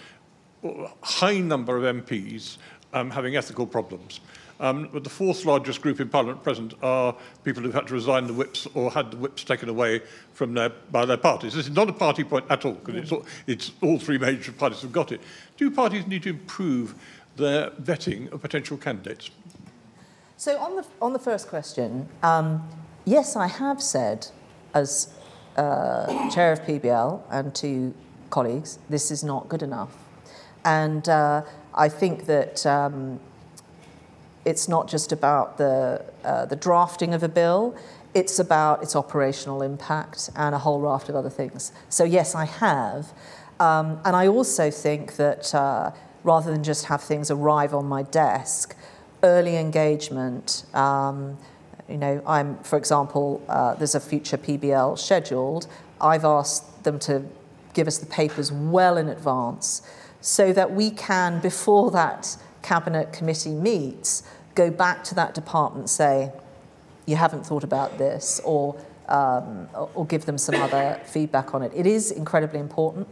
a 0.63 0.89
high 1.01 1.39
number 1.39 1.77
of 1.77 1.83
MPs 1.95 2.57
um, 2.93 3.09
having 3.11 3.35
ethical 3.35 3.67
problems. 3.67 4.19
Um, 4.59 4.89
but 4.91 5.03
the 5.03 5.09
fourth 5.09 5.45
largest 5.45 5.81
group 5.81 5.99
in 5.99 6.09
Parliament 6.09 6.43
present 6.43 6.73
are 6.81 7.15
people 7.43 7.61
who've 7.61 7.73
had 7.73 7.87
to 7.87 7.93
resign 7.93 8.25
the 8.25 8.33
whips 8.33 8.67
or 8.73 8.91
had 8.91 9.11
the 9.11 9.17
whips 9.17 9.43
taken 9.43 9.69
away 9.69 10.01
from 10.33 10.53
their, 10.53 10.69
by 10.69 11.05
their 11.05 11.17
parties. 11.17 11.53
This 11.53 11.67
is 11.67 11.75
not 11.75 11.89
a 11.89 11.93
party 11.93 12.23
point 12.23 12.45
at 12.49 12.65
all, 12.65 12.73
because 12.73 12.95
it's, 12.95 13.11
all, 13.11 13.25
it's 13.45 13.71
all 13.81 13.99
three 13.99 14.17
major 14.17 14.51
parties 14.51 14.81
have 14.81 14.91
got 14.91 15.11
it. 15.11 15.21
Do 15.57 15.69
parties 15.69 16.07
need 16.07 16.23
to 16.23 16.29
improve 16.29 16.95
their 17.35 17.69
vetting 17.71 18.31
of 18.31 18.41
potential 18.41 18.77
candidates? 18.77 19.29
So 20.37 20.57
on 20.57 20.75
the, 20.75 20.85
on 21.01 21.13
the 21.13 21.19
first 21.19 21.47
question, 21.47 22.07
um, 22.23 22.67
yes, 23.05 23.35
I 23.35 23.47
have 23.47 23.81
said 23.81 24.27
as 24.73 25.13
uh, 25.55 26.29
chair 26.29 26.51
of 26.51 26.61
PBL 26.61 27.21
and 27.29 27.53
to 27.55 27.93
colleagues, 28.29 28.79
this 28.89 29.11
is 29.11 29.23
not 29.23 29.49
good 29.49 29.63
enough. 29.63 29.95
And 30.65 31.07
uh, 31.07 31.43
I 31.73 31.89
think 31.89 32.25
that 32.25 32.65
um, 32.65 33.19
it's 34.47 34.69
not 34.69 34.87
just 34.87 35.11
about 35.11 35.57
the, 35.57 36.05
uh, 36.23 36.45
the 36.45 36.55
drafting 36.55 37.13
of 37.13 37.21
a 37.21 37.27
bill, 37.27 37.75
it's 38.13 38.39
about 38.39 38.81
its 38.81 38.95
operational 38.95 39.61
impact 39.61 40.29
and 40.37 40.55
a 40.55 40.57
whole 40.57 40.79
raft 40.79 41.09
of 41.09 41.15
other 41.17 41.29
things. 41.29 41.73
So, 41.89 42.05
yes, 42.05 42.33
I 42.33 42.45
have. 42.45 43.11
Um, 43.59 43.99
and 44.05 44.15
I 44.15 44.27
also 44.27 44.71
think 44.71 45.17
that 45.17 45.53
uh, 45.53 45.91
rather 46.23 46.49
than 46.49 46.63
just 46.63 46.85
have 46.85 47.03
things 47.03 47.29
arrive 47.29 47.73
on 47.73 47.87
my 47.87 48.03
desk, 48.03 48.73
early 49.21 49.57
engagement, 49.57 50.63
um, 50.73 51.37
you 51.89 51.97
know, 51.97 52.23
I'm, 52.25 52.57
for 52.59 52.77
example, 52.77 53.43
uh, 53.49 53.75
there's 53.75 53.95
a 53.95 53.99
future 53.99 54.37
PBL 54.37 54.97
scheduled. 54.97 55.67
I've 55.99 56.23
asked 56.23 56.85
them 56.85 56.99
to 56.99 57.25
give 57.73 57.85
us 57.85 57.97
the 57.97 58.05
papers 58.05 58.49
well 58.49 58.95
in 58.95 59.09
advance 59.09 59.81
so 60.21 60.53
that 60.53 60.71
we 60.71 60.89
can, 60.91 61.41
before 61.41 61.91
that 61.91 62.37
cabinet 62.67 63.13
committee 63.13 63.53
meets, 63.53 64.23
go 64.57 64.71
back 64.71 65.03
to 65.05 65.15
that 65.15 65.35
department, 65.35 65.89
say, 65.89 66.31
you 67.05 67.15
haven't 67.15 67.45
thought 67.45 67.63
about 67.63 67.97
this, 67.97 68.41
or, 68.43 68.75
um, 69.07 69.69
or 69.93 70.05
give 70.05 70.25
them 70.25 70.37
some 70.37 70.55
other 70.55 70.99
feedback 71.05 71.53
on 71.53 71.61
it. 71.61 71.71
It 71.75 71.85
is 71.85 72.11
incredibly 72.11 72.59
important. 72.59 73.07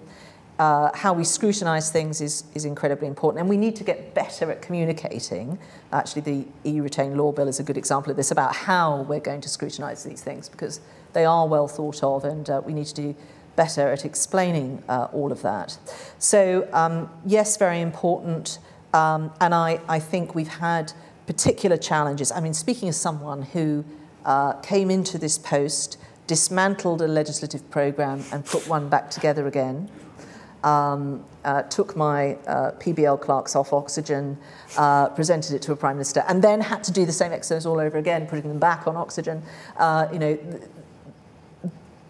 Uh, 0.58 0.90
how 0.96 1.14
we 1.14 1.24
scrutinise 1.24 1.92
things 1.92 2.20
is, 2.22 2.46
is 2.56 2.66
incredibly 2.66 3.08
important, 3.08 3.42
and 3.42 3.50
we 3.50 3.58
need 3.58 3.76
to 3.76 3.84
get 3.84 4.14
better 4.16 4.50
at 4.52 4.62
communicating. 4.62 5.60
Actually, 5.92 6.22
the 6.22 6.70
EU 6.70 6.82
Retained 6.82 7.18
Law 7.18 7.32
Bill 7.32 7.48
is 7.48 7.60
a 7.60 7.64
good 7.64 7.78
example 7.78 8.10
of 8.10 8.18
this 8.18 8.32
about 8.32 8.56
how 8.56 9.02
we're 9.04 9.20
going 9.20 9.42
to 9.42 9.50
scrutinise 9.50 10.04
these 10.04 10.22
things 10.22 10.50
because 10.50 10.80
they 11.14 11.26
are 11.26 11.48
well 11.48 11.68
thought 11.68 12.02
of, 12.04 12.26
and 12.26 12.50
uh, 12.50 12.62
we 12.66 12.74
need 12.74 12.88
to 12.88 12.96
do 12.96 13.16
better 13.56 13.92
at 13.92 14.04
explaining 14.04 14.82
uh, 14.90 15.08
all 15.14 15.32
of 15.32 15.42
that. 15.42 15.78
So, 16.20 16.68
um, 16.74 17.10
yes, 17.26 17.58
very 17.58 17.82
important, 17.82 18.60
um, 18.94 19.32
and 19.42 19.54
I, 19.54 19.80
I 19.88 20.00
think 20.00 20.36
we've 20.36 20.48
had 20.48 20.94
particular 21.26 21.78
challenges. 21.78 22.32
I 22.32 22.40
mean, 22.40 22.54
speaking 22.54 22.90
as 22.90 22.98
someone 22.98 23.42
who 23.44 23.84
uh, 24.26 24.54
came 24.54 24.90
into 24.90 25.18
this 25.18 25.38
post, 25.38 25.98
dismantled 26.28 27.02
a 27.02 27.08
legislative 27.08 27.70
program, 27.70 28.24
and 28.32 28.46
put 28.46 28.68
one 28.68 28.90
back 28.90 29.10
together 29.10 29.48
again. 29.48 29.90
Um, 30.64 31.24
uh, 31.44 31.62
took 31.64 31.96
my 31.96 32.34
uh, 32.48 32.72
PBL 32.80 33.22
clerks 33.22 33.56
off 33.56 33.72
oxygen, 33.72 34.36
uh, 34.78 35.10
presented 35.10 35.54
it 35.54 35.62
to 35.62 35.72
a 35.72 35.76
prime 35.76 35.96
minister, 35.96 36.24
and 36.28 36.44
then 36.44 36.60
had 36.60 36.84
to 36.86 36.92
do 36.92 37.06
the 37.06 37.12
same 37.12 37.32
exercise 37.32 37.68
all 37.68 37.80
over 37.80 38.00
again, 38.00 38.26
putting 38.26 38.50
them 38.50 38.58
back 38.58 38.88
on 38.88 38.96
oxygen. 38.96 39.44
Uh, 39.78 40.08
you 40.12 40.18
know, 40.18 40.40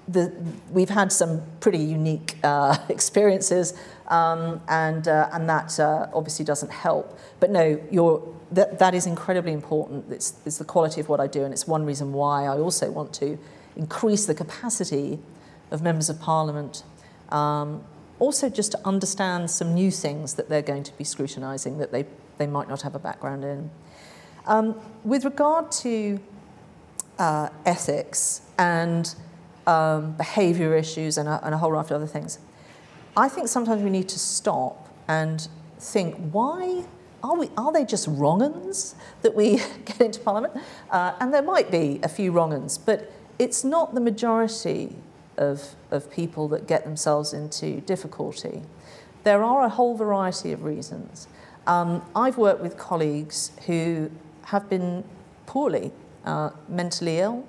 the, 0.07 0.33
we've 0.71 0.89
had 0.89 1.11
some 1.11 1.41
pretty 1.59 1.79
unique 1.79 2.37
uh, 2.45 2.77
experiences, 2.89 3.73
um, 4.07 4.61
and, 4.69 5.09
uh, 5.09 5.27
and 5.33 5.49
that 5.49 5.77
obviously 6.13 6.45
doesn't 6.45 6.71
help. 6.71 7.19
But 7.41 7.51
no, 7.51 7.81
you're, 7.91 8.23
that, 8.55 8.79
that 8.79 8.93
is 8.93 9.05
incredibly 9.05 9.53
important. 9.53 10.11
It's, 10.11 10.33
it's 10.45 10.57
the 10.57 10.65
quality 10.65 11.01
of 11.01 11.09
what 11.09 11.19
I 11.19 11.27
do, 11.27 11.43
and 11.43 11.53
it's 11.53 11.67
one 11.67 11.85
reason 11.85 12.13
why 12.13 12.45
I 12.45 12.57
also 12.57 12.89
want 12.89 13.13
to 13.15 13.37
increase 13.75 14.25
the 14.25 14.35
capacity 14.35 15.19
of 15.71 15.81
members 15.81 16.09
of 16.09 16.19
parliament. 16.19 16.83
Um, 17.29 17.83
also, 18.19 18.49
just 18.49 18.71
to 18.71 18.79
understand 18.85 19.51
some 19.51 19.73
new 19.73 19.91
things 19.91 20.35
that 20.35 20.47
they're 20.47 20.61
going 20.61 20.83
to 20.83 20.97
be 20.97 21.03
scrutinising 21.03 21.77
that 21.79 21.91
they, 21.91 22.05
they 22.37 22.47
might 22.47 22.69
not 22.69 22.81
have 22.81 22.95
a 22.95 22.99
background 22.99 23.43
in. 23.43 23.69
Um, 24.45 24.79
with 25.03 25.25
regard 25.25 25.71
to 25.83 26.19
uh, 27.19 27.49
ethics 27.65 28.41
and 28.57 29.13
um, 29.67 30.13
behaviour 30.13 30.75
issues, 30.75 31.17
and 31.17 31.27
a, 31.27 31.43
and 31.43 31.53
a 31.53 31.57
whole 31.57 31.71
raft 31.71 31.91
of 31.91 31.95
other 31.95 32.07
things. 32.07 32.39
I 33.17 33.27
think 33.29 33.47
sometimes 33.47 33.81
we 33.81 33.89
need 33.89 34.09
to 34.09 34.19
stop 34.19 34.89
and 35.07 35.47
think 35.79 36.15
why 36.31 36.85
are, 37.25 37.35
we, 37.35 37.49
are 37.57 37.71
they 37.71 37.85
just 37.85 38.07
wrong 38.07 38.41
uns 38.41 38.95
that 39.23 39.35
we 39.35 39.57
get 39.85 39.99
into 39.99 40.19
Parliament? 40.19 40.55
Uh, 40.91 41.13
and 41.19 41.33
there 41.33 41.41
might 41.41 41.71
be 41.71 41.99
a 42.03 42.07
few 42.07 42.31
wrong 42.31 42.53
uns, 42.53 42.77
but 42.77 43.11
it's 43.39 43.63
not 43.63 43.95
the 43.95 44.01
majority 44.01 44.95
of, 45.37 45.75
of 45.91 46.11
people 46.11 46.47
that 46.49 46.67
get 46.67 46.83
themselves 46.83 47.33
into 47.33 47.81
difficulty. 47.81 48.61
There 49.23 49.43
are 49.43 49.63
a 49.63 49.69
whole 49.69 49.95
variety 49.95 50.51
of 50.51 50.63
reasons. 50.63 51.27
Um, 51.65 52.03
I've 52.15 52.37
worked 52.37 52.61
with 52.61 52.77
colleagues 52.77 53.51
who 53.65 54.11
have 54.45 54.69
been 54.69 55.03
poorly, 55.47 55.91
uh, 56.25 56.51
mentally 56.69 57.17
ill, 57.17 57.45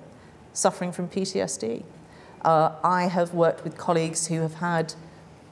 suffering 0.53 0.91
from 0.91 1.07
PTSD. 1.07 1.83
Uh, 2.41 2.71
I 2.83 3.03
have 3.03 3.33
worked 3.33 3.63
with 3.63 3.77
colleagues 3.77 4.27
who 4.27 4.41
have 4.41 4.55
had 4.55 4.95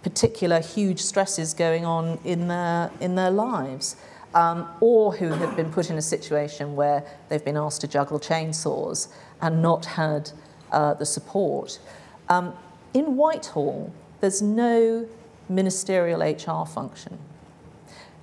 particular 0.01 0.59
huge 0.59 0.99
stresses 0.99 1.53
going 1.53 1.85
on 1.85 2.19
in 2.23 2.47
their, 2.47 2.91
in 2.99 3.15
their 3.15 3.31
lives 3.31 3.95
um, 4.35 4.67
or 4.81 5.13
who 5.15 5.29
have 5.29 5.55
been 5.55 5.71
put 5.71 5.89
in 5.89 5.97
a 5.97 6.01
situation 6.01 6.75
where 6.75 7.03
they've 7.29 7.43
been 7.43 7.57
asked 7.57 7.81
to 7.81 7.87
juggle 7.87 8.19
chainsaws 8.19 9.07
and 9.41 9.61
not 9.61 9.85
had 9.85 10.31
uh, 10.71 10.93
the 10.93 11.05
support. 11.05 11.79
Um, 12.29 12.53
in 12.93 13.15
Whitehall, 13.15 13.91
there's 14.19 14.41
no 14.41 15.07
ministerial 15.47 16.21
HR 16.21 16.65
function. 16.65 17.17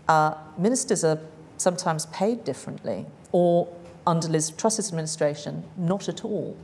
Uh, 0.09 0.35
ministers 0.59 1.03
are 1.03 1.19
sometimes 1.57 2.07
paid 2.07 2.45
differently, 2.45 3.07
or 3.31 3.69
under 4.07 4.29
Liz 4.29 4.51
Truss's 4.51 4.89
administration, 4.89 5.65
not 5.77 6.09
at 6.09 6.25
all. 6.25 6.57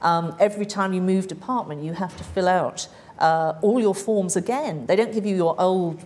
Um, 0.00 0.34
every 0.38 0.64
time 0.64 0.92
you 0.92 1.02
move 1.02 1.26
department, 1.26 1.82
you 1.82 1.92
have 1.92 2.16
to 2.16 2.24
fill 2.24 2.48
out 2.48 2.88
uh, 3.18 3.54
all 3.60 3.80
your 3.80 3.94
forms 3.94 4.36
again. 4.36 4.86
They 4.86 4.96
don't 4.96 5.12
give 5.12 5.26
you 5.26 5.34
your 5.34 5.60
old 5.60 6.04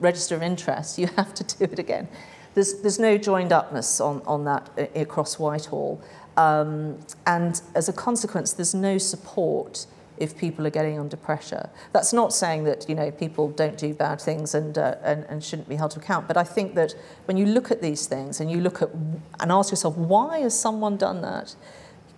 register 0.00 0.34
of 0.34 0.42
interest, 0.42 0.98
you 0.98 1.06
have 1.16 1.34
to 1.34 1.44
do 1.56 1.64
it 1.64 1.78
again. 1.78 2.08
There's, 2.54 2.80
there's 2.80 2.98
no 2.98 3.18
joined 3.18 3.52
upness 3.52 4.00
on, 4.00 4.22
on 4.26 4.44
that 4.44 4.70
uh, 4.78 4.86
across 4.94 5.38
Whitehall. 5.38 6.02
Um, 6.36 6.98
and 7.26 7.60
as 7.74 7.88
a 7.88 7.92
consequence, 7.92 8.52
there's 8.52 8.74
no 8.74 8.98
support 8.98 9.86
if 10.16 10.36
people 10.36 10.66
are 10.66 10.70
getting 10.70 10.98
under 10.98 11.16
pressure. 11.16 11.70
That's 11.92 12.12
not 12.12 12.32
saying 12.32 12.64
that 12.64 12.88
you 12.88 12.94
know 12.94 13.10
people 13.10 13.50
don't 13.50 13.78
do 13.78 13.94
bad 13.94 14.20
things 14.20 14.54
and, 14.54 14.76
uh, 14.76 14.96
and, 15.02 15.24
and 15.24 15.42
shouldn't 15.42 15.68
be 15.68 15.76
held 15.76 15.92
to 15.92 16.00
account, 16.00 16.26
but 16.26 16.36
I 16.36 16.44
think 16.44 16.74
that 16.74 16.94
when 17.26 17.36
you 17.36 17.46
look 17.46 17.70
at 17.70 17.80
these 17.80 18.06
things 18.06 18.40
and 18.40 18.50
you 18.50 18.60
look 18.60 18.82
at 18.82 18.90
and 18.92 19.52
ask 19.52 19.70
yourself 19.70 19.96
why 19.96 20.40
has 20.40 20.58
someone 20.58 20.96
done 20.96 21.22
that, 21.22 21.54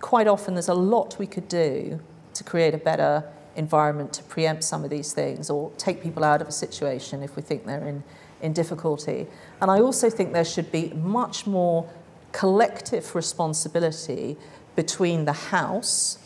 quite 0.01 0.27
often 0.27 0.55
there's 0.55 0.69
a 0.69 0.75
lot 0.75 1.19
we 1.19 1.27
could 1.27 1.49
do 1.49 2.01
to 2.35 2.45
create 2.45 2.75
a 2.75 2.79
better 2.79 3.25
environment 3.57 4.13
to 4.15 4.23
preempt 4.25 4.65
some 4.65 4.85
of 4.85 4.91
these 4.91 5.13
things 5.13 5.51
or 5.51 5.71
take 5.77 6.03
people 6.03 6.25
out 6.25 6.41
of 6.41 6.49
a 6.49 6.53
situation 6.53 7.23
if 7.23 7.37
we 7.37 7.43
think 7.43 7.67
they're 7.67 7.87
in, 7.87 8.03
in 8.43 8.53
difficulty. 8.53 9.27
And 9.61 9.71
I 9.71 9.81
also 9.81 10.11
think 10.11 10.33
there 10.33 10.45
should 10.45 10.71
be 10.71 10.91
much 10.95 11.47
more 11.47 11.89
collective 12.33 13.15
responsibility 13.15 14.37
between 14.77 15.25
the 15.25 15.33
House, 15.33 16.19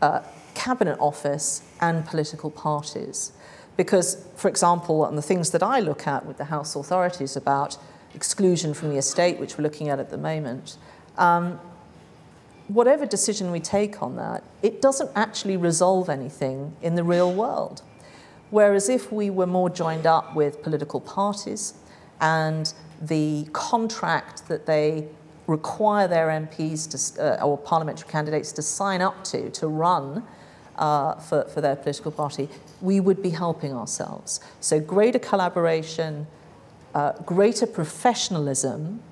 uh, 0.00 0.20
Cabinet 0.54 0.96
Office, 0.98 1.62
and 1.80 2.04
political 2.04 2.50
parties. 2.50 3.32
Because, 3.76 4.26
for 4.36 4.48
example, 4.48 5.04
and 5.06 5.16
the 5.16 5.22
things 5.22 5.50
that 5.50 5.62
I 5.62 5.80
look 5.80 6.06
at 6.06 6.26
with 6.26 6.38
the 6.38 6.46
House 6.46 6.76
authorities 6.76 7.36
about 7.36 7.78
exclusion 8.14 8.74
from 8.74 8.90
the 8.90 8.96
estate, 8.96 9.38
which 9.38 9.56
we're 9.56 9.62
looking 9.62 9.88
at 9.88 9.98
at 9.98 10.10
the 10.10 10.18
moment, 10.18 10.76
um, 11.16 11.58
whatever 12.68 13.06
decision 13.06 13.50
we 13.50 13.60
take 13.60 14.02
on 14.02 14.16
that, 14.16 14.44
it 14.62 14.80
doesn't 14.80 15.10
actually 15.14 15.56
resolve 15.56 16.08
anything 16.08 16.76
in 16.82 16.94
the 16.94 17.04
real 17.04 17.32
world. 17.32 17.82
Whereas 18.50 18.88
if 18.88 19.10
we 19.10 19.30
were 19.30 19.46
more 19.46 19.70
joined 19.70 20.06
up 20.06 20.34
with 20.34 20.62
political 20.62 21.00
parties 21.00 21.74
and 22.20 22.72
the 23.00 23.48
contract 23.52 24.48
that 24.48 24.66
they 24.66 25.08
require 25.46 26.06
their 26.06 26.28
MPs 26.28 27.16
to, 27.16 27.42
uh, 27.42 27.44
or 27.44 27.58
parliamentary 27.58 28.08
candidates 28.08 28.52
to 28.52 28.62
sign 28.62 29.00
up 29.00 29.24
to, 29.24 29.50
to 29.50 29.66
run 29.66 30.22
uh, 30.76 31.14
for, 31.16 31.44
for 31.44 31.60
their 31.60 31.76
political 31.76 32.12
party, 32.12 32.48
we 32.80 33.00
would 33.00 33.22
be 33.22 33.30
helping 33.30 33.72
ourselves. 33.72 34.40
So 34.60 34.80
greater 34.80 35.18
collaboration, 35.18 36.26
uh, 36.94 37.12
greater 37.24 37.66
professionalism 37.66 39.02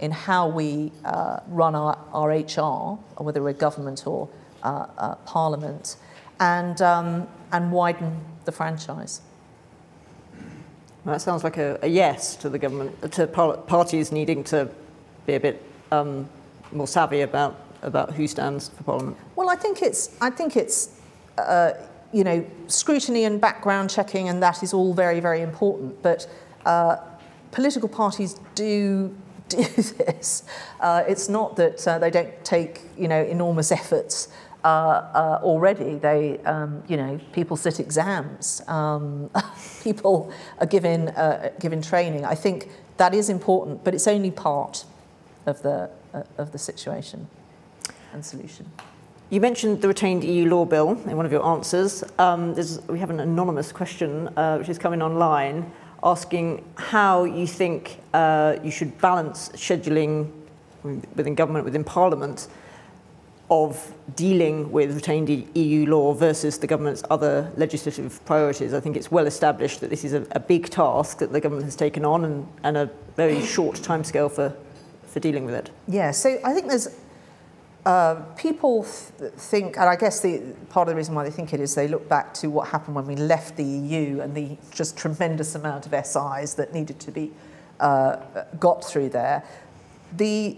in 0.00 0.10
how 0.10 0.48
we 0.48 0.92
uh, 1.04 1.40
run 1.48 1.74
our, 1.74 1.98
our 2.12 2.30
HR, 2.30 2.98
whether 3.22 3.42
we're 3.42 3.52
government 3.52 4.06
or 4.06 4.28
uh, 4.62 4.86
uh, 4.96 5.14
parliament, 5.26 5.96
and, 6.40 6.80
um, 6.82 7.26
and 7.52 7.72
widen 7.72 8.20
the 8.44 8.52
franchise. 8.52 9.20
That 11.04 11.20
sounds 11.20 11.42
like 11.42 11.56
a, 11.56 11.78
a, 11.82 11.88
yes 11.88 12.36
to 12.36 12.48
the 12.48 12.58
government, 12.58 13.12
to 13.12 13.26
par- 13.26 13.56
parties 13.56 14.12
needing 14.12 14.44
to 14.44 14.68
be 15.26 15.34
a 15.34 15.40
bit 15.40 15.62
um, 15.90 16.28
more 16.72 16.86
savvy 16.86 17.22
about, 17.22 17.58
about 17.82 18.12
who 18.12 18.26
stands 18.28 18.68
for 18.68 18.82
parliament. 18.82 19.16
Well, 19.36 19.48
I 19.48 19.56
think 19.56 19.80
it's, 19.82 20.16
I 20.20 20.30
think 20.30 20.56
it's 20.56 21.00
uh, 21.38 21.72
you 22.12 22.24
know, 22.24 22.44
scrutiny 22.66 23.24
and 23.24 23.40
background 23.40 23.90
checking, 23.90 24.28
and 24.28 24.42
that 24.42 24.62
is 24.62 24.72
all 24.72 24.94
very, 24.94 25.20
very 25.20 25.42
important. 25.42 26.02
But 26.02 26.26
uh, 26.64 26.96
political 27.50 27.88
parties 27.88 28.40
do 28.54 29.14
do 29.48 29.62
this. 29.64 30.44
Uh, 30.80 31.04
it's 31.06 31.28
not 31.28 31.56
that 31.56 31.86
uh, 31.86 31.98
they 31.98 32.10
don't 32.10 32.44
take 32.44 32.82
you 32.96 33.08
know 33.08 33.22
enormous 33.22 33.72
efforts 33.72 34.28
uh, 34.64 34.66
uh, 34.68 35.40
already. 35.42 35.94
They 35.94 36.38
um, 36.38 36.82
you 36.88 36.96
know 36.96 37.20
people 37.32 37.56
sit 37.56 37.80
exams, 37.80 38.62
um, 38.68 39.30
people 39.82 40.32
are 40.58 40.66
given 40.66 41.08
uh, 41.10 41.50
given 41.60 41.82
training. 41.82 42.24
I 42.24 42.34
think 42.34 42.68
that 42.96 43.14
is 43.14 43.28
important, 43.28 43.84
but 43.84 43.94
it's 43.94 44.08
only 44.08 44.30
part 44.30 44.84
of 45.46 45.62
the 45.62 45.90
uh, 46.12 46.22
of 46.36 46.52
the 46.52 46.58
situation 46.58 47.28
and 48.12 48.24
solution. 48.24 48.70
You 49.30 49.42
mentioned 49.42 49.82
the 49.82 49.88
retained 49.88 50.24
EU 50.24 50.48
law 50.48 50.64
bill 50.64 50.92
in 51.06 51.16
one 51.16 51.26
of 51.26 51.32
your 51.32 51.44
answers. 51.44 52.02
Um, 52.18 52.54
we 52.88 52.98
have 52.98 53.10
an 53.10 53.20
anonymous 53.20 53.72
question 53.72 54.24
which 54.58 54.70
is 54.70 54.78
coming 54.78 55.02
online 55.02 55.70
asking 56.02 56.64
how 56.76 57.24
you 57.24 57.46
think 57.46 57.98
uh, 58.14 58.56
you 58.62 58.70
should 58.70 58.98
balance 58.98 59.50
scheduling 59.50 60.30
within 61.14 61.34
government, 61.34 61.64
within 61.64 61.84
Parliament, 61.84 62.48
of 63.50 63.92
dealing 64.14 64.70
with 64.70 64.94
retained 64.94 65.28
EU 65.56 65.86
law 65.86 66.12
versus 66.12 66.58
the 66.58 66.66
government's 66.66 67.02
other 67.10 67.50
legislative 67.56 68.24
priorities. 68.26 68.74
I 68.74 68.80
think 68.80 68.96
it's 68.96 69.10
well 69.10 69.26
established 69.26 69.80
that 69.80 69.90
this 69.90 70.04
is 70.04 70.12
a, 70.12 70.26
a 70.32 70.40
big 70.40 70.68
task 70.68 71.18
that 71.18 71.32
the 71.32 71.40
government 71.40 71.64
has 71.64 71.76
taken 71.76 72.04
on 72.04 72.24
and, 72.24 72.46
and 72.62 72.76
a 72.76 72.90
very 73.16 73.44
short 73.44 73.76
timescale 73.76 74.30
for, 74.30 74.54
for 75.06 75.20
dealing 75.20 75.46
with 75.46 75.54
it. 75.54 75.70
Yeah, 75.86 76.10
so 76.10 76.38
I 76.44 76.52
think 76.52 76.68
there's 76.68 76.88
uh, 77.86 78.16
people 78.36 78.84
th- 79.18 79.32
think, 79.32 79.76
and 79.76 79.88
I 79.88 79.96
guess 79.96 80.20
the 80.20 80.54
part 80.68 80.88
of 80.88 80.92
the 80.92 80.96
reason 80.96 81.14
why 81.14 81.24
they 81.24 81.30
think 81.30 81.54
it 81.54 81.60
is 81.60 81.74
they 81.74 81.88
look 81.88 82.08
back 82.08 82.34
to 82.34 82.48
what 82.48 82.68
happened 82.68 82.96
when 82.96 83.06
we 83.06 83.16
left 83.16 83.56
the 83.56 83.64
EU 83.64 84.20
and 84.20 84.34
the 84.34 84.56
just 84.72 84.96
tremendous 84.96 85.54
amount 85.54 85.86
of 85.86 86.06
SIs 86.06 86.54
that 86.54 86.74
needed 86.74 86.98
to 87.00 87.10
be 87.10 87.32
uh, 87.80 88.16
got 88.58 88.84
through 88.84 89.08
there. 89.10 89.44
The 90.16 90.56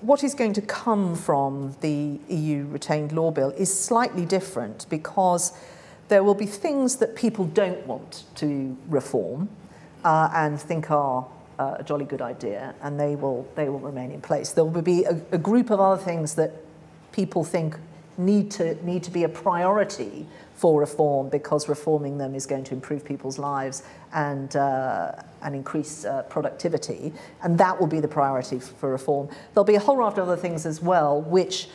what 0.00 0.22
is 0.22 0.34
going 0.34 0.52
to 0.52 0.62
come 0.62 1.16
from 1.16 1.74
the 1.80 2.18
EU 2.28 2.66
retained 2.66 3.10
law 3.10 3.32
bill 3.32 3.50
is 3.50 3.76
slightly 3.76 4.24
different 4.24 4.86
because 4.88 5.52
there 6.08 6.22
will 6.22 6.34
be 6.34 6.46
things 6.46 6.96
that 6.96 7.16
people 7.16 7.46
don't 7.46 7.84
want 7.86 8.24
to 8.36 8.76
reform 8.88 9.48
uh, 10.04 10.30
and 10.32 10.60
think 10.60 10.90
are 10.90 11.26
uh, 11.58 11.76
a 11.78 11.82
jolly 11.82 12.04
good 12.04 12.22
idea, 12.22 12.74
and 12.82 12.98
they 12.98 13.14
will, 13.16 13.46
they 13.54 13.68
will 13.68 13.78
remain 13.78 14.10
in 14.10 14.20
place. 14.20 14.52
There 14.52 14.64
will 14.64 14.82
be 14.82 15.04
a, 15.04 15.20
a 15.32 15.38
group 15.38 15.70
of 15.70 15.80
other 15.80 16.02
things 16.02 16.34
that 16.34 16.52
people 17.12 17.44
think 17.44 17.76
need 18.18 18.50
to, 18.50 18.74
need 18.84 19.02
to 19.04 19.10
be 19.10 19.24
a 19.24 19.28
priority 19.28 20.26
for 20.54 20.78
reform 20.78 21.28
because 21.28 21.68
reforming 21.68 22.18
them 22.18 22.34
is 22.34 22.46
going 22.46 22.62
to 22.62 22.74
improve 22.74 23.04
people's 23.04 23.38
lives 23.38 23.82
and, 24.12 24.54
uh, 24.54 25.12
and 25.42 25.54
increase 25.54 26.04
uh, 26.04 26.22
productivity. 26.24 27.12
And 27.42 27.58
that 27.58 27.80
will 27.80 27.86
be 27.86 28.00
the 28.00 28.08
priority 28.08 28.58
for 28.58 28.90
reform. 28.90 29.28
There'll 29.54 29.64
be 29.64 29.74
a 29.74 29.80
whole 29.80 29.96
raft 29.96 30.18
of 30.18 30.28
other 30.28 30.36
things 30.36 30.66
as 30.66 30.80
well 30.80 31.20
which 31.20 31.68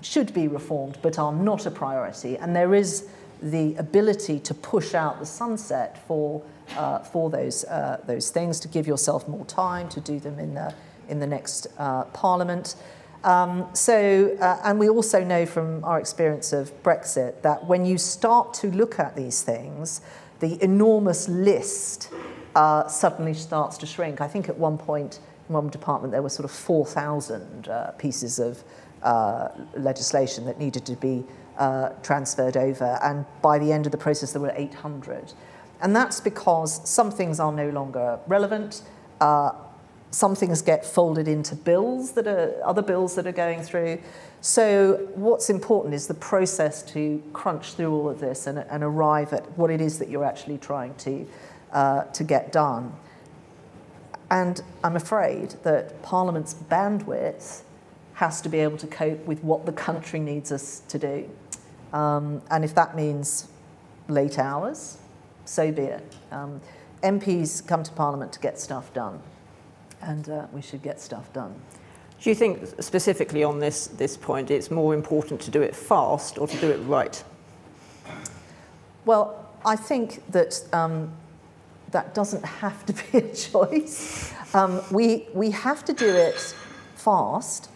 should 0.00 0.32
be 0.32 0.48
reformed 0.48 0.98
but 1.02 1.18
are 1.18 1.32
not 1.32 1.66
a 1.66 1.70
priority. 1.70 2.36
And 2.38 2.54
there 2.54 2.74
is 2.74 3.08
the 3.42 3.74
ability 3.76 4.38
to 4.40 4.54
push 4.54 4.94
out 4.94 5.18
the 5.18 5.26
sunset 5.26 6.06
for 6.06 6.42
uh, 6.76 7.00
for 7.00 7.30
those, 7.30 7.64
uh, 7.64 8.00
those 8.06 8.30
things, 8.30 8.60
to 8.60 8.68
give 8.68 8.86
yourself 8.86 9.28
more 9.28 9.44
time 9.46 9.88
to 9.90 10.00
do 10.00 10.18
them 10.18 10.38
in 10.38 10.54
the, 10.54 10.74
in 11.08 11.20
the 11.20 11.26
next 11.26 11.66
uh, 11.78 12.04
Parliament. 12.04 12.76
Um, 13.24 13.68
so, 13.72 14.36
uh, 14.40 14.60
and 14.64 14.78
we 14.78 14.88
also 14.88 15.24
know 15.24 15.46
from 15.46 15.82
our 15.82 15.98
experience 15.98 16.52
of 16.52 16.70
Brexit 16.82 17.40
that 17.42 17.66
when 17.66 17.86
you 17.86 17.96
start 17.96 18.52
to 18.54 18.70
look 18.70 18.98
at 18.98 19.16
these 19.16 19.42
things, 19.42 20.02
the 20.40 20.62
enormous 20.62 21.26
list 21.26 22.10
uh, 22.54 22.86
suddenly 22.86 23.32
starts 23.32 23.78
to 23.78 23.86
shrink. 23.86 24.20
I 24.20 24.28
think 24.28 24.50
at 24.50 24.58
one 24.58 24.76
point 24.76 25.20
in 25.48 25.54
one 25.54 25.70
department 25.70 26.12
there 26.12 26.22
were 26.22 26.28
sort 26.28 26.44
of 26.44 26.50
4,000 26.50 27.68
uh, 27.68 27.92
pieces 27.92 28.38
of 28.38 28.62
legislation 29.76 30.44
that 30.44 30.58
needed 30.58 30.84
to 30.86 30.96
be 30.96 31.24
uh, 31.58 31.90
transferred 32.02 32.56
over. 32.56 32.98
And 33.02 33.24
by 33.42 33.58
the 33.58 33.72
end 33.72 33.86
of 33.86 33.92
the 33.92 33.98
process, 33.98 34.32
there 34.32 34.42
were 34.42 34.52
800. 34.54 35.32
And 35.80 35.94
that's 35.94 36.20
because 36.20 36.86
some 36.88 37.10
things 37.10 37.40
are 37.40 37.52
no 37.52 37.70
longer 37.70 38.18
relevant. 38.26 38.82
Uh, 39.20 39.52
some 40.14 40.36
things 40.36 40.62
get 40.62 40.86
folded 40.86 41.26
into 41.26 41.56
bills 41.56 42.12
that 42.12 42.26
are 42.26 42.54
other 42.64 42.82
bills 42.82 43.16
that 43.16 43.26
are 43.26 43.32
going 43.32 43.62
through. 43.62 43.98
So 44.40 45.08
what's 45.14 45.50
important 45.50 45.94
is 45.94 46.06
the 46.06 46.14
process 46.14 46.82
to 46.92 47.22
crunch 47.32 47.74
through 47.74 47.92
all 47.92 48.08
of 48.08 48.20
this 48.20 48.46
and, 48.46 48.58
and 48.58 48.84
arrive 48.84 49.32
at 49.32 49.58
what 49.58 49.70
it 49.70 49.80
is 49.80 49.98
that 49.98 50.08
you're 50.08 50.24
actually 50.24 50.58
trying 50.58 50.94
to, 50.96 51.26
uh, 51.72 52.04
to 52.04 52.24
get 52.24 52.52
done. 52.52 52.92
And 54.30 54.62
I'm 54.82 54.96
afraid 54.96 55.50
that 55.64 56.00
Parliament's 56.02 56.54
bandwidth 56.54 57.62
has 58.14 58.40
to 58.42 58.48
be 58.48 58.58
able 58.60 58.78
to 58.78 58.86
cope 58.86 59.24
with 59.26 59.42
what 59.42 59.66
the 59.66 59.72
country 59.72 60.20
needs 60.20 60.52
us 60.52 60.82
to 60.88 60.98
do. 60.98 61.28
Um, 61.92 62.42
and 62.50 62.64
if 62.64 62.74
that 62.74 62.94
means 62.94 63.48
late 64.08 64.38
hours, 64.38 64.98
so 65.44 65.72
be 65.72 65.82
it. 65.82 66.16
Um, 66.30 66.60
MPs 67.02 67.66
come 67.66 67.82
to 67.82 67.92
Parliament 67.92 68.32
to 68.32 68.40
get 68.40 68.58
stuff 68.58 68.92
done, 68.94 69.20
and 70.02 70.28
uh, 70.28 70.46
we 70.52 70.62
should 70.62 70.82
get 70.82 71.00
stuff 71.00 71.32
done. 71.32 71.54
Do 72.20 72.30
you 72.30 72.34
think 72.34 72.60
specifically 72.80 73.44
on 73.44 73.58
this, 73.58 73.86
this 73.88 74.16
point 74.16 74.50
it's 74.50 74.70
more 74.70 74.94
important 74.94 75.40
to 75.42 75.50
do 75.50 75.62
it 75.62 75.76
fast 75.76 76.38
or 76.38 76.46
to 76.46 76.56
do 76.58 76.70
it 76.70 76.78
right? 76.78 77.22
Well, 79.04 79.46
I 79.64 79.76
think 79.76 80.22
that 80.32 80.62
um, 80.72 81.12
that 81.90 82.14
doesn't 82.14 82.44
have 82.44 82.84
to 82.86 82.92
be 82.92 83.18
a 83.18 83.34
choice. 83.34 84.32
Um, 84.54 84.82
we, 84.90 85.26
we 85.34 85.50
have 85.50 85.84
to 85.84 85.92
do 85.92 86.08
it 86.08 86.54
fast 86.96 87.70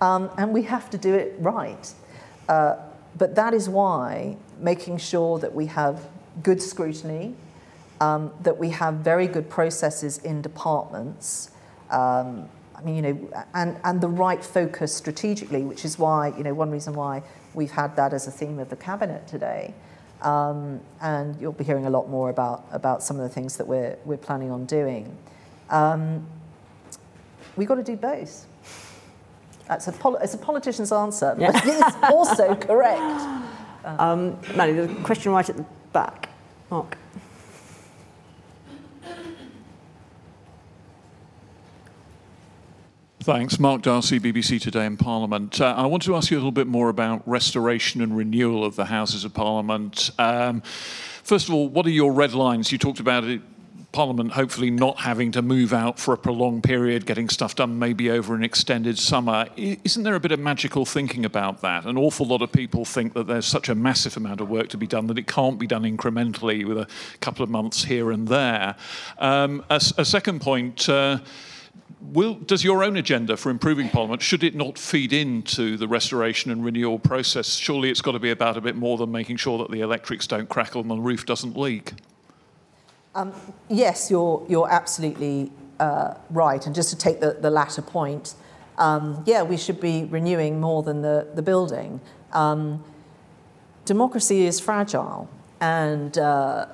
um, 0.00 0.30
and 0.38 0.52
we 0.52 0.62
have 0.62 0.90
to 0.90 0.98
do 0.98 1.14
it 1.14 1.34
right. 1.38 1.92
Uh, 2.48 2.76
but 3.16 3.34
that 3.34 3.52
is 3.52 3.68
why 3.68 4.36
making 4.58 4.98
sure 4.98 5.38
that 5.38 5.54
we 5.54 5.66
have 5.66 6.06
good 6.42 6.62
scrutiny, 6.62 7.34
um, 8.00 8.32
that 8.42 8.56
we 8.56 8.70
have 8.70 8.94
very 8.94 9.26
good 9.26 9.50
processes 9.50 10.18
in 10.18 10.40
departments, 10.40 11.50
um, 11.90 12.48
I 12.78 12.82
mean, 12.82 12.96
you 12.96 13.02
know, 13.02 13.44
and, 13.54 13.76
and 13.82 14.00
the 14.00 14.08
right 14.08 14.44
focus 14.44 14.94
strategically, 14.94 15.62
which 15.62 15.84
is 15.84 15.98
why, 15.98 16.28
you 16.36 16.44
know, 16.44 16.54
one 16.54 16.70
reason 16.70 16.94
why 16.94 17.22
we've 17.54 17.70
had 17.70 17.96
that 17.96 18.12
as 18.12 18.28
a 18.28 18.30
theme 18.30 18.58
of 18.60 18.70
the 18.70 18.76
cabinet 18.76 19.26
today. 19.26 19.74
Um, 20.22 20.80
and 21.00 21.40
you'll 21.40 21.52
be 21.52 21.64
hearing 21.64 21.86
a 21.86 21.90
lot 21.90 22.08
more 22.08 22.30
about, 22.30 22.66
about 22.70 23.02
some 23.02 23.16
of 23.18 23.22
the 23.22 23.28
things 23.28 23.56
that 23.56 23.66
we're, 23.66 23.96
we're 24.04 24.16
planning 24.16 24.50
on 24.50 24.64
doing. 24.66 25.16
Um, 25.70 26.26
we've 27.56 27.68
got 27.68 27.76
to 27.76 27.82
do 27.82 27.96
both. 27.96 28.46
That's 29.66 29.88
a, 29.88 29.92
poli- 29.92 30.20
it's 30.22 30.34
a 30.34 30.38
politician's 30.38 30.92
answer, 30.92 31.36
yeah. 31.38 31.52
but 31.52 31.62
it's 31.66 31.96
also 32.04 32.54
correct. 32.60 33.22
Um, 33.84 34.38
Manny, 34.54 34.72
there's 34.72 34.90
a 34.90 34.94
question 35.02 35.32
right 35.32 35.48
at 35.48 35.56
the 35.56 35.66
back. 35.92 36.30
Mark. 36.70 36.96
Thanks. 43.28 43.60
Mark 43.60 43.82
D'Arcy, 43.82 44.18
BBC 44.18 44.58
Today 44.58 44.86
in 44.86 44.96
Parliament. 44.96 45.60
Uh, 45.60 45.74
I 45.76 45.84
want 45.84 46.02
to 46.04 46.16
ask 46.16 46.30
you 46.30 46.38
a 46.38 46.40
little 46.40 46.50
bit 46.50 46.66
more 46.66 46.88
about 46.88 47.28
restoration 47.28 48.00
and 48.00 48.16
renewal 48.16 48.64
of 48.64 48.74
the 48.74 48.86
Houses 48.86 49.22
of 49.22 49.34
Parliament. 49.34 50.08
Um, 50.18 50.62
first 51.24 51.46
of 51.46 51.52
all, 51.52 51.68
what 51.68 51.84
are 51.84 51.90
your 51.90 52.10
red 52.10 52.32
lines? 52.32 52.72
You 52.72 52.78
talked 52.78 53.00
about 53.00 53.24
it. 53.24 53.42
Parliament 53.92 54.32
hopefully 54.32 54.70
not 54.70 55.00
having 55.00 55.32
to 55.32 55.42
move 55.42 55.74
out 55.74 55.98
for 55.98 56.14
a 56.14 56.16
prolonged 56.16 56.64
period, 56.64 57.04
getting 57.04 57.28
stuff 57.28 57.54
done 57.54 57.78
maybe 57.78 58.10
over 58.10 58.34
an 58.34 58.42
extended 58.42 58.98
summer. 58.98 59.46
Isn't 59.56 60.04
there 60.04 60.14
a 60.14 60.20
bit 60.20 60.32
of 60.32 60.40
magical 60.40 60.86
thinking 60.86 61.26
about 61.26 61.60
that? 61.60 61.84
An 61.84 61.98
awful 61.98 62.24
lot 62.24 62.40
of 62.40 62.50
people 62.50 62.86
think 62.86 63.12
that 63.12 63.26
there's 63.26 63.44
such 63.44 63.68
a 63.68 63.74
massive 63.74 64.16
amount 64.16 64.40
of 64.40 64.48
work 64.48 64.68
to 64.70 64.78
be 64.78 64.86
done 64.86 65.06
that 65.08 65.18
it 65.18 65.26
can't 65.26 65.58
be 65.58 65.66
done 65.66 65.82
incrementally 65.82 66.66
with 66.66 66.78
a 66.78 66.88
couple 67.20 67.42
of 67.42 67.50
months 67.50 67.84
here 67.84 68.10
and 68.10 68.26
there. 68.26 68.74
Um, 69.18 69.62
a, 69.68 69.80
second 69.80 70.40
point. 70.40 70.88
Uh, 70.88 71.18
will, 72.00 72.34
does 72.34 72.64
your 72.64 72.84
own 72.84 72.96
agenda 72.96 73.36
for 73.36 73.50
improving 73.50 73.88
Parliament, 73.88 74.22
should 74.22 74.44
it 74.44 74.54
not 74.54 74.78
feed 74.78 75.12
into 75.12 75.76
the 75.76 75.88
restoration 75.88 76.50
and 76.50 76.64
renewal 76.64 76.98
process? 76.98 77.54
Surely 77.54 77.90
it's 77.90 78.00
got 78.00 78.12
to 78.12 78.18
be 78.18 78.30
about 78.30 78.56
a 78.56 78.60
bit 78.60 78.76
more 78.76 78.96
than 78.96 79.10
making 79.10 79.36
sure 79.36 79.58
that 79.58 79.70
the 79.70 79.80
electrics 79.80 80.26
don't 80.26 80.48
crackle 80.48 80.80
and 80.80 80.90
the 80.90 80.96
roof 80.96 81.26
doesn't 81.26 81.56
leak. 81.56 81.94
Um, 83.14 83.32
yes, 83.68 84.10
you're, 84.10 84.44
you're 84.48 84.70
absolutely 84.70 85.50
uh, 85.80 86.14
right. 86.30 86.64
And 86.64 86.74
just 86.74 86.90
to 86.90 86.96
take 86.96 87.20
the, 87.20 87.32
the 87.40 87.50
latter 87.50 87.82
point, 87.82 88.34
um, 88.78 89.22
yeah, 89.26 89.42
we 89.42 89.56
should 89.56 89.80
be 89.80 90.04
renewing 90.04 90.60
more 90.60 90.82
than 90.82 91.02
the, 91.02 91.26
the 91.34 91.42
building. 91.42 92.00
Um, 92.32 92.84
democracy 93.84 94.46
is 94.46 94.60
fragile, 94.60 95.28
and 95.60 96.16
uh, 96.16 96.66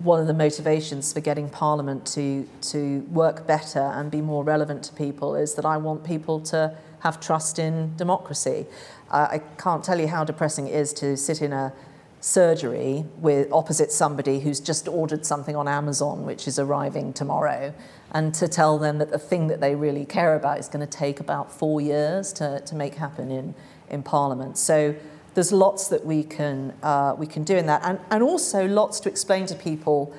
one 0.00 0.20
of 0.20 0.26
the 0.26 0.34
motivations 0.34 1.12
for 1.12 1.20
getting 1.20 1.48
Parliament 1.50 2.06
to, 2.06 2.48
to 2.60 3.00
work 3.10 3.46
better 3.46 3.80
and 3.80 4.10
be 4.10 4.20
more 4.20 4.44
relevant 4.44 4.82
to 4.84 4.92
people 4.92 5.34
is 5.34 5.54
that 5.54 5.64
I 5.64 5.76
want 5.76 6.04
people 6.04 6.40
to 6.40 6.76
have 7.00 7.20
trust 7.20 7.58
in 7.58 7.96
democracy. 7.96 8.66
Uh, 9.10 9.28
I 9.32 9.38
can't 9.60 9.82
tell 9.82 9.98
you 10.00 10.08
how 10.08 10.24
depressing 10.24 10.68
it 10.68 10.74
is 10.74 10.92
to 10.94 11.16
sit 11.16 11.42
in 11.42 11.52
a 11.52 11.72
surgery 12.20 13.04
with 13.18 13.50
opposite 13.52 13.92
somebody 13.92 14.40
who's 14.40 14.60
just 14.60 14.88
ordered 14.88 15.24
something 15.24 15.54
on 15.54 15.68
Amazon 15.68 16.26
which 16.26 16.48
is 16.48 16.58
arriving 16.58 17.12
tomorrow 17.12 17.72
and 18.12 18.34
to 18.34 18.48
tell 18.48 18.76
them 18.76 18.98
that 18.98 19.10
the 19.10 19.18
thing 19.18 19.46
that 19.46 19.60
they 19.60 19.74
really 19.76 20.04
care 20.04 20.34
about 20.34 20.58
is 20.58 20.66
going 20.66 20.84
to 20.84 20.98
take 20.98 21.20
about 21.20 21.52
4 21.52 21.80
years 21.80 22.32
to 22.34 22.60
to 22.60 22.74
make 22.74 22.96
happen 22.96 23.30
in 23.30 23.54
in 23.88 24.02
parliament 24.02 24.58
so 24.58 24.96
there's 25.38 25.52
lots 25.52 25.86
that 25.86 26.04
we 26.04 26.24
can, 26.24 26.74
uh, 26.82 27.14
we 27.16 27.24
can 27.24 27.44
do 27.44 27.56
in 27.56 27.66
that, 27.66 27.80
and, 27.84 28.00
and 28.10 28.24
also 28.24 28.66
lots 28.66 28.98
to 28.98 29.08
explain 29.08 29.46
to 29.46 29.54
people 29.54 30.12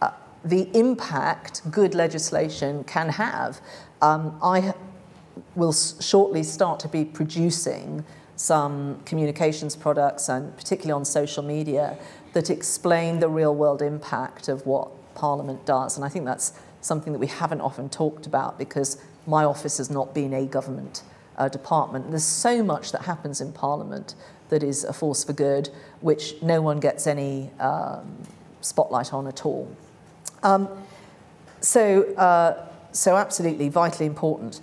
uh, 0.00 0.12
the 0.44 0.70
impact 0.78 1.68
good 1.72 1.92
legislation 1.92 2.84
can 2.84 3.08
have. 3.08 3.60
Um, 4.00 4.38
I 4.40 4.72
will 5.56 5.72
shortly 5.72 6.44
start 6.44 6.78
to 6.78 6.88
be 6.88 7.04
producing 7.04 8.04
some 8.36 9.00
communications 9.04 9.74
products, 9.74 10.28
and 10.28 10.56
particularly 10.56 10.92
on 10.92 11.04
social 11.04 11.42
media, 11.42 11.98
that 12.32 12.48
explain 12.48 13.18
the 13.18 13.28
real 13.28 13.56
world 13.56 13.82
impact 13.82 14.46
of 14.46 14.64
what 14.66 14.88
Parliament 15.16 15.66
does. 15.66 15.96
And 15.96 16.04
I 16.04 16.08
think 16.08 16.26
that's 16.26 16.52
something 16.80 17.12
that 17.12 17.18
we 17.18 17.26
haven't 17.26 17.60
often 17.60 17.88
talked 17.88 18.24
about 18.24 18.56
because 18.56 18.98
my 19.26 19.42
office 19.42 19.78
has 19.78 19.90
not 19.90 20.14
been 20.14 20.32
a 20.32 20.46
government 20.46 21.02
uh, 21.38 21.48
department. 21.48 22.10
There's 22.10 22.22
so 22.22 22.62
much 22.62 22.92
that 22.92 23.02
happens 23.02 23.40
in 23.40 23.52
Parliament 23.52 24.14
that 24.54 24.62
is 24.62 24.84
a 24.84 24.92
force 24.92 25.24
for 25.24 25.32
good, 25.32 25.68
which 26.00 26.40
no 26.40 26.62
one 26.62 26.78
gets 26.78 27.08
any 27.08 27.50
um, 27.58 28.06
spotlight 28.60 29.12
on 29.12 29.26
at 29.26 29.44
all. 29.44 29.66
Um, 30.44 30.68
so, 31.60 32.04
uh, 32.14 32.66
so 32.92 33.16
absolutely 33.16 33.68
vitally 33.68 34.06
important. 34.06 34.60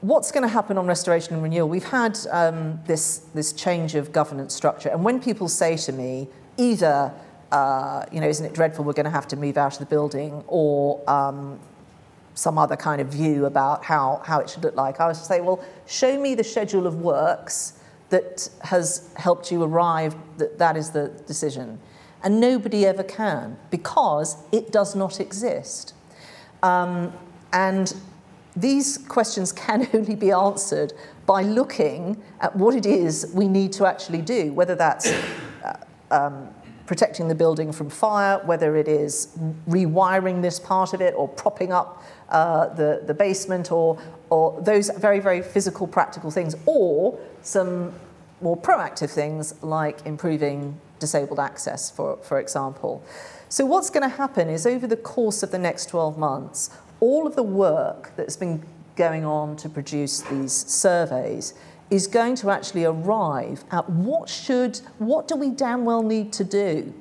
What's 0.00 0.32
going 0.32 0.44
to 0.44 0.48
happen 0.48 0.78
on 0.78 0.86
restoration 0.86 1.34
and 1.34 1.42
renewal? 1.42 1.68
We've 1.68 1.84
had 2.02 2.18
um, 2.30 2.80
this, 2.86 3.18
this 3.34 3.52
change 3.52 3.94
of 3.94 4.12
governance 4.12 4.54
structure, 4.54 4.88
and 4.88 5.04
when 5.04 5.20
people 5.20 5.48
say 5.48 5.76
to 5.76 5.92
me, 5.92 6.28
either 6.56 7.12
uh, 7.52 8.06
you 8.10 8.20
know, 8.20 8.28
isn't 8.28 8.46
it 8.46 8.54
dreadful 8.54 8.82
we're 8.84 8.94
going 8.94 9.04
to 9.04 9.10
have 9.10 9.28
to 9.28 9.36
move 9.36 9.58
out 9.58 9.74
of 9.74 9.78
the 9.78 9.86
building, 9.86 10.42
or 10.46 10.98
um, 11.08 11.60
some 12.34 12.56
other 12.58 12.76
kind 12.76 13.00
of 13.00 13.08
view 13.08 13.44
about 13.44 13.84
how, 13.84 14.22
how 14.24 14.40
it 14.40 14.48
should 14.48 14.64
look 14.64 14.74
like, 14.74 15.00
I 15.00 15.06
would 15.08 15.16
say, 15.16 15.42
well, 15.42 15.62
show 15.86 16.18
me 16.18 16.34
the 16.34 16.44
schedule 16.44 16.86
of 16.86 16.96
works 17.02 17.74
that 18.14 18.48
has 18.62 19.10
helped 19.16 19.50
you 19.50 19.64
arrive 19.64 20.14
that 20.38 20.56
that 20.56 20.76
is 20.76 20.90
the 20.90 21.08
decision. 21.26 21.80
And 22.22 22.38
nobody 22.40 22.86
ever 22.86 23.02
can 23.02 23.56
because 23.72 24.36
it 24.52 24.70
does 24.70 24.94
not 24.94 25.18
exist. 25.18 25.94
Um, 26.62 27.12
and 27.52 27.92
these 28.54 28.98
questions 28.98 29.50
can 29.66 29.88
only 29.92 30.14
be 30.14 30.30
answered 30.30 30.92
by 31.26 31.42
looking 31.42 32.22
at 32.40 32.54
what 32.54 32.76
it 32.76 32.86
is 32.86 33.32
we 33.34 33.48
need 33.48 33.72
to 33.72 33.84
actually 33.84 34.22
do, 34.22 34.52
whether 34.52 34.76
that's 34.76 35.10
uh, 35.64 35.76
um, 36.12 36.48
protecting 36.86 37.28
the 37.28 37.34
building 37.34 37.72
from 37.72 37.88
fire, 37.88 38.40
whether 38.44 38.76
it 38.76 38.88
is 38.88 39.28
rewiring 39.68 40.42
this 40.42 40.60
part 40.60 40.92
of 40.92 41.00
it 41.00 41.14
or 41.16 41.28
propping 41.28 41.72
up 41.72 42.02
uh, 42.28 42.66
the, 42.74 43.02
the 43.06 43.14
basement 43.14 43.72
or, 43.72 43.98
or 44.30 44.60
those 44.60 44.90
very, 44.90 45.20
very 45.20 45.42
physical, 45.42 45.86
practical 45.86 46.30
things, 46.30 46.54
or 46.66 47.18
some 47.42 47.92
more 48.40 48.56
proactive 48.56 49.10
things 49.10 49.54
like 49.62 50.04
improving 50.04 50.78
disabled 50.98 51.40
access, 51.40 51.90
for, 51.90 52.16
for 52.18 52.38
example. 52.38 53.02
So, 53.48 53.64
what's 53.64 53.90
going 53.90 54.08
to 54.08 54.16
happen 54.16 54.48
is 54.48 54.66
over 54.66 54.86
the 54.86 54.96
course 54.96 55.42
of 55.42 55.50
the 55.50 55.58
next 55.58 55.86
12 55.86 56.18
months, 56.18 56.70
all 57.00 57.26
of 57.26 57.36
the 57.36 57.42
work 57.42 58.12
that's 58.16 58.36
been 58.36 58.64
going 58.96 59.24
on 59.24 59.56
to 59.56 59.68
produce 59.68 60.22
these 60.22 60.52
surveys 60.52 61.54
is 61.90 62.06
going 62.06 62.34
to 62.36 62.50
actually 62.50 62.84
arrive 62.84 63.64
at 63.70 63.88
what 63.88 64.28
should, 64.28 64.78
what 64.98 65.28
do 65.28 65.36
we 65.36 65.50
damn 65.50 65.84
well 65.84 66.02
need 66.02 66.32
to 66.32 66.44
do? 66.44 66.92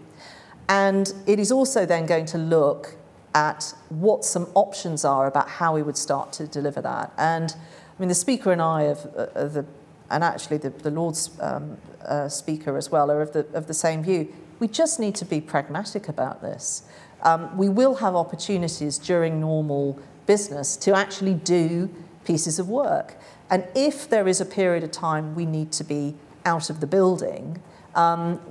And 0.69 1.13
it 1.25 1.39
is 1.39 1.51
also 1.51 1.85
then 1.85 2.05
going 2.05 2.25
to 2.27 2.37
look 2.37 2.95
at 3.35 3.73
what 3.89 4.23
some 4.23 4.47
options 4.53 5.03
are 5.03 5.25
about 5.25 5.49
how 5.49 5.73
we 5.73 5.81
would 5.81 5.97
start 5.97 6.31
to 6.33 6.47
deliver 6.47 6.81
that. 6.81 7.11
And 7.17 7.51
I 7.51 8.01
mean, 8.01 8.09
the 8.09 8.15
Speaker 8.15 8.51
and 8.51 8.61
I 8.61 8.83
of, 8.83 9.05
of 9.15 9.53
the 9.53 9.65
and 10.13 10.23
actually 10.23 10.57
the, 10.57 10.69
the 10.69 10.91
Lord's 10.91 11.31
um, 11.39 11.77
uh, 12.05 12.29
speaker 12.29 12.77
as 12.77 12.91
well 12.91 13.09
are 13.11 13.21
of 13.21 13.33
the, 13.33 13.45
of 13.53 13.67
the 13.67 13.73
same 13.73 14.03
view. 14.03 14.31
We 14.59 14.67
just 14.67 14.99
need 14.99 15.15
to 15.15 15.25
be 15.25 15.41
pragmatic 15.41 16.07
about 16.07 16.41
this. 16.41 16.83
Um, 17.23 17.57
we 17.57 17.67
will 17.67 17.95
have 17.95 18.15
opportunities 18.15 18.97
during 18.97 19.39
normal 19.39 19.99
business 20.25 20.77
to 20.77 20.95
actually 20.95 21.33
do 21.33 21.89
pieces 22.25 22.59
of 22.59 22.69
work. 22.69 23.15
And 23.53 23.67
if 23.75 24.09
there 24.09 24.27
is 24.27 24.41
a 24.41 24.45
period 24.45 24.83
of 24.83 24.89
time 24.89 25.35
we 25.35 25.45
need 25.45 25.71
to 25.73 25.83
be 25.83 26.15
out 26.43 26.71
of 26.71 26.79
the 26.79 26.87
building, 26.87 27.61
um, 27.93 28.41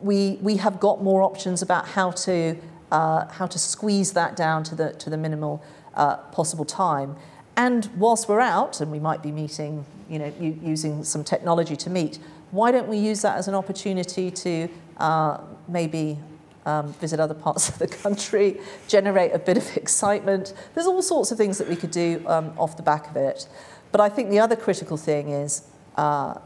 we, 0.00 0.38
we 0.40 0.58
have 0.58 0.78
got 0.78 1.02
more 1.02 1.22
options 1.22 1.62
about 1.62 1.88
how 1.88 2.12
to, 2.12 2.56
uh, 2.92 3.26
how 3.26 3.48
to 3.48 3.58
squeeze 3.58 4.12
that 4.12 4.36
down 4.36 4.62
to 4.62 4.76
the, 4.76 4.92
to 4.92 5.10
the 5.10 5.16
minimal 5.16 5.64
uh, 5.94 6.18
possible 6.30 6.64
time. 6.64 7.16
And 7.56 7.90
whilst 7.96 8.28
we're 8.28 8.38
out, 8.38 8.80
and 8.80 8.92
we 8.92 9.00
might 9.00 9.20
be 9.20 9.32
meeting, 9.32 9.84
you 10.08 10.20
know, 10.20 10.32
using 10.38 11.02
some 11.02 11.24
technology 11.24 11.74
to 11.74 11.90
meet, 11.90 12.20
why 12.52 12.70
don't 12.70 12.86
we 12.86 12.98
use 12.98 13.22
that 13.22 13.38
as 13.38 13.48
an 13.48 13.54
opportunity 13.56 14.30
to 14.30 14.68
uh, 14.98 15.38
maybe 15.66 16.20
um, 16.66 16.92
visit 16.94 17.18
other 17.18 17.34
parts 17.34 17.68
of 17.68 17.80
the 17.80 17.88
country, 17.88 18.60
generate 18.86 19.34
a 19.34 19.40
bit 19.40 19.56
of 19.56 19.76
excitement? 19.76 20.54
There's 20.74 20.86
all 20.86 21.02
sorts 21.02 21.32
of 21.32 21.36
things 21.36 21.58
that 21.58 21.68
we 21.68 21.74
could 21.74 21.90
do 21.90 22.22
um, 22.28 22.52
off 22.56 22.76
the 22.76 22.84
back 22.84 23.10
of 23.10 23.16
it. 23.16 23.48
But 23.92 24.00
I 24.00 24.08
think 24.08 24.30
the 24.30 24.40
other 24.40 24.56
critical 24.56 24.96
thing 24.96 25.30
is, 25.30 25.62
uh, 25.96 26.38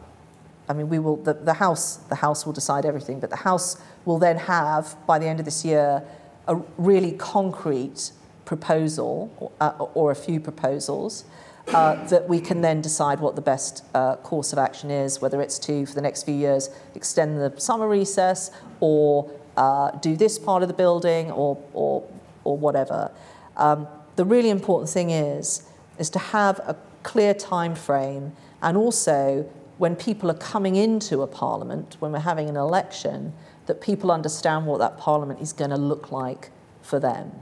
I 0.68 0.72
mean, 0.72 0.88
we 0.88 0.99
will 0.99 1.16
the, 1.16 1.34
the 1.34 1.55
house 1.55 1.97
the 1.97 2.14
house 2.16 2.47
will 2.47 2.53
decide 2.53 2.84
everything, 2.84 3.18
but 3.20 3.30
the 3.30 3.36
house 3.36 3.80
will 4.05 4.18
then 4.18 4.36
have 4.36 4.97
by 5.07 5.18
the 5.18 5.26
end 5.26 5.41
of 5.41 5.45
this 5.45 5.64
year 5.64 6.03
a 6.47 6.57
really 6.78 7.12
concrete 7.12 8.12
proposal 8.45 9.32
or, 9.38 9.53
uh, 9.61 9.86
or 9.95 10.11
a 10.11 10.14
few 10.14 10.41
proposals 10.41 11.24
uh, 11.68 12.05
that 12.07 12.28
we 12.28 12.41
can 12.41 12.61
then 12.61 12.80
decide 12.80 13.20
what 13.20 13.36
the 13.36 13.43
best 13.43 13.84
uh, 13.95 14.16
course 14.16 14.53
of 14.53 14.59
action 14.59 14.91
is, 14.91 15.20
whether 15.20 15.41
it's 15.41 15.59
to, 15.59 15.86
for 15.86 15.95
the 15.95 16.01
next 16.01 16.24
few 16.24 16.34
years, 16.34 16.70
extend 16.95 17.41
the 17.41 17.53
summer 17.61 17.88
recess 17.88 18.51
or 18.80 19.30
uh, 19.57 19.91
do 19.99 20.16
this 20.16 20.38
part 20.38 20.62
of 20.62 20.68
the 20.68 20.74
building 20.74 21.30
or, 21.30 21.57
or, 21.72 22.03
or 22.45 22.57
whatever. 22.57 23.11
Um, 23.57 23.86
the 24.16 24.24
really 24.24 24.51
important 24.51 24.91
thing 24.91 25.11
is, 25.11 25.62
is 25.99 26.11
to 26.11 26.18
have 26.18 26.59
a 26.61 26.74
clear 27.03 27.35
time 27.35 27.75
frame 27.75 28.33
and 28.63 28.77
also 28.77 29.49
when 29.79 29.97
people 29.97 30.31
are 30.31 30.35
coming 30.35 30.77
into 30.77 31.23
a 31.23 31.27
parliament, 31.27 31.97
when 32.01 32.13
we're 32.13 32.19
having 32.19 32.51
an 32.51 32.57
election, 32.57 33.33
that 33.65 33.81
people 33.81 34.11
understand 34.11 34.67
what 34.67 34.79
that 34.79 34.99
parliament 34.99 35.41
is 35.41 35.55
going 35.55 35.71
to 35.71 35.77
look 35.77 36.13
like 36.13 36.51
for 36.83 37.01
them. 37.01 37.33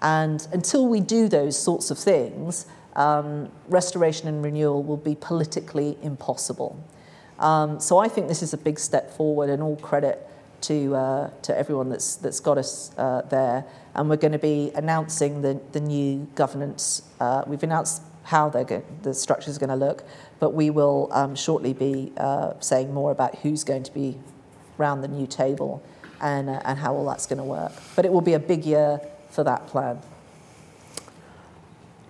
And 0.00 0.46
until 0.52 0.86
we 0.86 1.00
do 1.00 1.28
those 1.28 1.58
sorts 1.58 1.90
of 1.90 1.98
things, 1.98 2.66
um, 2.94 3.50
restoration 3.68 4.28
and 4.28 4.44
renewal 4.44 4.82
will 4.82 4.98
be 4.98 5.14
politically 5.14 5.96
impossible. 6.02 6.78
Um, 7.38 7.80
so 7.80 7.98
I 7.98 8.08
think 8.08 8.28
this 8.28 8.42
is 8.42 8.52
a 8.52 8.58
big 8.58 8.78
step 8.78 9.10
forward, 9.16 9.48
and 9.48 9.62
all 9.62 9.76
credit 9.76 10.28
to 10.62 10.94
uh, 10.94 11.30
to 11.42 11.56
everyone 11.56 11.88
that's 11.88 12.16
that's 12.16 12.40
got 12.40 12.58
us 12.58 12.92
uh, 12.98 13.22
there. 13.22 13.64
And 13.94 14.10
we're 14.10 14.16
going 14.16 14.32
to 14.32 14.38
be 14.38 14.72
announcing 14.74 15.42
the 15.42 15.60
the 15.72 15.80
new 15.80 16.28
governance. 16.34 17.02
Uh, 17.20 17.44
we've 17.46 17.62
announced 17.62 18.02
how 18.28 18.50
go- 18.50 18.82
the 19.02 19.14
structure 19.14 19.50
is 19.50 19.56
going 19.56 19.70
to 19.70 19.76
look, 19.76 20.04
but 20.38 20.50
we 20.50 20.68
will 20.68 21.08
um, 21.12 21.34
shortly 21.34 21.72
be 21.72 22.12
uh, 22.18 22.52
saying 22.60 22.92
more 22.92 23.10
about 23.10 23.34
who's 23.36 23.64
going 23.64 23.82
to 23.82 23.92
be 23.92 24.18
around 24.78 25.00
the 25.00 25.08
new 25.08 25.26
table 25.26 25.82
and 26.20 26.50
uh, 26.50 26.60
and 26.64 26.78
how 26.78 26.94
all 26.94 27.06
that's 27.06 27.26
going 27.26 27.38
to 27.38 27.44
work. 27.44 27.72
But 27.96 28.04
it 28.04 28.12
will 28.12 28.20
be 28.20 28.34
a 28.34 28.38
big 28.38 28.66
year 28.66 29.00
for 29.30 29.44
that 29.44 29.66
plan. 29.66 29.98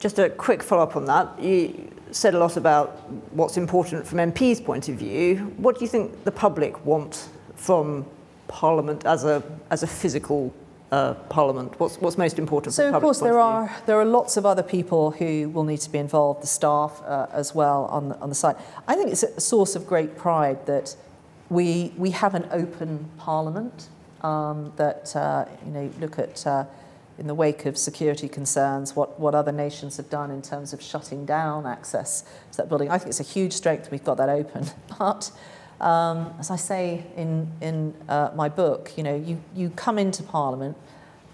Just 0.01 0.19
a 0.19 0.29
quick 0.29 0.63
follow 0.63 0.83
up 0.83 0.97
on 0.97 1.05
that. 1.05 1.41
You 1.41 1.89
said 2.11 2.35
a 2.35 2.39
lot 2.39 2.57
about 2.57 3.11
what's 3.33 3.57
important 3.57 4.05
from 4.07 4.19
MP's 4.19 4.61
point 4.61 4.89
of 4.89 4.97
view. 4.97 5.37
What 5.57 5.79
do 5.79 5.85
you 5.85 5.89
think 5.89 6.25
the 6.25 6.33
public 6.33 6.85
want 6.85 7.29
from 7.55 8.07
Parliament 8.49 9.05
as 9.05 9.25
a, 9.25 9.43
as 9.71 9.83
a 9.83 9.87
physical 9.87 10.53
uh, 10.91 11.15
Parliament? 11.29 11.79
What's, 11.79 11.97
what's 11.99 12.17
most 12.19 12.39
important? 12.39 12.75
So, 12.75 12.93
of 12.93 13.01
course, 13.01 13.21
there 13.21 13.39
are, 13.39 13.75
there 13.87 14.01
are 14.01 14.05
lots 14.05 14.37
of 14.37 14.47
other 14.47 14.63
people 14.63 15.11
who 15.11 15.49
will 15.51 15.65
need 15.65 15.81
to 15.81 15.91
be 15.91 15.99
involved, 15.99 16.43
the 16.43 16.47
staff 16.47 17.03
uh, 17.05 17.27
as 17.33 17.55
well 17.55 17.87
on 17.87 18.11
the, 18.11 18.19
on 18.19 18.29
the 18.29 18.35
site. 18.35 18.57
I 18.87 18.95
think 18.95 19.11
it's 19.11 19.23
a 19.23 19.41
source 19.41 19.77
of 19.77 19.87
great 19.87 20.17
pride 20.17 20.67
that 20.67 20.97
we, 21.51 21.93
we 21.97 22.11
have 22.11 22.35
an 22.35 22.49
open 22.51 23.11
Parliament 23.19 23.89
um, 24.23 24.73
that, 24.77 25.15
uh, 25.15 25.47
you 25.65 25.73
know, 25.73 25.91
look 26.01 26.19
at 26.19 26.47
uh, 26.47 26.65
in 27.19 27.27
the 27.27 27.35
wake 27.35 27.67
of 27.67 27.77
security 27.77 28.29
concerns, 28.29 28.95
what, 28.95 29.19
what 29.19 29.35
other 29.35 29.53
nations 29.53 29.97
have 29.97 30.09
done 30.09 30.31
in 30.31 30.41
terms 30.41 30.73
of 30.73 30.81
shutting 30.81 31.27
down 31.27 31.67
access 31.67 32.23
to 32.53 32.59
that 32.59 32.69
building. 32.69 32.91
I 32.91 32.99
think 32.99 33.09
it's 33.09 33.21
a 33.21 33.25
huge 33.25 33.53
strength 33.53 33.91
we've 33.91 34.05
got 34.05 34.17
that 34.19 34.29
open. 34.29 34.67
But 34.99 35.31
um, 35.81 36.35
as 36.39 36.51
I 36.51 36.57
say 36.57 37.05
in, 37.17 37.51
in 37.61 37.95
uh, 38.09 38.31
my 38.35 38.49
book, 38.49 38.93
you 38.97 39.03
know, 39.03 39.15
you, 39.15 39.41
you 39.55 39.71
come 39.71 39.99
into 39.99 40.23
Parliament. 40.23 40.77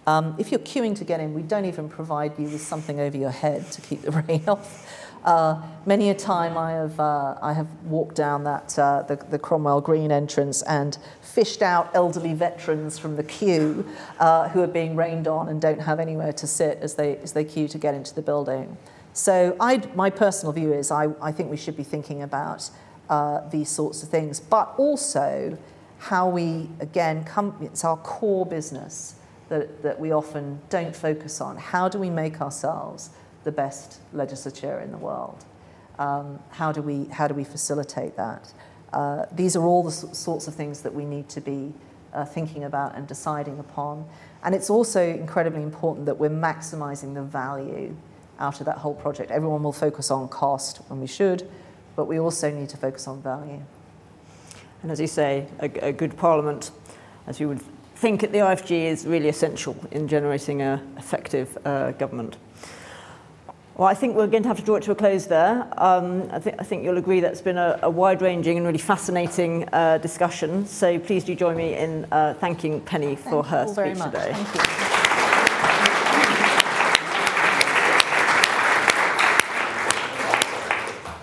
Um, 0.06 0.34
if 0.38 0.50
you're 0.50 0.60
queuing 0.60 0.96
to 0.98 1.04
get 1.04 1.20
in, 1.20 1.32
we 1.32 1.42
don't 1.42 1.64
even 1.64 1.88
provide 1.88 2.38
you 2.38 2.44
with 2.44 2.60
something 2.60 3.00
over 3.00 3.16
your 3.16 3.30
head 3.30 3.70
to 3.72 3.80
keep 3.80 4.02
the 4.02 4.10
rain 4.28 4.44
off. 4.46 4.86
Uh, 5.24 5.62
many 5.86 6.10
a 6.10 6.14
time 6.14 6.58
I 6.58 6.72
have, 6.72 7.00
uh, 7.00 7.36
I 7.40 7.54
have 7.54 7.66
walked 7.84 8.14
down 8.14 8.44
that, 8.44 8.78
uh, 8.78 9.02
the, 9.08 9.16
the 9.16 9.38
Cromwell 9.38 9.80
Green 9.80 10.12
entrance 10.12 10.60
and 10.62 10.98
fished 11.22 11.62
out 11.62 11.90
elderly 11.94 12.34
veterans 12.34 12.98
from 12.98 13.16
the 13.16 13.22
queue 13.22 13.88
uh, 14.20 14.50
who 14.50 14.60
are 14.60 14.66
being 14.66 14.96
rained 14.96 15.26
on 15.26 15.48
and 15.48 15.62
don't 15.62 15.80
have 15.80 15.98
anywhere 15.98 16.34
to 16.34 16.46
sit 16.46 16.78
as 16.82 16.96
they, 16.96 17.16
as 17.18 17.32
they 17.32 17.42
queue 17.42 17.68
to 17.68 17.78
get 17.78 17.94
into 17.94 18.14
the 18.14 18.20
building. 18.20 18.76
So 19.14 19.56
I'd, 19.60 19.96
my 19.96 20.10
personal 20.10 20.52
view 20.52 20.74
is 20.74 20.90
I, 20.90 21.08
I 21.22 21.32
think 21.32 21.50
we 21.50 21.56
should 21.56 21.76
be 21.76 21.84
thinking 21.84 22.20
about 22.20 22.68
uh, 23.08 23.48
these 23.48 23.68
sorts 23.68 24.02
of 24.02 24.08
things, 24.08 24.40
but 24.40 24.74
also 24.76 25.58
how 25.98 26.28
we, 26.28 26.68
again, 26.80 27.24
come, 27.24 27.56
it's 27.60 27.84
our 27.84 27.96
core 27.96 28.44
business 28.44 29.16
that, 29.48 29.82
that 29.82 29.98
we 29.98 30.12
often 30.12 30.60
don't 30.68 30.94
focus 30.94 31.40
on. 31.40 31.56
How 31.56 31.88
do 31.88 31.98
we 31.98 32.10
make 32.10 32.40
ourselves 32.40 33.10
the 33.44 33.52
best 33.52 34.00
legislature 34.12 34.80
in 34.80 34.90
the 34.90 34.98
world. 34.98 35.44
Um, 35.98 36.40
how, 36.50 36.72
do 36.72 36.82
we, 36.82 37.04
how 37.04 37.28
do 37.28 37.34
we 37.34 37.44
facilitate 37.44 38.16
that? 38.16 38.52
Uh, 38.92 39.26
these 39.30 39.54
are 39.54 39.64
all 39.64 39.84
the 39.84 39.92
sorts 39.92 40.48
of 40.48 40.54
things 40.54 40.82
that 40.82 40.92
we 40.92 41.04
need 41.04 41.28
to 41.28 41.40
be 41.40 41.72
uh, 42.12 42.24
thinking 42.24 42.64
about 42.64 42.96
and 42.96 43.06
deciding 43.06 43.58
upon. 43.58 44.06
And 44.42 44.54
it's 44.54 44.70
also 44.70 45.06
incredibly 45.06 45.62
important 45.62 46.06
that 46.06 46.18
we're 46.18 46.30
maximizing 46.30 47.14
the 47.14 47.22
value 47.22 47.94
out 48.38 48.60
of 48.60 48.66
that 48.66 48.78
whole 48.78 48.94
project. 48.94 49.30
Everyone 49.30 49.62
will 49.62 49.72
focus 49.72 50.10
on 50.10 50.28
cost 50.28 50.78
when 50.88 51.00
we 51.00 51.06
should, 51.06 51.48
but 51.96 52.06
we 52.06 52.18
also 52.18 52.50
need 52.50 52.68
to 52.70 52.76
focus 52.76 53.06
on 53.06 53.22
value. 53.22 53.60
And 54.82 54.90
as 54.90 55.00
you 55.00 55.06
say, 55.06 55.46
a, 55.60 55.88
a 55.88 55.92
good 55.92 56.16
parliament, 56.16 56.70
as 57.26 57.40
you 57.40 57.48
would 57.48 57.62
think 57.96 58.22
at 58.22 58.32
the 58.32 58.38
IFG, 58.38 58.70
is 58.84 59.06
really 59.06 59.28
essential 59.28 59.76
in 59.90 60.08
generating 60.08 60.60
an 60.60 60.80
effective 60.98 61.56
uh, 61.64 61.92
government. 61.92 62.36
Well, 63.76 63.88
I 63.88 63.94
think 63.94 64.14
we're 64.14 64.28
going 64.28 64.44
to 64.44 64.48
have 64.48 64.58
to 64.58 64.62
draw 64.62 64.76
it 64.76 64.84
to 64.84 64.92
a 64.92 64.94
close 64.94 65.26
there. 65.26 65.66
Um, 65.78 66.28
I, 66.30 66.38
th- 66.38 66.54
I, 66.60 66.62
think 66.62 66.84
you'll 66.84 66.98
agree 66.98 67.18
that's 67.18 67.40
been 67.40 67.58
a, 67.58 67.80
a 67.82 67.90
wide 67.90 68.22
ranging 68.22 68.56
and 68.56 68.64
really 68.64 68.78
fascinating 68.78 69.68
uh, 69.72 69.98
discussion. 69.98 70.64
So 70.66 70.98
please 71.00 71.24
do 71.24 71.34
join 71.34 71.56
me 71.56 71.74
in 71.74 72.06
uh, 72.12 72.34
thanking 72.34 72.80
Penny 72.82 73.16
for 73.16 73.42
Thank 73.42 73.46
her 73.46 73.66
speech 73.66 74.00
today. 74.00 74.90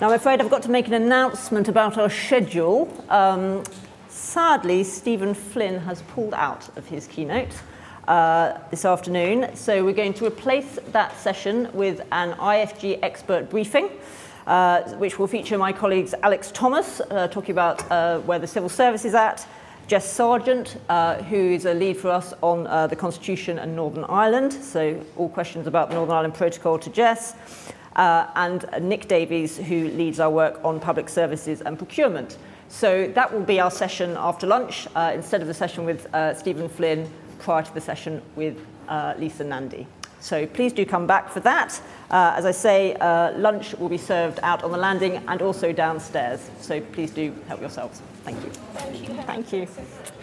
Now, 0.02 0.08
I'm 0.08 0.16
afraid 0.16 0.42
I've 0.42 0.50
got 0.50 0.64
to 0.64 0.72
make 0.72 0.88
an 0.88 0.94
announcement 0.94 1.68
about 1.68 2.00
our 2.00 2.10
schedule. 2.10 2.92
Um, 3.08 3.64
sadly, 4.08 4.84
Stephen 4.84 5.36
Flynn 5.36 5.78
has 5.82 6.02
pulled 6.02 6.34
out 6.34 6.76
of 6.76 6.88
his 6.88 7.06
keynote 7.06 7.54
uh, 8.08 8.58
this 8.72 8.84
afternoon. 8.84 9.56
So 9.56 9.86
we're 9.86 9.94
going 9.94 10.16
to 10.16 10.26
replace 10.26 10.80
that 10.88 11.16
session 11.20 11.70
with 11.74 12.02
an 12.12 12.32
IFG 12.34 12.98
expert 13.04 13.52
briefing. 13.52 13.92
Uh, 14.48 14.82
which 14.94 15.20
will 15.20 15.28
feature 15.28 15.56
my 15.56 15.72
colleagues 15.72 16.16
Alex 16.24 16.50
Thomas, 16.52 17.00
uh, 17.00 17.28
talking 17.28 17.52
about 17.52 17.90
uh, 17.92 18.18
where 18.22 18.40
the 18.40 18.48
civil 18.48 18.70
service 18.70 19.06
is 19.06 19.14
at, 19.14 19.48
Jess 19.86 20.18
Sargeant, 20.18 20.78
uh, 20.90 21.22
who 21.22 21.38
is 21.38 21.66
a 21.66 21.76
lead 21.76 21.96
for 21.96 22.10
us 22.10 22.34
on 22.42 22.66
uh, 22.66 22.88
the 22.88 22.96
Constitution 22.96 23.60
and 23.60 23.76
Northern 23.76 24.04
Ireland, 24.06 24.52
so 24.52 25.00
all 25.16 25.30
questions 25.30 25.68
about 25.68 25.90
the 25.90 25.96
Northern 25.96 26.16
Ireland 26.16 26.34
Protocol 26.34 26.80
to 26.80 26.90
Jess, 26.90 27.36
uh, 27.96 28.28
and 28.36 28.66
Nick 28.82 29.08
Davies, 29.08 29.58
who 29.58 29.90
leads 29.90 30.20
our 30.20 30.30
work 30.30 30.60
on 30.64 30.80
public 30.80 31.10
services 31.10 31.62
and 31.62 31.78
procurement. 31.78 32.38
So 32.70 33.08
that 33.16 33.34
will 33.34 33.44
be 33.44 33.60
our 33.60 33.72
session 33.72 34.16
after 34.18 34.48
lunch, 34.48 34.88
uh, 34.96 35.12
instead 35.14 35.42
of 35.42 35.48
the 35.48 35.54
session 35.54 35.86
with 35.86 36.14
uh, 36.14 36.34
Stephen 36.34 36.70
Flynn, 36.70 37.10
prior 37.40 37.64
to 37.64 37.74
the 37.74 37.82
session 37.82 38.22
with 38.36 38.58
uh, 38.88 39.14
Lisa 39.18 39.44
Nandy. 39.44 39.88
So 40.22 40.46
please 40.46 40.72
do 40.72 40.86
come 40.86 41.08
back 41.08 41.30
for 41.30 41.40
that. 41.42 41.82
Uh, 42.12 42.34
as 42.36 42.46
I 42.46 42.52
say, 42.52 42.94
uh, 42.96 43.38
lunch 43.38 43.74
will 43.76 43.90
be 43.90 43.98
served 43.98 44.40
out 44.44 44.64
on 44.64 44.72
the 44.72 44.78
landing 44.78 45.22
and 45.28 45.42
also 45.42 45.74
downstairs. 45.74 46.50
So 46.62 46.80
please 46.80 47.12
do 47.12 47.34
help 47.48 47.60
yourselves. 47.60 48.02
Thank 48.24 48.44
you. 48.44 48.52
Thank 48.52 49.10
you. 49.10 49.16
Thank 49.24 49.54
you. 49.54 50.21